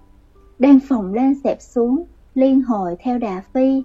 đang 0.59 0.79
phồng 0.79 1.13
lên 1.13 1.35
xẹp 1.43 1.61
xuống, 1.61 2.03
liên 2.35 2.61
hồi 2.61 2.95
theo 2.99 3.17
đà 3.17 3.43
phi. 3.53 3.83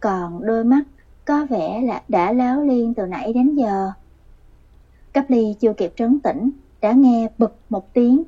Còn 0.00 0.46
đôi 0.46 0.64
mắt 0.64 0.82
có 1.24 1.46
vẻ 1.50 1.80
là 1.80 2.02
đã 2.08 2.32
láo 2.32 2.62
liên 2.62 2.94
từ 2.94 3.06
nãy 3.06 3.32
đến 3.32 3.54
giờ. 3.54 3.92
Cáp 5.16 5.30
ly 5.30 5.54
chưa 5.60 5.72
kịp 5.72 5.92
trấn 5.96 6.20
tĩnh, 6.20 6.50
đã 6.80 6.92
nghe 6.92 7.28
bực 7.38 7.56
một 7.68 7.92
tiếng. 7.92 8.22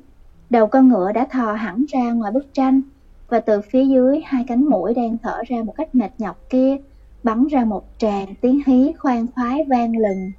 Đầu 0.49 0.67
con 0.67 0.89
ngựa 0.89 1.11
đã 1.11 1.27
thò 1.31 1.53
hẳn 1.53 1.85
ra 1.89 2.11
ngoài 2.11 2.31
bức 2.31 2.53
tranh, 2.53 2.81
và 3.27 3.39
từ 3.39 3.61
phía 3.61 3.85
dưới 3.85 4.21
hai 4.25 4.43
cánh 4.47 4.65
mũi 4.65 4.93
đang 4.93 5.17
thở 5.17 5.41
ra 5.47 5.63
một 5.63 5.73
cách 5.75 5.95
mệt 5.95 6.11
nhọc 6.17 6.49
kia, 6.49 6.77
bắn 7.23 7.47
ra 7.47 7.63
một 7.63 7.85
tràng 7.97 8.35
tiếng 8.41 8.61
hí 8.67 8.93
khoan 8.97 9.27
khoái 9.35 9.63
vang 9.63 9.97
lừng. 9.97 10.31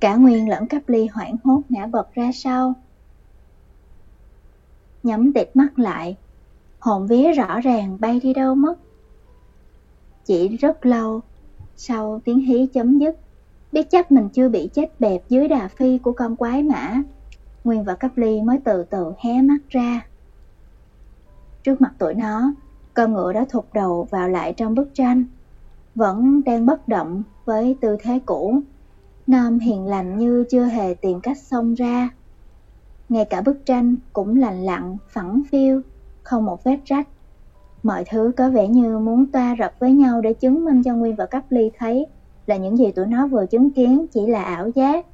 Cả 0.00 0.16
Nguyên 0.16 0.48
lẫn 0.48 0.66
Cáp 0.66 0.88
ly 0.88 1.06
hoảng 1.06 1.36
hốt 1.44 1.62
ngã 1.68 1.86
bật 1.86 2.14
ra 2.14 2.30
sau. 2.34 2.74
Nhắm 5.02 5.32
tịt 5.32 5.50
mắt 5.54 5.78
lại, 5.78 6.16
hồn 6.78 7.06
vía 7.06 7.32
rõ 7.32 7.60
ràng 7.60 7.96
bay 8.00 8.20
đi 8.20 8.34
đâu 8.34 8.54
mất. 8.54 8.78
Chỉ 10.24 10.56
rất 10.56 10.86
lâu, 10.86 11.20
sau 11.76 12.20
tiếng 12.24 12.40
hí 12.40 12.66
chấm 12.66 12.98
dứt, 12.98 13.16
biết 13.76 13.90
chắc 13.90 14.12
mình 14.12 14.28
chưa 14.28 14.48
bị 14.48 14.68
chết 14.72 15.00
bẹp 15.00 15.22
dưới 15.28 15.48
đà 15.48 15.68
phi 15.68 15.98
của 15.98 16.12
con 16.12 16.36
quái 16.36 16.62
mã, 16.62 17.02
Nguyên 17.64 17.84
và 17.84 17.94
Cấp 17.94 18.10
Ly 18.16 18.42
mới 18.42 18.58
từ 18.64 18.82
từ 18.82 19.12
hé 19.18 19.42
mắt 19.42 19.58
ra. 19.68 20.06
Trước 21.62 21.80
mặt 21.80 21.92
tụi 21.98 22.14
nó, 22.14 22.54
con 22.94 23.12
ngựa 23.12 23.32
đã 23.32 23.44
thụt 23.48 23.64
đầu 23.74 24.08
vào 24.10 24.28
lại 24.28 24.52
trong 24.52 24.74
bức 24.74 24.94
tranh, 24.94 25.24
vẫn 25.94 26.42
đang 26.44 26.66
bất 26.66 26.88
động 26.88 27.22
với 27.44 27.76
tư 27.80 27.96
thế 28.02 28.20
cũ, 28.26 28.60
nam 29.26 29.58
hiền 29.58 29.86
lành 29.86 30.18
như 30.18 30.44
chưa 30.50 30.64
hề 30.64 30.94
tìm 30.94 31.20
cách 31.20 31.38
xông 31.38 31.74
ra. 31.74 32.08
Ngay 33.08 33.24
cả 33.24 33.40
bức 33.40 33.66
tranh 33.66 33.96
cũng 34.12 34.36
lành 34.36 34.62
lặn, 34.64 34.96
phẳng 35.08 35.42
phiu, 35.50 35.82
không 36.22 36.44
một 36.44 36.64
vết 36.64 36.78
rách. 36.84 37.08
Mọi 37.82 38.04
thứ 38.10 38.32
có 38.36 38.50
vẻ 38.50 38.68
như 38.68 38.98
muốn 38.98 39.26
toa 39.26 39.56
rập 39.58 39.74
với 39.78 39.92
nhau 39.92 40.20
để 40.20 40.34
chứng 40.34 40.64
minh 40.64 40.82
cho 40.82 40.94
Nguyên 40.94 41.16
và 41.16 41.26
Cấp 41.26 41.42
Ly 41.50 41.70
thấy 41.78 42.06
là 42.46 42.56
những 42.56 42.76
gì 42.76 42.90
tụi 42.92 43.06
nó 43.06 43.26
vừa 43.26 43.46
chứng 43.46 43.70
kiến 43.70 44.06
chỉ 44.12 44.26
là 44.26 44.42
ảo 44.42 44.70
giác. 44.74 45.06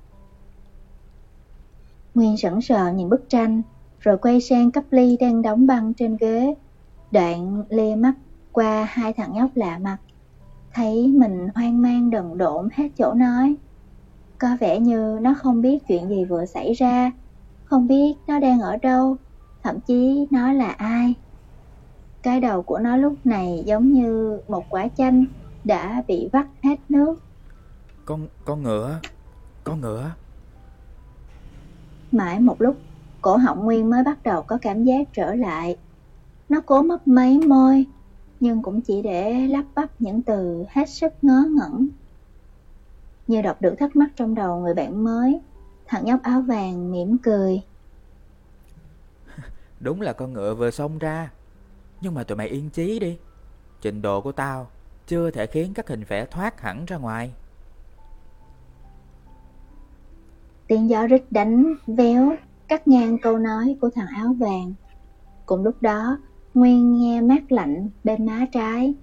Nguyên 2.15 2.37
sững 2.37 2.63
sờ 2.63 2.93
nhìn 2.93 3.09
bức 3.09 3.29
tranh, 3.29 3.63
rồi 4.01 4.19
quay 4.19 4.41
sang 4.41 4.71
Cấp 4.71 4.85
Ly 4.91 5.17
đang 5.17 5.43
đóng 5.43 5.67
băng 5.67 5.95
trên 5.95 6.17
ghế. 6.17 6.55
Đoạn 7.11 7.65
lê 7.69 7.97
mắt 7.97 8.15
qua 8.53 8.85
hai 8.91 9.13
thằng 9.13 9.33
nhóc 9.35 9.51
lạ 9.55 9.79
mặt, 9.79 9.99
thấy 10.75 11.09
mình 11.09 11.49
hoang 11.55 11.83
mang 11.83 12.11
đần 12.11 12.39
độn 12.39 12.69
hết 12.73 12.89
chỗ 12.99 13.13
nói. 13.13 13.55
Có 14.39 14.49
vẻ 14.61 14.79
như 14.79 15.19
nó 15.23 15.35
không 15.35 15.63
biết 15.63 15.87
chuyện 15.89 16.09
gì 16.09 16.25
vừa 16.25 16.45
xảy 16.47 16.73
ra, 16.73 17.13
không 17.65 17.87
biết 17.87 18.15
nó 18.27 18.39
đang 18.39 18.61
ở 18.61 18.77
đâu, 18.77 19.17
thậm 19.63 19.81
chí 19.81 20.27
nó 20.31 20.53
là 20.53 20.71
ai. 20.71 21.15
Cái 22.23 22.41
đầu 22.41 22.63
của 22.63 22.79
nó 22.79 22.97
lúc 22.97 23.15
này 23.25 23.63
giống 23.67 23.93
như 23.93 24.41
một 24.49 24.65
quả 24.71 24.89
chanh 24.89 25.25
đã 25.65 26.03
bị 26.09 26.29
vắt 26.33 26.47
hết 26.63 26.77
nước. 26.89 27.23
Con 28.05 28.29
con 28.45 28.63
ngựa, 28.63 29.01
con 29.65 29.81
ngựa. 29.81 30.11
Mãi 32.13 32.41
một 32.41 32.63
lúc, 32.63 32.77
cổ 33.21 33.37
họng 33.37 33.65
Nguyên 33.65 33.91
mới 33.91 34.05
bắt 34.05 34.23
đầu 34.23 34.43
có 34.43 34.59
cảm 34.63 34.85
giác 34.85 35.09
trở 35.13 35.35
lại. 35.35 35.77
Nó 36.49 36.61
cố 36.61 36.83
mất 36.83 37.09
mấy 37.09 37.39
môi, 37.39 37.87
nhưng 38.41 38.63
cũng 38.63 38.81
chỉ 38.81 39.03
để 39.03 39.49
lắp 39.49 39.65
bắp 39.75 40.01
những 40.01 40.23
từ 40.23 40.65
hết 40.71 40.89
sức 40.89 41.13
ngớ 41.23 41.45
ngẩn. 41.51 41.89
Như 43.27 43.43
đọc 43.43 43.63
được 43.63 43.75
thắc 43.79 43.97
mắc 43.97 44.11
trong 44.17 44.35
đầu 44.35 44.61
người 44.61 44.75
bạn 44.75 45.05
mới, 45.05 45.41
thằng 45.87 46.05
nhóc 46.05 46.23
áo 46.23 46.41
vàng 46.41 46.93
mỉm 46.93 47.19
cười. 47.19 47.63
Đúng 49.81 50.01
là 50.01 50.13
con 50.13 50.33
ngựa 50.33 50.55
vừa 50.55 50.71
xông 50.71 50.99
ra, 50.99 51.31
nhưng 52.01 52.15
mà 52.15 52.25
tụi 52.25 52.37
mày 52.37 52.49
yên 52.49 52.71
chí 52.71 52.99
đi. 52.99 53.19
Trình 53.81 54.03
độ 54.03 54.21
của 54.21 54.33
tao 54.33 54.67
chưa 55.13 55.31
thể 55.31 55.47
khiến 55.47 55.75
các 55.75 55.89
hình 55.89 56.05
vẽ 56.09 56.27
thoát 56.27 56.61
hẳn 56.61 56.85
ra 56.87 56.97
ngoài. 56.97 57.33
Tiếng 60.67 60.91
gió 60.91 61.07
rít 61.07 61.23
đánh 61.31 61.75
véo 61.87 62.37
cắt 62.69 62.89
ngang 62.89 63.19
câu 63.19 63.39
nói 63.39 63.77
của 63.81 63.91
thằng 63.95 64.07
áo 64.07 64.33
vàng. 64.39 64.73
Cùng 65.47 65.63
lúc 65.63 65.83
đó, 65.83 66.19
Nguyên 66.55 66.97
nghe 66.97 67.21
mát 67.21 67.53
lạnh 67.53 67.89
bên 68.05 68.27
má 68.27 68.47
trái. 68.53 68.95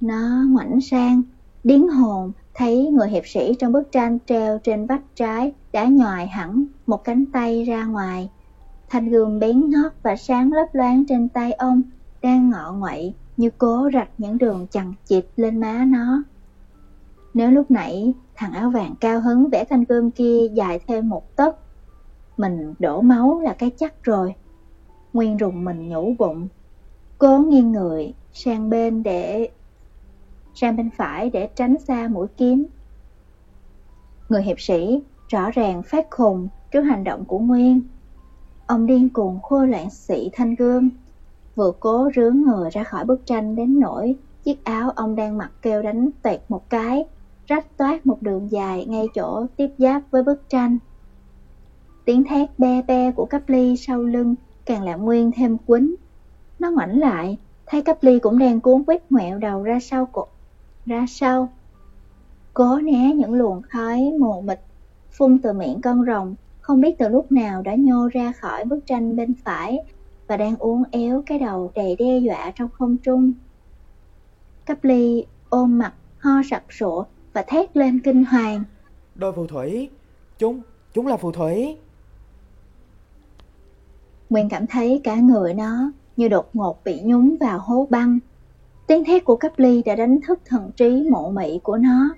Nó 0.00 0.44
ngoảnh 0.48 0.80
sang, 0.80 1.22
điến 1.64 1.88
hồn 1.88 2.32
thấy 2.54 2.90
người 2.90 3.08
hiệp 3.08 3.26
sĩ 3.26 3.54
trong 3.58 3.72
bức 3.72 3.92
tranh 3.92 4.18
treo 4.26 4.58
trên 4.58 4.86
vách 4.86 5.16
trái 5.16 5.52
đã 5.72 5.84
nhòi 5.84 6.26
hẳn 6.26 6.64
một 6.86 7.04
cánh 7.04 7.24
tay 7.32 7.64
ra 7.64 7.84
ngoài. 7.84 8.30
Thanh 8.88 9.08
gươm 9.08 9.38
bén 9.38 9.70
ngót 9.70 9.92
và 10.02 10.16
sáng 10.16 10.52
lấp 10.52 10.74
loáng 10.74 11.04
trên 11.08 11.28
tay 11.28 11.52
ông 11.52 11.82
đang 12.22 12.50
ngọ 12.50 12.72
nguậy 12.72 13.14
như 13.40 13.50
cố 13.58 13.90
rạch 13.92 14.08
những 14.18 14.38
đường 14.38 14.66
chằng 14.70 14.94
chịt 15.06 15.26
lên 15.36 15.60
má 15.60 15.84
nó. 15.88 16.22
Nếu 17.34 17.50
lúc 17.50 17.70
nãy 17.70 18.14
thằng 18.34 18.52
áo 18.52 18.70
vàng 18.70 18.94
cao 19.00 19.20
hứng 19.20 19.48
vẽ 19.48 19.64
thanh 19.64 19.84
gươm 19.84 20.10
kia 20.10 20.48
dài 20.52 20.80
thêm 20.86 21.08
một 21.08 21.36
tấc, 21.36 21.56
mình 22.36 22.74
đổ 22.78 23.00
máu 23.00 23.40
là 23.40 23.52
cái 23.52 23.70
chắc 23.70 24.02
rồi. 24.02 24.34
Nguyên 25.12 25.36
rùng 25.36 25.64
mình 25.64 25.88
nhủ 25.88 26.14
bụng, 26.18 26.48
cố 27.18 27.38
nghiêng 27.38 27.72
người 27.72 28.14
sang 28.32 28.70
bên 28.70 29.02
để 29.02 29.48
sang 30.54 30.76
bên 30.76 30.90
phải 30.96 31.30
để 31.30 31.48
tránh 31.54 31.78
xa 31.78 32.08
mũi 32.08 32.26
kiếm. 32.36 32.66
Người 34.28 34.42
hiệp 34.42 34.60
sĩ 34.60 35.02
rõ 35.28 35.50
ràng 35.50 35.82
phát 35.82 36.06
khùng 36.10 36.48
trước 36.70 36.80
hành 36.80 37.04
động 37.04 37.24
của 37.24 37.38
Nguyên. 37.38 37.80
Ông 38.66 38.86
điên 38.86 39.08
cuồng 39.08 39.40
khua 39.42 39.64
loạn 39.64 39.90
sĩ 39.90 40.30
thanh 40.32 40.54
gươm, 40.54 40.90
vừa 41.60 41.72
cố 41.80 42.10
rướn 42.16 42.42
người 42.42 42.70
ra 42.70 42.84
khỏi 42.84 43.04
bức 43.04 43.26
tranh 43.26 43.56
đến 43.56 43.80
nỗi 43.80 44.16
chiếc 44.44 44.64
áo 44.64 44.90
ông 44.90 45.16
đang 45.16 45.38
mặc 45.38 45.52
kêu 45.62 45.82
đánh 45.82 46.10
toẹt 46.22 46.40
một 46.48 46.70
cái, 46.70 47.04
rách 47.46 47.76
toát 47.76 48.06
một 48.06 48.22
đường 48.22 48.50
dài 48.50 48.86
ngay 48.86 49.06
chỗ 49.14 49.46
tiếp 49.56 49.68
giáp 49.78 50.02
với 50.10 50.22
bức 50.22 50.48
tranh. 50.48 50.78
Tiếng 52.04 52.24
thét 52.24 52.58
be 52.58 52.82
be 52.82 53.12
của 53.12 53.24
cắp 53.24 53.48
ly 53.48 53.76
sau 53.76 54.02
lưng 54.02 54.34
càng 54.66 54.82
làm 54.82 55.04
Nguyên 55.04 55.30
thêm 55.36 55.56
quýnh. 55.66 55.94
Nó 56.58 56.70
ngoảnh 56.70 56.98
lại, 56.98 57.38
thấy 57.66 57.82
cắp 57.82 58.02
ly 58.02 58.18
cũng 58.18 58.38
đang 58.38 58.60
cuốn 58.60 58.84
quýt 58.84 59.02
ngoẹo 59.10 59.38
đầu 59.38 59.62
ra 59.62 59.78
sau 59.80 60.06
cổ, 60.06 60.26
ra 60.86 61.04
sau. 61.08 61.48
Cố 62.54 62.76
né 62.76 63.14
những 63.14 63.34
luồng 63.34 63.62
khói 63.62 64.12
mù 64.20 64.40
mịt 64.40 64.60
phun 65.10 65.38
từ 65.38 65.52
miệng 65.52 65.80
con 65.80 66.04
rồng, 66.06 66.34
không 66.60 66.80
biết 66.80 66.98
từ 66.98 67.08
lúc 67.08 67.32
nào 67.32 67.62
đã 67.62 67.74
nhô 67.74 68.08
ra 68.12 68.32
khỏi 68.32 68.64
bức 68.64 68.86
tranh 68.86 69.16
bên 69.16 69.34
phải 69.44 69.78
và 70.30 70.36
đang 70.36 70.56
uốn 70.56 70.82
éo 70.90 71.22
cái 71.26 71.38
đầu 71.38 71.72
đầy 71.74 71.96
đe 71.96 72.18
dọa 72.18 72.52
trong 72.54 72.68
không 72.72 72.96
trung. 72.96 73.32
Cắp 74.66 74.84
ly 74.84 75.26
ôm 75.48 75.78
mặt 75.78 75.94
ho 76.18 76.30
sặc 76.50 76.62
sụa 76.72 77.04
và 77.32 77.42
thét 77.42 77.76
lên 77.76 78.00
kinh 78.04 78.24
hoàng. 78.24 78.64
Đôi 79.14 79.32
phù 79.32 79.46
thủy, 79.46 79.88
chúng, 80.38 80.62
chúng 80.92 81.06
là 81.06 81.16
phù 81.16 81.32
thủy. 81.32 81.76
Nguyên 84.30 84.48
cảm 84.48 84.66
thấy 84.66 85.00
cả 85.04 85.14
người 85.14 85.54
nó 85.54 85.92
như 86.16 86.28
đột 86.28 86.50
ngột 86.52 86.84
bị 86.84 87.00
nhúng 87.04 87.36
vào 87.40 87.58
hố 87.58 87.86
băng. 87.90 88.18
Tiếng 88.86 89.04
thét 89.04 89.24
của 89.24 89.36
cấp 89.36 89.52
ly 89.56 89.82
đã 89.82 89.94
đánh 89.96 90.18
thức 90.26 90.40
thần 90.44 90.70
trí 90.76 91.06
mộ 91.10 91.30
mị 91.30 91.58
của 91.62 91.76
nó. 91.76 92.14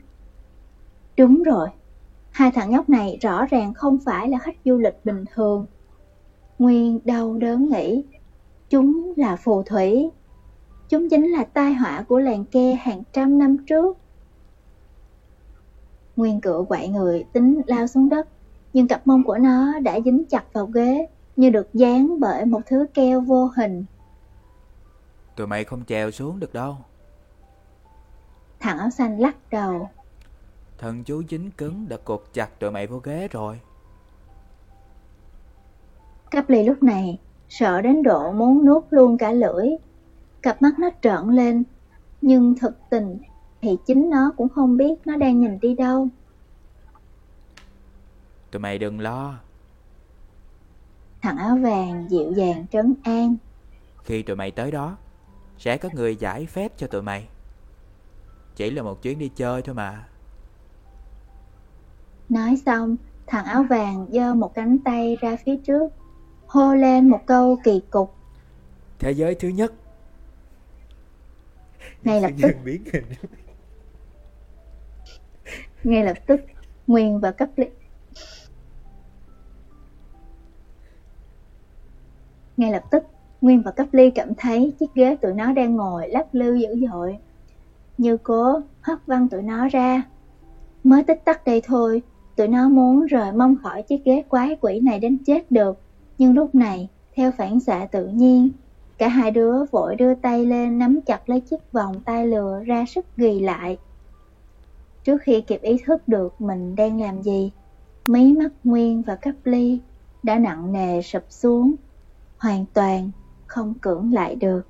Đúng 1.17 1.43
rồi, 1.43 1.69
hai 2.31 2.51
thằng 2.51 2.71
nhóc 2.71 2.89
này 2.89 3.19
rõ 3.21 3.47
ràng 3.47 3.75
không 3.75 3.99
phải 4.05 4.29
là 4.29 4.39
khách 4.39 4.57
du 4.65 4.79
lịch 4.79 5.05
bình 5.05 5.25
thường. 5.35 5.67
Nguyên 6.59 7.01
đau 7.05 7.35
đớn 7.35 7.69
nghĩ, 7.69 8.05
chúng 8.71 9.13
là 9.17 9.37
phù 9.37 9.63
thủy. 9.63 10.11
Chúng 10.89 11.09
chính 11.09 11.33
là 11.33 11.45
tai 11.45 11.75
họa 11.75 12.05
của 12.09 12.19
làng 12.19 12.45
ke 12.45 12.73
hàng 12.73 13.03
trăm 13.13 13.39
năm 13.39 13.57
trước. 13.67 13.99
Nguyên 16.17 16.41
cựa 16.41 16.65
quậy 16.69 16.89
người 16.89 17.25
tính 17.33 17.61
lao 17.67 17.87
xuống 17.87 18.09
đất, 18.09 18.29
nhưng 18.73 18.89
cặp 18.89 19.07
mông 19.07 19.25
của 19.25 19.39
nó 19.39 19.79
đã 19.79 20.01
dính 20.05 20.25
chặt 20.25 20.53
vào 20.53 20.67
ghế 20.67 21.07
như 21.37 21.51
được 21.51 21.75
dán 21.75 22.21
bởi 22.21 22.45
một 22.45 22.61
thứ 22.67 22.87
keo 22.95 23.21
vô 23.21 23.51
hình. 23.57 23.85
Tụi 25.37 25.47
mày 25.47 25.65
không 25.65 25.85
trèo 25.85 26.11
xuống 26.11 26.41
được 26.41 26.55
đâu. 26.55 26.77
Thằng 28.61 28.79
áo 28.79 28.91
xanh 28.91 29.21
lắc 29.21 29.37
đầu. 29.51 29.89
Thần 30.79 31.05
chú 31.05 31.23
dính 31.31 31.51
cứng 31.51 31.87
đã 31.89 31.97
cột 32.05 32.25
chặt 32.33 32.61
tụi 32.61 32.71
mày 32.71 32.87
vô 32.87 32.99
ghế 32.99 33.29
rồi. 33.29 33.61
Cắp 36.33 36.51
ly 36.51 36.63
lúc 36.63 36.83
này 36.83 37.19
sợ 37.49 37.81
đến 37.81 38.03
độ 38.03 38.33
muốn 38.33 38.65
nuốt 38.67 38.85
luôn 38.91 39.19
cả 39.19 39.33
lưỡi. 39.33 39.69
Cặp 40.43 40.63
mắt 40.63 40.79
nó 40.79 40.91
trợn 41.03 41.29
lên, 41.29 41.65
nhưng 42.23 42.55
thực 42.59 42.79
tình 42.91 43.19
thì 43.61 43.77
chính 43.87 44.11
nó 44.11 44.33
cũng 44.37 44.49
không 44.49 44.77
biết 44.77 44.95
nó 45.05 45.17
đang 45.17 45.41
nhìn 45.41 45.61
đi 45.61 45.75
đâu. 45.75 46.09
Tụi 48.51 48.61
mày 48.61 48.79
đừng 48.79 49.01
lo. 49.01 49.35
Thằng 51.23 51.37
áo 51.37 51.57
vàng 51.57 52.07
dịu 52.11 52.33
dàng 52.33 52.67
trấn 52.73 52.95
an. 53.03 53.37
Khi 54.05 54.23
tụi 54.23 54.37
mày 54.37 54.51
tới 54.51 54.71
đó, 54.71 54.97
sẽ 55.59 55.77
có 55.77 55.89
người 55.95 56.17
giải 56.17 56.47
phép 56.47 56.73
cho 56.77 56.87
tụi 56.87 57.03
mày. 57.03 57.29
Chỉ 58.57 58.71
là 58.71 58.83
một 58.83 59.03
chuyến 59.03 59.19
đi 59.19 59.31
chơi 59.37 59.63
thôi 59.63 59.75
mà. 59.75 60.07
Nói 62.29 62.57
xong, 62.67 62.97
thằng 63.27 63.45
áo 63.45 63.63
vàng 63.71 64.07
giơ 64.11 64.35
một 64.35 64.55
cánh 64.55 64.79
tay 64.79 65.17
ra 65.21 65.37
phía 65.45 65.57
trước, 65.57 65.93
hô 66.53 66.75
lên 66.75 67.09
một 67.09 67.21
câu 67.27 67.59
kỳ 67.65 67.81
cục. 67.91 68.15
Thế 68.99 69.13
giới 69.13 69.35
thứ 69.35 69.49
nhất. 69.49 69.73
Ngay 72.05 72.21
lập 72.21 72.31
tức. 72.43 72.51
Ngay 75.85 76.05
lập 76.05 76.17
tức, 76.27 76.41
Nguyên 76.87 77.21
và 77.21 77.31
cấp 77.31 77.49
lý 77.57 77.67
Ngay 82.57 82.71
lập 82.73 82.85
tức, 82.91 83.05
Nguyên 83.41 83.63
và 83.63 83.71
Cấp 83.71 83.87
Ly 83.93 84.11
cảm 84.11 84.35
thấy 84.35 84.73
chiếc 84.81 84.95
ghế 84.95 85.17
tụi 85.17 85.33
nó 85.33 85.53
đang 85.53 85.77
ngồi 85.77 86.09
lắc 86.09 86.35
lư 86.35 86.55
dữ 86.55 86.87
dội. 86.89 87.19
Như 87.99 88.17
cố 88.17 88.61
hất 88.81 89.07
văng 89.07 89.29
tụi 89.29 89.43
nó 89.43 89.69
ra. 89.69 90.03
Mới 90.85 91.05
tích 91.05 91.25
tắc 91.25 91.45
đây 91.45 91.63
thôi, 91.65 92.03
tụi 92.37 92.49
nó 92.49 92.69
muốn 92.69 93.07
rời 93.07 93.33
mong 93.33 93.57
khỏi 93.63 93.83
chiếc 93.83 94.05
ghế 94.05 94.23
quái 94.29 94.57
quỷ 94.61 94.81
này 94.81 94.99
đến 94.99 95.19
chết 95.27 95.51
được. 95.51 95.79
Nhưng 96.19 96.35
lúc 96.35 96.55
này, 96.55 96.89
theo 97.15 97.31
phản 97.31 97.61
xạ 97.61 97.87
tự 97.93 98.07
nhiên, 98.07 98.51
cả 98.99 99.09
hai 99.09 99.31
đứa 99.31 99.65
vội 99.65 99.97
đưa 99.97 100.15
tay 100.15 100.47
lên 100.47 100.79
nắm 100.79 101.01
chặt 101.07 101.29
lấy 101.29 101.41
chiếc 101.41 101.73
vòng 101.73 102.01
tay 102.01 102.27
lừa 102.27 102.63
ra 102.67 102.85
sức 102.89 103.07
ghi 103.17 103.41
lại. 103.41 103.79
Trước 105.05 105.23
khi 105.23 105.41
kịp 105.41 105.63
ý 105.63 105.77
thức 105.87 106.09
được 106.09 106.41
mình 106.41 106.77
đang 106.77 107.01
làm 107.01 107.23
gì, 107.23 107.53
mí 108.07 108.33
mắt 108.33 108.53
Nguyên 108.65 109.03
và 109.03 109.17
Cấp 109.17 109.35
Ly 109.45 109.81
đã 110.23 110.39
nặng 110.39 110.73
nề 110.73 111.03
sụp 111.03 111.25
xuống, 111.29 111.75
hoàn 112.39 112.65
toàn 112.75 113.11
không 113.47 113.75
cưỡng 113.75 114.13
lại 114.13 114.35
được. 114.35 114.63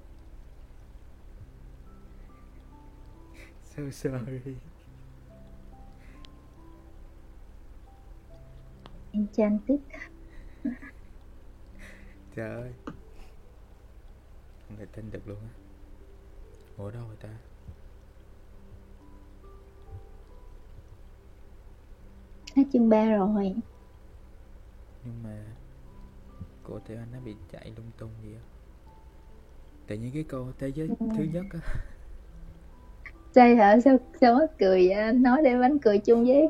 So 3.77 3.83
sorry. 3.91 4.55
Enchanted. 9.13 9.81
Trời 12.37 12.51
ơi. 12.51 12.73
Không 14.69 14.77
thể 14.79 14.87
tin 14.93 15.11
được 15.11 15.29
luôn 15.29 15.39
á. 15.43 15.51
Ủa 16.77 16.91
đâu 16.91 17.03
rồi 17.07 17.17
ta? 17.21 17.29
Hết 22.57 22.63
chương 22.73 22.89
3 22.89 23.05
rồi. 23.17 23.55
Nhưng 25.05 25.23
mà 25.23 25.45
cô 26.63 26.79
Tiểu 26.79 26.99
Anh 26.99 27.13
nó 27.13 27.19
bị 27.25 27.37
chạy 27.53 27.73
lung 27.77 27.91
tung 27.99 28.11
gì 28.23 28.35
á. 28.35 28.41
Tự 29.87 29.97
nhiên 29.97 30.11
cái 30.15 30.25
câu 30.29 30.53
thế 30.59 30.69
giới 30.69 30.89
Ừ. 31.01 31.07
thứ 31.17 31.23
nhất 31.25 31.45
á. 31.53 31.61
Trời 33.35 33.57
hả? 33.57 33.81
Sao, 33.81 33.97
sao 34.21 34.35
mắc 34.35 34.51
cười 34.59 34.89
vậy? 34.89 35.13
Nói 35.13 35.43
để 35.45 35.59
bánh 35.61 35.79
cười 35.79 35.99
chung 35.99 36.25
với. 36.25 36.49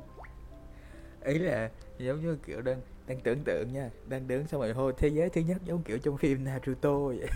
Ý 1.24 1.38
là 1.38 1.70
giống 1.98 2.20
như 2.20 2.36
kiểu 2.46 2.62
đang 2.62 2.80
đang 3.12 3.20
tưởng 3.20 3.44
tượng 3.44 3.72
nha 3.72 3.90
đang 4.08 4.28
đứng 4.28 4.46
xong 4.46 4.60
rồi 4.60 4.72
hô 4.72 4.92
thế 4.92 5.08
giới 5.08 5.30
thứ 5.30 5.40
nhất 5.40 5.56
giống 5.64 5.82
kiểu 5.82 5.98
trong 5.98 6.16
phim 6.18 6.44
Naruto 6.44 6.98
vậy. 6.98 7.28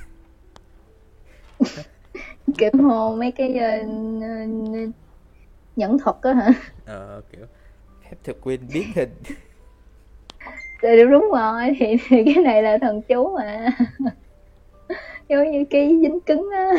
Kiểu 2.59 2.71
hô 2.83 3.17
mấy 3.17 3.33
cái 3.33 3.51
uh, 3.51 3.89
nhẫn 5.77 5.99
thuật 5.99 6.17
á 6.23 6.33
hả? 6.33 6.51
Ờ 6.87 7.23
kiểu 7.33 7.47
phép 8.03 8.17
thực 8.25 8.41
quyên 8.41 8.61
biến 8.73 8.85
hình. 8.95 9.11
Thì 10.83 10.89
đúng 11.11 11.29
rồi 11.33 11.77
thì, 11.79 11.97
thì 12.09 12.25
cái 12.35 12.45
này 12.45 12.63
là 12.63 12.79
thần 12.81 13.03
chú 13.09 13.37
mà. 13.37 13.69
Giống 15.29 15.51
như 15.51 15.65
cái 15.71 15.89
dính 16.03 16.21
cứng 16.27 16.49
á. 16.53 16.73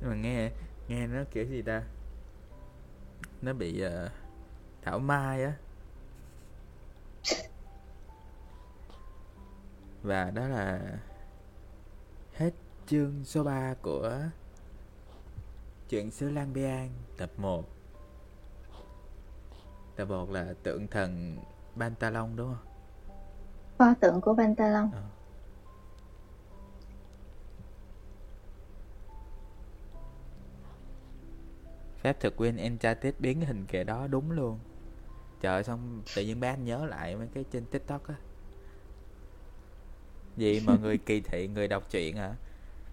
Nhưng 0.00 0.10
mà 0.10 0.16
nghe 0.16 0.50
nghe 0.88 1.06
nó 1.06 1.24
kiểu 1.30 1.44
gì 1.44 1.62
ta? 1.62 1.82
Nó 3.42 3.52
bị 3.52 3.82
uh, 3.86 4.10
thảo 4.82 4.98
mai 4.98 5.44
á 5.44 5.52
và 10.02 10.30
đó 10.30 10.48
là 10.48 10.80
hết 12.34 12.50
chương 12.86 13.24
số 13.24 13.44
3 13.44 13.74
của 13.82 14.18
chuyện 15.88 16.10
xứ 16.10 16.30
Lan 16.30 16.52
Biang 16.52 16.90
tập 17.16 17.30
1 17.36 17.64
tập 19.96 20.04
1 20.08 20.30
là 20.30 20.54
tượng 20.62 20.86
thần 20.86 21.38
Bantalon 21.74 22.36
đúng 22.36 22.48
không? 22.48 22.66
Pho 23.78 23.94
tượng 24.00 24.20
của 24.20 24.34
Bantalon 24.34 24.90
Ờ. 24.92 25.02
Phép 32.00 32.20
thực 32.20 32.36
quyên 32.36 32.56
Enchanted 32.56 33.14
biến 33.18 33.40
hình 33.40 33.66
kệ 33.66 33.84
đó 33.84 34.06
đúng 34.06 34.30
luôn 34.30 34.58
Trời 35.40 35.64
xong 35.64 36.02
tự 36.16 36.22
nhiên 36.22 36.40
anh 36.40 36.64
nhớ 36.64 36.86
lại 36.86 37.16
mấy 37.16 37.28
cái 37.34 37.44
trên 37.50 37.64
tiktok 37.66 38.08
á 38.08 38.14
Gì 40.38 40.60
mọi 40.66 40.78
người 40.78 40.98
kỳ 40.98 41.20
thị 41.20 41.48
người 41.54 41.68
đọc 41.68 41.90
truyện 41.90 42.16
hả? 42.16 42.34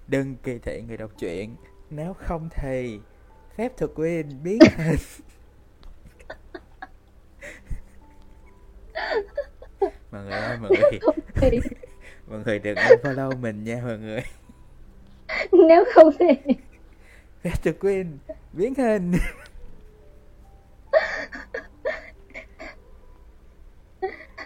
Đừng 0.07 0.35
kỳ 0.43 0.57
thị 0.57 0.83
người 0.87 0.97
đọc 0.97 1.11
truyện. 1.17 1.55
Nếu 1.89 2.13
không 2.13 2.49
thì 2.51 2.99
Phép 3.57 3.77
thực 3.77 3.95
quyên 3.95 4.43
biến 4.43 4.59
hình. 4.77 4.97
Mọi 10.11 10.23
người 10.23 10.31
ơi 10.31 10.57
mọi 10.57 10.71
người. 10.71 10.99
Mọi 12.27 12.39
người 12.45 12.59
đừng 12.59 12.77
unfollow 12.77 13.37
mình 13.37 13.63
nha 13.63 13.81
mọi 13.85 13.97
người. 13.97 14.21
Nếu 15.51 15.85
không 15.93 16.09
thì 16.19 16.25
Phép 17.43 17.53
thực 17.63 17.79
quyên 17.79 18.17
biến 18.53 18.73
hình. 18.75 19.11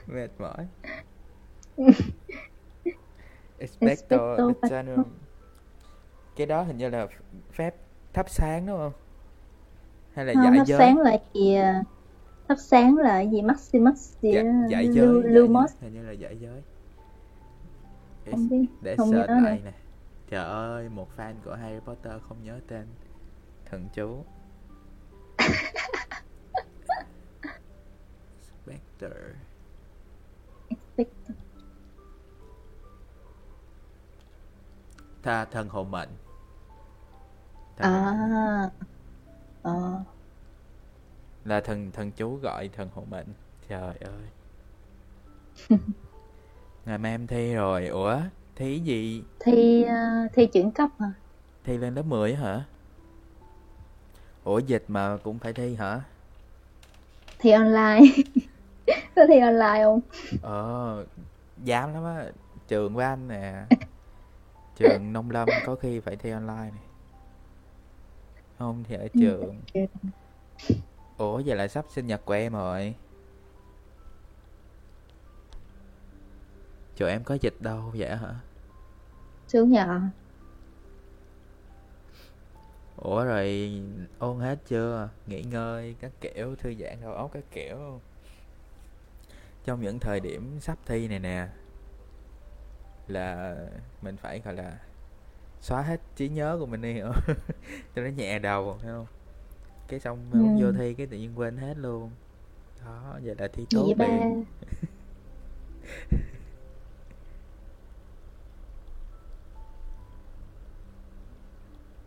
Mệt 0.07 0.29
mỏi 0.39 0.67
Expecto 3.59 4.37
Patronum 4.61 5.03
Cái 6.35 6.47
đó 6.47 6.61
hình 6.61 6.77
như 6.77 6.89
là 6.89 7.07
phép 7.51 7.75
thắp 8.13 8.29
sáng 8.29 8.65
đúng 8.65 8.77
không? 8.77 8.93
Hay 10.13 10.25
là 10.25 10.33
không 10.33 10.43
giải 10.43 10.57
thắp 10.57 10.67
giới? 10.67 10.79
sáng 10.79 10.97
là 10.97 11.17
gì 11.33 11.53
à? 11.55 11.83
thắp 12.47 12.55
sáng 12.59 12.97
là 12.97 13.21
gì 13.21 13.41
Maximus 13.41 14.13
gì 14.21 14.31
Dạ, 14.33 14.41
đó, 14.43 14.49
giải 14.69 14.85
Lu- 14.85 14.93
giới 14.93 15.21
giải. 15.23 15.31
Lumos 15.33 15.71
Hình 15.81 15.93
như 15.93 16.03
là 16.03 16.11
giải 16.11 16.39
giới 16.39 16.61
Để, 18.25 18.31
không 18.31 18.49
biết 18.49 18.65
để 18.81 18.95
không 18.97 19.09
nhớ 19.11 19.15
search 19.17 19.29
nữa 19.29 19.39
lại 19.49 19.61
nè 19.65 19.71
Trời 20.29 20.45
ơi, 20.45 20.89
một 20.89 21.07
fan 21.17 21.33
của 21.45 21.55
Harry 21.55 21.79
Potter 21.79 22.13
không 22.29 22.37
nhớ 22.43 22.59
tên 22.67 22.87
Thần 23.65 23.87
chú 23.93 24.23
Spectre 28.41 29.09
Expecto. 30.69 31.33
Tha 35.29 35.45
thần 35.45 35.69
hộ 35.69 35.83
mệnh. 35.83 36.09
À. 37.77 38.69
ờ. 39.61 40.03
Là 41.45 41.59
thần 41.61 41.91
thần 41.91 42.11
chú 42.11 42.35
gọi 42.35 42.69
thần 42.77 42.89
hộ 42.95 43.03
mệnh. 43.09 43.25
Trời 43.69 43.95
ơi. 43.99 44.23
Ngày 46.85 46.97
mai 46.97 47.11
em 47.11 47.27
thi 47.27 47.53
rồi. 47.53 47.87
Ủa 47.87 48.17
thi 48.55 48.79
gì? 48.79 49.23
Thi 49.39 49.83
à, 49.83 50.27
thi 50.33 50.45
chuyển 50.45 50.71
cấp 50.71 50.89
hả? 50.99 51.11
Thi 51.63 51.77
lên 51.77 51.95
lớp 51.95 52.05
10 52.05 52.33
á 52.33 52.41
hả? 52.41 52.63
Ủa 54.43 54.59
dịch 54.59 54.83
mà 54.87 55.17
cũng 55.23 55.39
phải 55.39 55.53
thi 55.53 55.75
hả? 55.75 56.01
Thi 57.39 57.51
online. 57.51 58.01
Có 59.15 59.21
thi 59.27 59.39
online 59.39 59.83
không? 59.83 59.99
Ờ 60.41 61.05
Dám 61.63 61.93
lắm 61.93 62.03
á. 62.03 62.25
Trường 62.67 62.93
của 62.93 62.99
anh 62.99 63.27
nè 63.27 63.65
Trường 64.79 65.13
Nông 65.13 65.31
Lâm 65.31 65.49
có 65.65 65.75
khi 65.75 65.99
phải 65.99 66.15
thi 66.15 66.31
online 66.31 66.71
này. 66.71 66.83
Không 68.59 68.83
thì 68.83 68.95
ở 68.95 69.07
trường 69.13 69.61
Ủa 71.17 71.41
vậy 71.45 71.55
là 71.55 71.67
sắp 71.67 71.85
sinh 71.89 72.07
nhật 72.07 72.25
của 72.25 72.33
em 72.33 72.53
rồi. 72.53 72.95
Chỗ 76.95 77.05
em 77.05 77.23
có 77.23 77.37
dịch 77.41 77.55
đâu 77.59 77.91
vậy 77.95 78.15
hả? 78.15 78.35
Sướng 79.47 79.71
nhờ. 79.71 80.01
Ủa 82.97 83.23
rồi 83.23 83.71
ôn 84.19 84.39
hết 84.39 84.59
chưa? 84.67 85.09
Nghỉ 85.27 85.43
ngơi 85.43 85.95
các 85.99 86.11
kiểu 86.21 86.55
Thư 86.55 86.73
giãn 86.79 87.01
đầu 87.01 87.13
óc 87.13 87.29
các 87.33 87.43
kiểu. 87.51 88.01
Trong 89.65 89.81
những 89.81 89.99
thời 89.99 90.19
điểm 90.19 90.59
sắp 90.59 90.77
thi 90.85 91.07
này 91.07 91.19
nè 91.19 91.47
Là 93.09 93.55
mình 94.01 94.17
phải 94.17 94.39
gọi 94.45 94.53
là 94.53 94.77
Xóa 95.61 95.81
hết 95.81 96.01
trí 96.15 96.29
nhớ 96.29 96.57
của 96.59 96.65
mình 96.65 96.81
đi? 96.81 97.01
Cho 97.95 98.01
nó 98.01 98.09
nhẹ 98.09 98.39
đầu 98.39 98.77
thấy 98.81 98.91
không? 98.91 99.05
Cái 99.87 99.99
xong 99.99 100.17
Ừ. 100.31 100.39
vô 100.57 100.71
thi 100.71 100.93
cái 100.93 101.07
tự 101.07 101.17
nhiên 101.17 101.39
quên 101.39 101.57
hết 101.57 101.77
luôn. 101.77 102.11
Đó 102.85 103.19
vậy 103.23 103.35
là 103.39 103.47
thi 103.47 103.65
tốt 103.71 103.93
liền. 103.97 104.43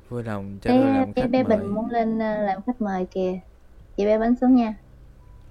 Vui 0.08 0.22
lòng 0.22 0.58
cho 0.62 0.70
bé 0.70 0.78
làm 0.78 1.14
khách 1.14 1.30
bé 1.30 1.42
mời. 1.42 1.56
Bình 1.56 1.74
muốn 1.74 1.90
lên 1.90 2.22
à, 2.22 2.38
làm 2.38 2.62
khách 2.66 2.80
mời 2.80 3.06
kìa. 3.10 3.40
Chị 3.96 4.04
bé 4.06 4.18
bánh 4.18 4.34
xuống 4.40 4.54
nha. 4.54 4.74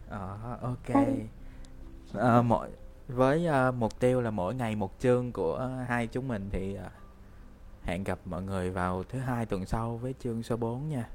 Ờ, 0.09 0.57
ok. 0.61 0.95
Ờ, 2.13 2.41
mỗi 2.41 2.69
với 3.15 3.47
uh, 3.49 3.75
mục 3.75 3.99
tiêu 3.99 4.21
là 4.21 4.31
mỗi 4.31 4.55
ngày 4.55 4.75
một 4.75 4.99
chương 4.99 5.31
của 5.31 5.69
hai 5.87 6.07
chúng 6.07 6.27
mình 6.27 6.49
thì 6.51 6.77
uh, 6.85 6.91
hẹn 7.83 8.03
gặp 8.03 8.19
mọi 8.25 8.43
người 8.43 8.69
vào 8.69 9.03
thứ 9.03 9.19
hai 9.19 9.45
tuần 9.45 9.65
sau 9.65 9.97
với 9.97 10.15
chương 10.19 10.43
số 10.43 10.57
4 10.57 10.89
nha. 10.89 11.09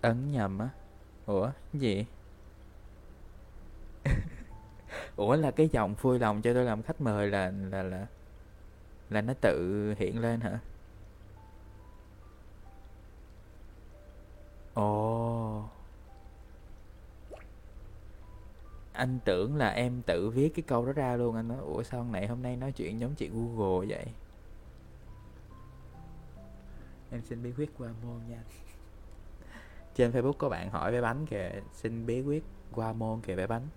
Ấn 0.00 0.32
nhầm 0.32 0.58
á. 0.58 0.68
Ủa, 1.26 1.50
gì? 1.72 2.06
Ủa 5.16 5.36
là 5.36 5.50
cái 5.50 5.68
dòng 5.72 5.94
vui 5.94 6.18
lòng 6.18 6.42
cho 6.42 6.54
tôi 6.54 6.64
làm 6.64 6.82
khách 6.82 7.00
mời 7.00 7.30
là 7.30 7.52
là 7.70 7.82
là 7.82 8.06
là 9.10 9.20
nó 9.20 9.32
tự 9.40 9.94
hiện 9.98 10.20
lên 10.20 10.40
hả? 10.40 10.58
Anh 19.06 19.18
tưởng 19.24 19.56
là 19.56 19.68
em 19.68 20.02
tự 20.02 20.30
viết 20.30 20.54
cái 20.54 20.62
câu 20.62 20.86
đó 20.86 20.92
ra 20.92 21.16
luôn. 21.16 21.36
Anh 21.36 21.48
nói 21.48 21.58
ủa 21.58 21.82
sao 21.82 22.02
hôm 22.02 22.12
nay 22.12 22.26
hôm 22.26 22.42
nay 22.42 22.56
nói 22.56 22.72
chuyện 22.72 23.00
giống 23.00 23.14
chị 23.14 23.28
Google 23.28 23.86
vậy? 23.86 24.06
Em 27.10 27.22
xin 27.22 27.42
bí 27.42 27.52
quyết 27.52 27.70
qua 27.78 27.88
môn 28.04 28.20
nha. 28.28 28.42
Trên 29.94 30.12
Facebook 30.12 30.32
có 30.32 30.48
bạn 30.48 30.70
hỏi 30.70 30.92
bé 30.92 31.00
bánh 31.00 31.26
kìa. 31.26 31.50
Xin 31.72 32.06
bí 32.06 32.22
quyết 32.22 32.44
qua 32.72 32.92
môn 32.92 33.20
kìa 33.20 33.36
bé 33.36 33.46
bánh. 33.46 33.68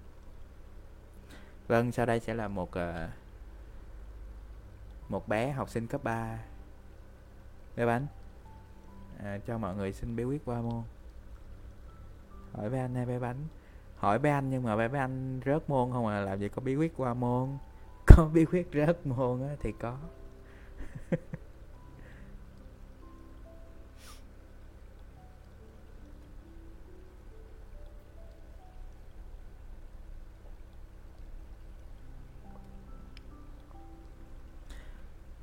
Vâng 1.68 1.92
sau 1.92 2.06
đây 2.06 2.20
sẽ 2.20 2.34
là 2.34 2.48
một 2.48 2.72
ờ, 2.72 3.10
một 5.10 5.28
bé 5.28 5.52
học 5.52 5.70
sinh 5.70 5.88
cấp 5.88 6.04
3 6.04 6.40
bé 7.76 7.86
bánh. 7.86 8.08
À, 9.24 9.40
cho 9.48 9.58
mọi 9.58 9.76
người 9.76 9.94
xin 9.94 10.16
bí 10.16 10.24
quyết 10.24 10.42
qua 10.46 10.62
môn. 10.62 10.84
Hỏi 12.54 12.70
bé 12.70 12.80
anh 12.80 12.96
hay 12.96 13.06
bé 13.06 13.20
bánh 13.20 13.38
hỏi 14.00 14.20
bé 14.20 14.32
anh 14.32 14.50
nhưng 14.50 14.64
mà 14.64 14.76
bé 14.76 14.88
bé 14.88 15.00
anh 15.00 15.40
rớt 15.46 15.70
môn 15.70 15.92
không 15.92 16.08
à 16.08 16.20
làm 16.20 16.40
gì 16.40 16.50
có 16.50 16.62
bí 16.62 16.76
quyết 16.76 16.94
qua 16.98 17.14
môn. 17.14 17.50
Có 18.08 18.30
bí 18.34 18.46
quyết 18.46 18.68
rớt 18.74 19.08
môn 19.08 19.42
á 19.42 19.56
thì 19.62 19.72
có. 19.80 19.98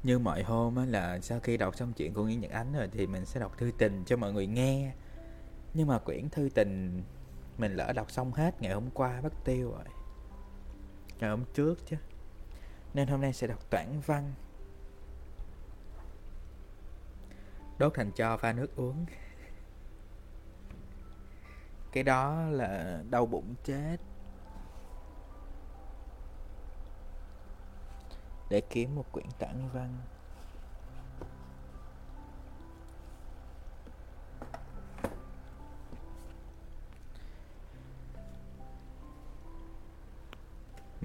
Như 0.02 0.18
mọi 0.18 0.42
hôm 0.42 0.76
á 0.76 0.84
là 0.84 1.20
sau 1.20 1.40
khi 1.40 1.56
đọc 1.56 1.76
xong 1.76 1.92
chuyện 1.92 2.14
của 2.14 2.22
Nguyễn 2.22 2.40
Nhật 2.40 2.50
Ánh 2.50 2.72
rồi 2.72 2.88
thì 2.92 3.06
mình 3.06 3.26
sẽ 3.26 3.40
đọc 3.40 3.58
thư 3.58 3.70
tình 3.78 4.04
cho 4.06 4.16
mọi 4.16 4.32
người 4.32 4.46
nghe. 4.46 4.92
Nhưng 5.74 5.86
mà 5.86 5.98
quyển 5.98 6.28
thư 6.28 6.48
tình 6.54 7.02
mình 7.58 7.76
lỡ 7.76 7.92
đọc 7.92 8.10
xong 8.10 8.32
hết, 8.32 8.62
ngày 8.62 8.72
hôm 8.72 8.90
qua 8.90 9.20
mất 9.20 9.32
tiêu 9.44 9.70
rồi. 9.70 9.84
Ngày 11.18 11.30
hôm 11.30 11.44
trước 11.54 11.86
chứ. 11.86 11.96
Nên 12.94 13.08
hôm 13.08 13.20
nay 13.20 13.32
sẽ 13.32 13.46
đọc 13.46 13.70
toản 13.70 14.00
văn. 14.06 14.32
Đốt 17.78 17.92
thành 17.94 18.10
cho 18.12 18.36
pha 18.36 18.52
nước 18.52 18.76
uống. 18.76 19.06
Cái 21.92 22.02
đó 22.02 22.42
là 22.50 23.02
đau 23.10 23.26
bụng 23.26 23.54
chết. 23.64 23.96
Để 28.50 28.60
kiếm 28.70 28.94
một 28.94 29.12
quyển 29.12 29.26
tản 29.38 29.68
văn. 29.72 29.98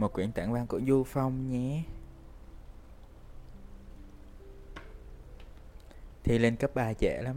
Một 0.02 0.14
quyển 0.14 0.32
tản 0.32 0.54
văn 0.54 0.68
của 0.68 0.82
du 0.88 1.04
phong 1.04 1.50
nhé. 1.50 1.84
Thi 6.24 6.38
lên 6.38 6.56
cấp 6.56 6.72
3 6.74 6.90
dễ 6.90 7.22
lắm. 7.22 7.36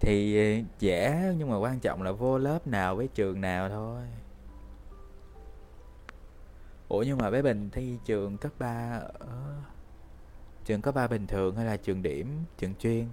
Thì 0.00 0.36
ờ, 0.36 0.64
dễ, 0.78 1.34
nhưng 1.38 1.50
mà 1.50 1.56
quan 1.56 1.80
trọng 1.80 2.02
là 2.02 2.12
vô 2.12 2.38
lớp 2.38 2.66
nào 2.66 2.96
với 2.96 3.08
trường 3.08 3.40
nào 3.40 3.68
thôi. 3.68 4.02
Ủa, 6.88 7.02
nhưng 7.02 7.18
mà 7.18 7.30
bé 7.30 7.42
bình 7.42 7.70
thi 7.72 7.98
trường 8.04 8.38
cấp 8.38 8.52
3 8.58 9.00
ở, 9.18 9.56
trường 10.64 10.82
cấp 10.82 10.94
3 10.94 11.06
bình 11.06 11.26
thường 11.26 11.56
hay 11.56 11.66
là 11.66 11.76
trường 11.76 12.02
điểm, 12.02 12.44
trường 12.58 12.74
chuyên? 12.74 13.08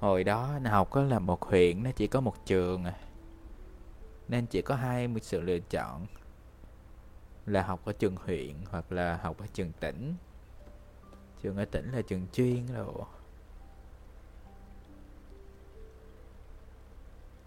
Hồi 0.00 0.24
đó 0.24 0.58
nó 0.62 0.70
học 0.70 0.88
có 0.90 1.02
là 1.02 1.18
một 1.18 1.42
huyện, 1.42 1.82
nó 1.82 1.90
chỉ 1.96 2.06
có 2.06 2.20
một 2.20 2.46
trường 2.46 2.84
à. 2.84 2.94
Nên 4.28 4.46
chỉ 4.46 4.62
có 4.62 4.74
hai 4.74 5.08
mươi 5.08 5.20
sự 5.24 5.40
lựa 5.40 5.58
chọn. 5.58 6.06
Là 7.46 7.62
học 7.62 7.80
ở 7.84 7.92
trường 7.92 8.16
huyện 8.16 8.54
hoặc 8.70 8.92
là 8.92 9.16
học 9.16 9.38
ở 9.38 9.46
trường 9.54 9.72
tỉnh. 9.80 10.14
Trường 11.42 11.56
ở 11.56 11.64
tỉnh 11.64 11.92
là 11.92 12.02
trường 12.02 12.26
chuyên 12.32 12.66
rồi 12.66 12.92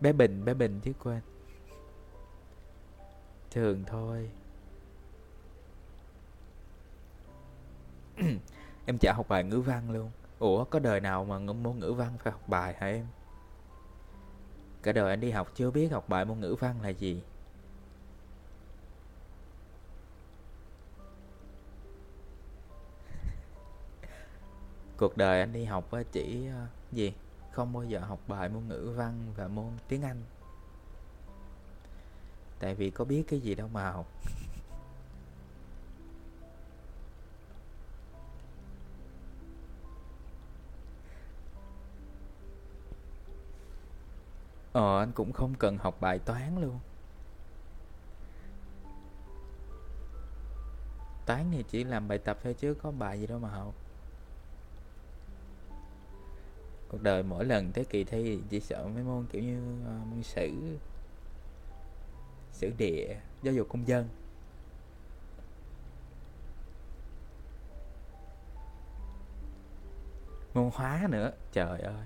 bé 0.02 0.14
bình 0.14 0.46
bé 0.46 0.54
bình 0.54 0.80
chứ 0.84 0.94
quên. 1.04 1.22
Thường 3.52 3.84
thôi. 3.88 4.30
Em 8.86 8.98
chả 8.98 9.14
học 9.14 9.28
bài 9.30 9.44
ngữ 9.44 9.60
văn 9.60 9.92
luôn 9.92 10.12
ủa, 10.42 10.64
có 10.64 10.80
đời 10.80 11.00
nào 11.00 11.26
mà 11.26 11.40
môn 11.40 11.80
ngữ 11.80 11.94
văn 11.94 12.18
phải 12.24 12.34
học 12.34 12.42
bài 12.48 12.76
hả 12.78 12.88
em? 12.88 13.08
Cả 14.84 14.92
đời 14.92 15.10
anh 15.10 15.20
đi 15.20 15.32
học 15.32 15.52
chưa 15.56 15.72
biết 15.72 15.88
học 15.88 16.10
bài 16.10 16.26
môn 16.26 16.40
ngữ 16.40 16.56
văn 16.60 16.82
là 16.82 16.90
gì. 16.90 17.22
Cuộc 24.98 25.18
đời 25.18 25.40
anh 25.40 25.54
đi 25.54 25.66
học 25.66 25.90
chỉ 26.12 26.48
ờ, 26.48 26.68
gì? 26.92 27.14
Không 27.52 27.74
bao 27.74 27.84
giờ 27.84 28.00
học 28.00 28.20
bài 28.28 28.50
môn 28.50 28.68
ngữ 28.68 28.94
văn 28.96 29.34
và 29.36 29.48
môn 29.48 29.72
tiếng 29.88 30.02
anh. 30.02 30.24
Tại 32.60 32.76
vì 32.76 32.90
có 32.90 33.06
biết 33.06 33.24
cái 33.28 33.40
gì 33.40 33.56
đâu 33.56 33.68
mà 33.74 33.92
học. 33.92 34.06
Ờ 44.74 45.00
anh 45.00 45.12
cũng 45.12 45.34
không 45.34 45.54
cần 45.56 45.78
học 45.78 45.98
bài 46.02 46.20
toán 46.20 46.62
luôn. 46.62 46.80
Toán 51.26 51.52
thì 51.52 51.64
chỉ 51.70 51.84
làm 51.84 52.08
bài 52.08 52.18
tập 52.18 52.40
thôi 52.44 52.54
chứ 52.54 52.74
có 52.74 52.92
bài 52.92 53.20
gì 53.20 53.28
đâu 53.28 53.40
mà 53.40 53.50
học. 53.50 53.74
Cuộc 56.90 57.02
đời 57.02 57.24
mỗi 57.24 57.46
lần 57.46 57.72
tới 57.72 57.86
kỳ 57.86 58.04
thi 58.04 58.40
chỉ 58.50 58.60
sợ 58.60 58.88
mấy 58.88 59.04
môn 59.04 59.26
kiểu 59.32 59.44
như 59.44 59.82
uh, 59.82 60.08
môn 60.08 60.24
sử 60.24 60.78
Sử 62.52 62.72
địa, 62.78 63.20
giáo 63.44 63.54
dục 63.54 63.68
công 63.70 63.88
dân. 63.88 64.10
Môn 70.54 70.70
hóa 70.74 71.08
nữa, 71.10 71.32
trời 71.52 71.82
ơi. 71.82 72.06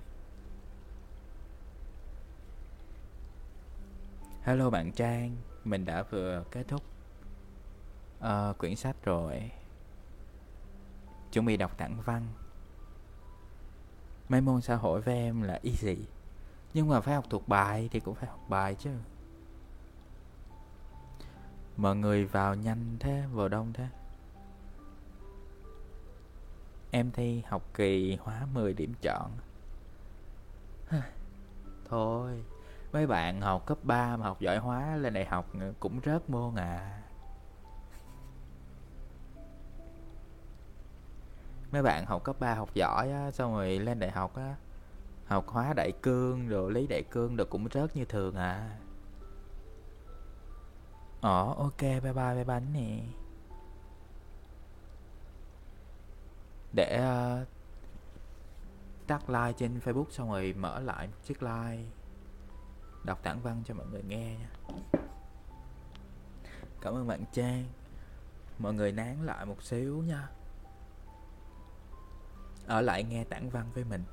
Hello 4.45 4.69
bạn 4.69 4.91
Trang, 4.91 5.35
mình 5.63 5.85
đã 5.85 6.03
vừa 6.03 6.43
kết 6.51 6.63
thúc 6.67 6.83
uh, 8.19 8.57
quyển 8.57 8.75
sách 8.75 8.95
rồi. 9.03 9.51
Chuẩn 11.31 11.45
bị 11.45 11.57
đọc 11.57 11.77
thẳng 11.77 12.01
văn. 12.05 12.27
Mấy 14.29 14.41
môn 14.41 14.61
xã 14.61 14.75
hội 14.75 15.01
với 15.01 15.15
em 15.15 15.41
là 15.41 15.59
easy 15.63 15.97
Nhưng 16.73 16.87
mà 16.87 17.01
phải 17.01 17.15
học 17.15 17.25
thuộc 17.29 17.47
bài 17.47 17.89
thì 17.91 17.99
cũng 17.99 18.15
phải 18.15 18.29
học 18.29 18.39
bài 18.49 18.75
chứ. 18.75 18.89
Mọi 21.77 21.95
người 21.95 22.25
vào 22.25 22.55
nhanh 22.55 22.97
thế, 22.99 23.23
vào 23.33 23.47
đông 23.47 23.73
thế. 23.73 23.87
Em 26.91 27.11
thi 27.11 27.41
học 27.47 27.63
kỳ 27.73 28.15
hóa 28.15 28.47
10 28.53 28.73
điểm 28.73 28.93
chọn. 29.01 29.31
Thôi 31.89 32.43
mấy 32.95 33.07
bạn 33.07 33.41
học 33.41 33.65
cấp 33.65 33.77
3 33.83 34.17
mà 34.17 34.25
học 34.25 34.39
giỏi 34.39 34.57
hóa 34.57 34.95
lên 34.95 35.13
đại 35.13 35.25
học 35.25 35.51
cũng 35.79 35.99
rớt 36.05 36.29
môn 36.29 36.55
à. 36.55 37.01
Mấy 41.71 41.81
bạn 41.81 42.05
học 42.05 42.23
cấp 42.23 42.35
3 42.39 42.53
học 42.53 42.69
giỏi 42.73 43.11
á 43.11 43.31
xong 43.31 43.53
rồi 43.53 43.79
lên 43.79 43.99
đại 43.99 44.11
học 44.11 44.35
á 44.35 44.55
học 45.25 45.47
hóa 45.47 45.73
đại 45.73 45.91
cương 46.01 46.47
rồi 46.47 46.71
lý 46.71 46.87
đại 46.87 47.03
cương 47.11 47.37
được 47.37 47.49
cũng 47.49 47.67
rớt 47.73 47.95
như 47.95 48.05
thường 48.05 48.35
à. 48.35 48.77
Ồ 51.21 51.53
ok 51.57 51.81
bye 51.81 51.99
bye 52.01 52.13
bye 52.13 52.43
bánh 52.43 52.73
nè. 52.73 52.99
Để 56.73 56.99
uh, 57.41 57.47
tắt 59.07 59.29
like 59.29 59.53
trên 59.57 59.79
facebook 59.85 60.09
xong 60.09 60.29
rồi 60.29 60.53
mở 60.57 60.79
lại 60.79 61.07
một 61.07 61.17
chiếc 61.23 61.43
like 61.43 61.83
đọc 63.05 63.23
tản 63.23 63.41
văn 63.41 63.63
cho 63.65 63.73
mọi 63.73 63.87
người 63.87 64.03
nghe 64.03 64.35
nha. 64.39 64.49
Cảm 66.81 66.93
ơn 66.93 67.07
bạn 67.07 67.23
trang. 67.33 67.65
Mọi 68.59 68.73
người 68.73 68.91
nán 68.91 69.25
lại 69.25 69.45
một 69.45 69.63
xíu 69.63 70.03
nha. 70.03 70.27
Ở 72.67 72.81
lại 72.81 73.03
nghe 73.03 73.23
tản 73.23 73.49
văn 73.49 73.69
với 73.73 73.83
mình. 73.83 74.03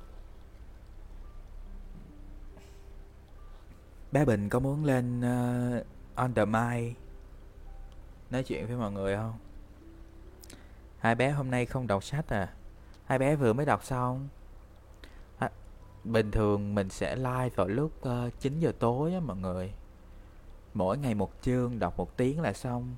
Bé 4.11 4.25
bình 4.25 4.49
có 4.49 4.59
muốn 4.59 4.85
lên 4.85 5.19
uh, 5.19 5.85
on 6.15 6.33
the 6.33 6.45
mic 6.45 6.97
nói 8.29 8.43
chuyện 8.43 8.67
với 8.67 8.75
mọi 8.75 8.91
người 8.91 9.15
không? 9.15 9.37
Hai 10.99 11.15
bé 11.15 11.31
hôm 11.31 11.51
nay 11.51 11.65
không 11.65 11.87
đọc 11.87 12.03
sách 12.03 12.27
à? 12.27 12.53
Hai 13.05 13.19
bé 13.19 13.35
vừa 13.35 13.53
mới 13.53 13.65
đọc 13.65 13.83
xong 13.83 14.27
bình 16.03 16.31
thường 16.31 16.75
mình 16.75 16.89
sẽ 16.89 17.15
like 17.15 17.49
vào 17.55 17.67
lúc 17.67 17.91
ờ, 18.01 18.25
uh, 18.27 18.39
9 18.39 18.59
giờ 18.59 18.71
tối 18.79 19.13
á 19.13 19.19
mọi 19.19 19.37
người. 19.37 19.73
Mỗi 20.73 20.97
ngày 20.97 21.15
một 21.15 21.31
chương 21.41 21.79
đọc 21.79 21.97
một 21.97 22.17
tiếng 22.17 22.41
là 22.41 22.53
xong. 22.53 22.95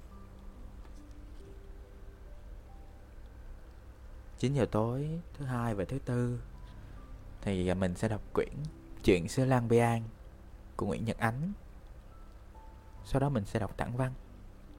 9 4.40 4.54
giờ 4.54 4.66
tối 4.72 5.20
thứ 5.38 5.46
hai 5.46 5.76
và 5.76 5.86
thứ 5.86 6.00
tư. 6.00 6.40
Thì 7.42 7.68
à, 7.68 7.74
mình 7.74 7.96
sẽ 7.96 8.08
đọc 8.08 8.22
quyển 8.34 8.54
chuyện 9.04 9.28
sư 9.28 9.46
Lan 9.46 9.68
Bi 9.68 9.78
An 9.78 10.04
của 10.76 10.86
Nguyễn 10.86 11.06
Nhật 11.06 11.18
Ánh. 11.18 11.54
Sau 13.06 13.20
đó 13.20 13.30
mình 13.30 13.46
sẽ 13.46 13.60
đọc 13.60 13.78
tản 13.78 13.98
văn. 13.98 14.14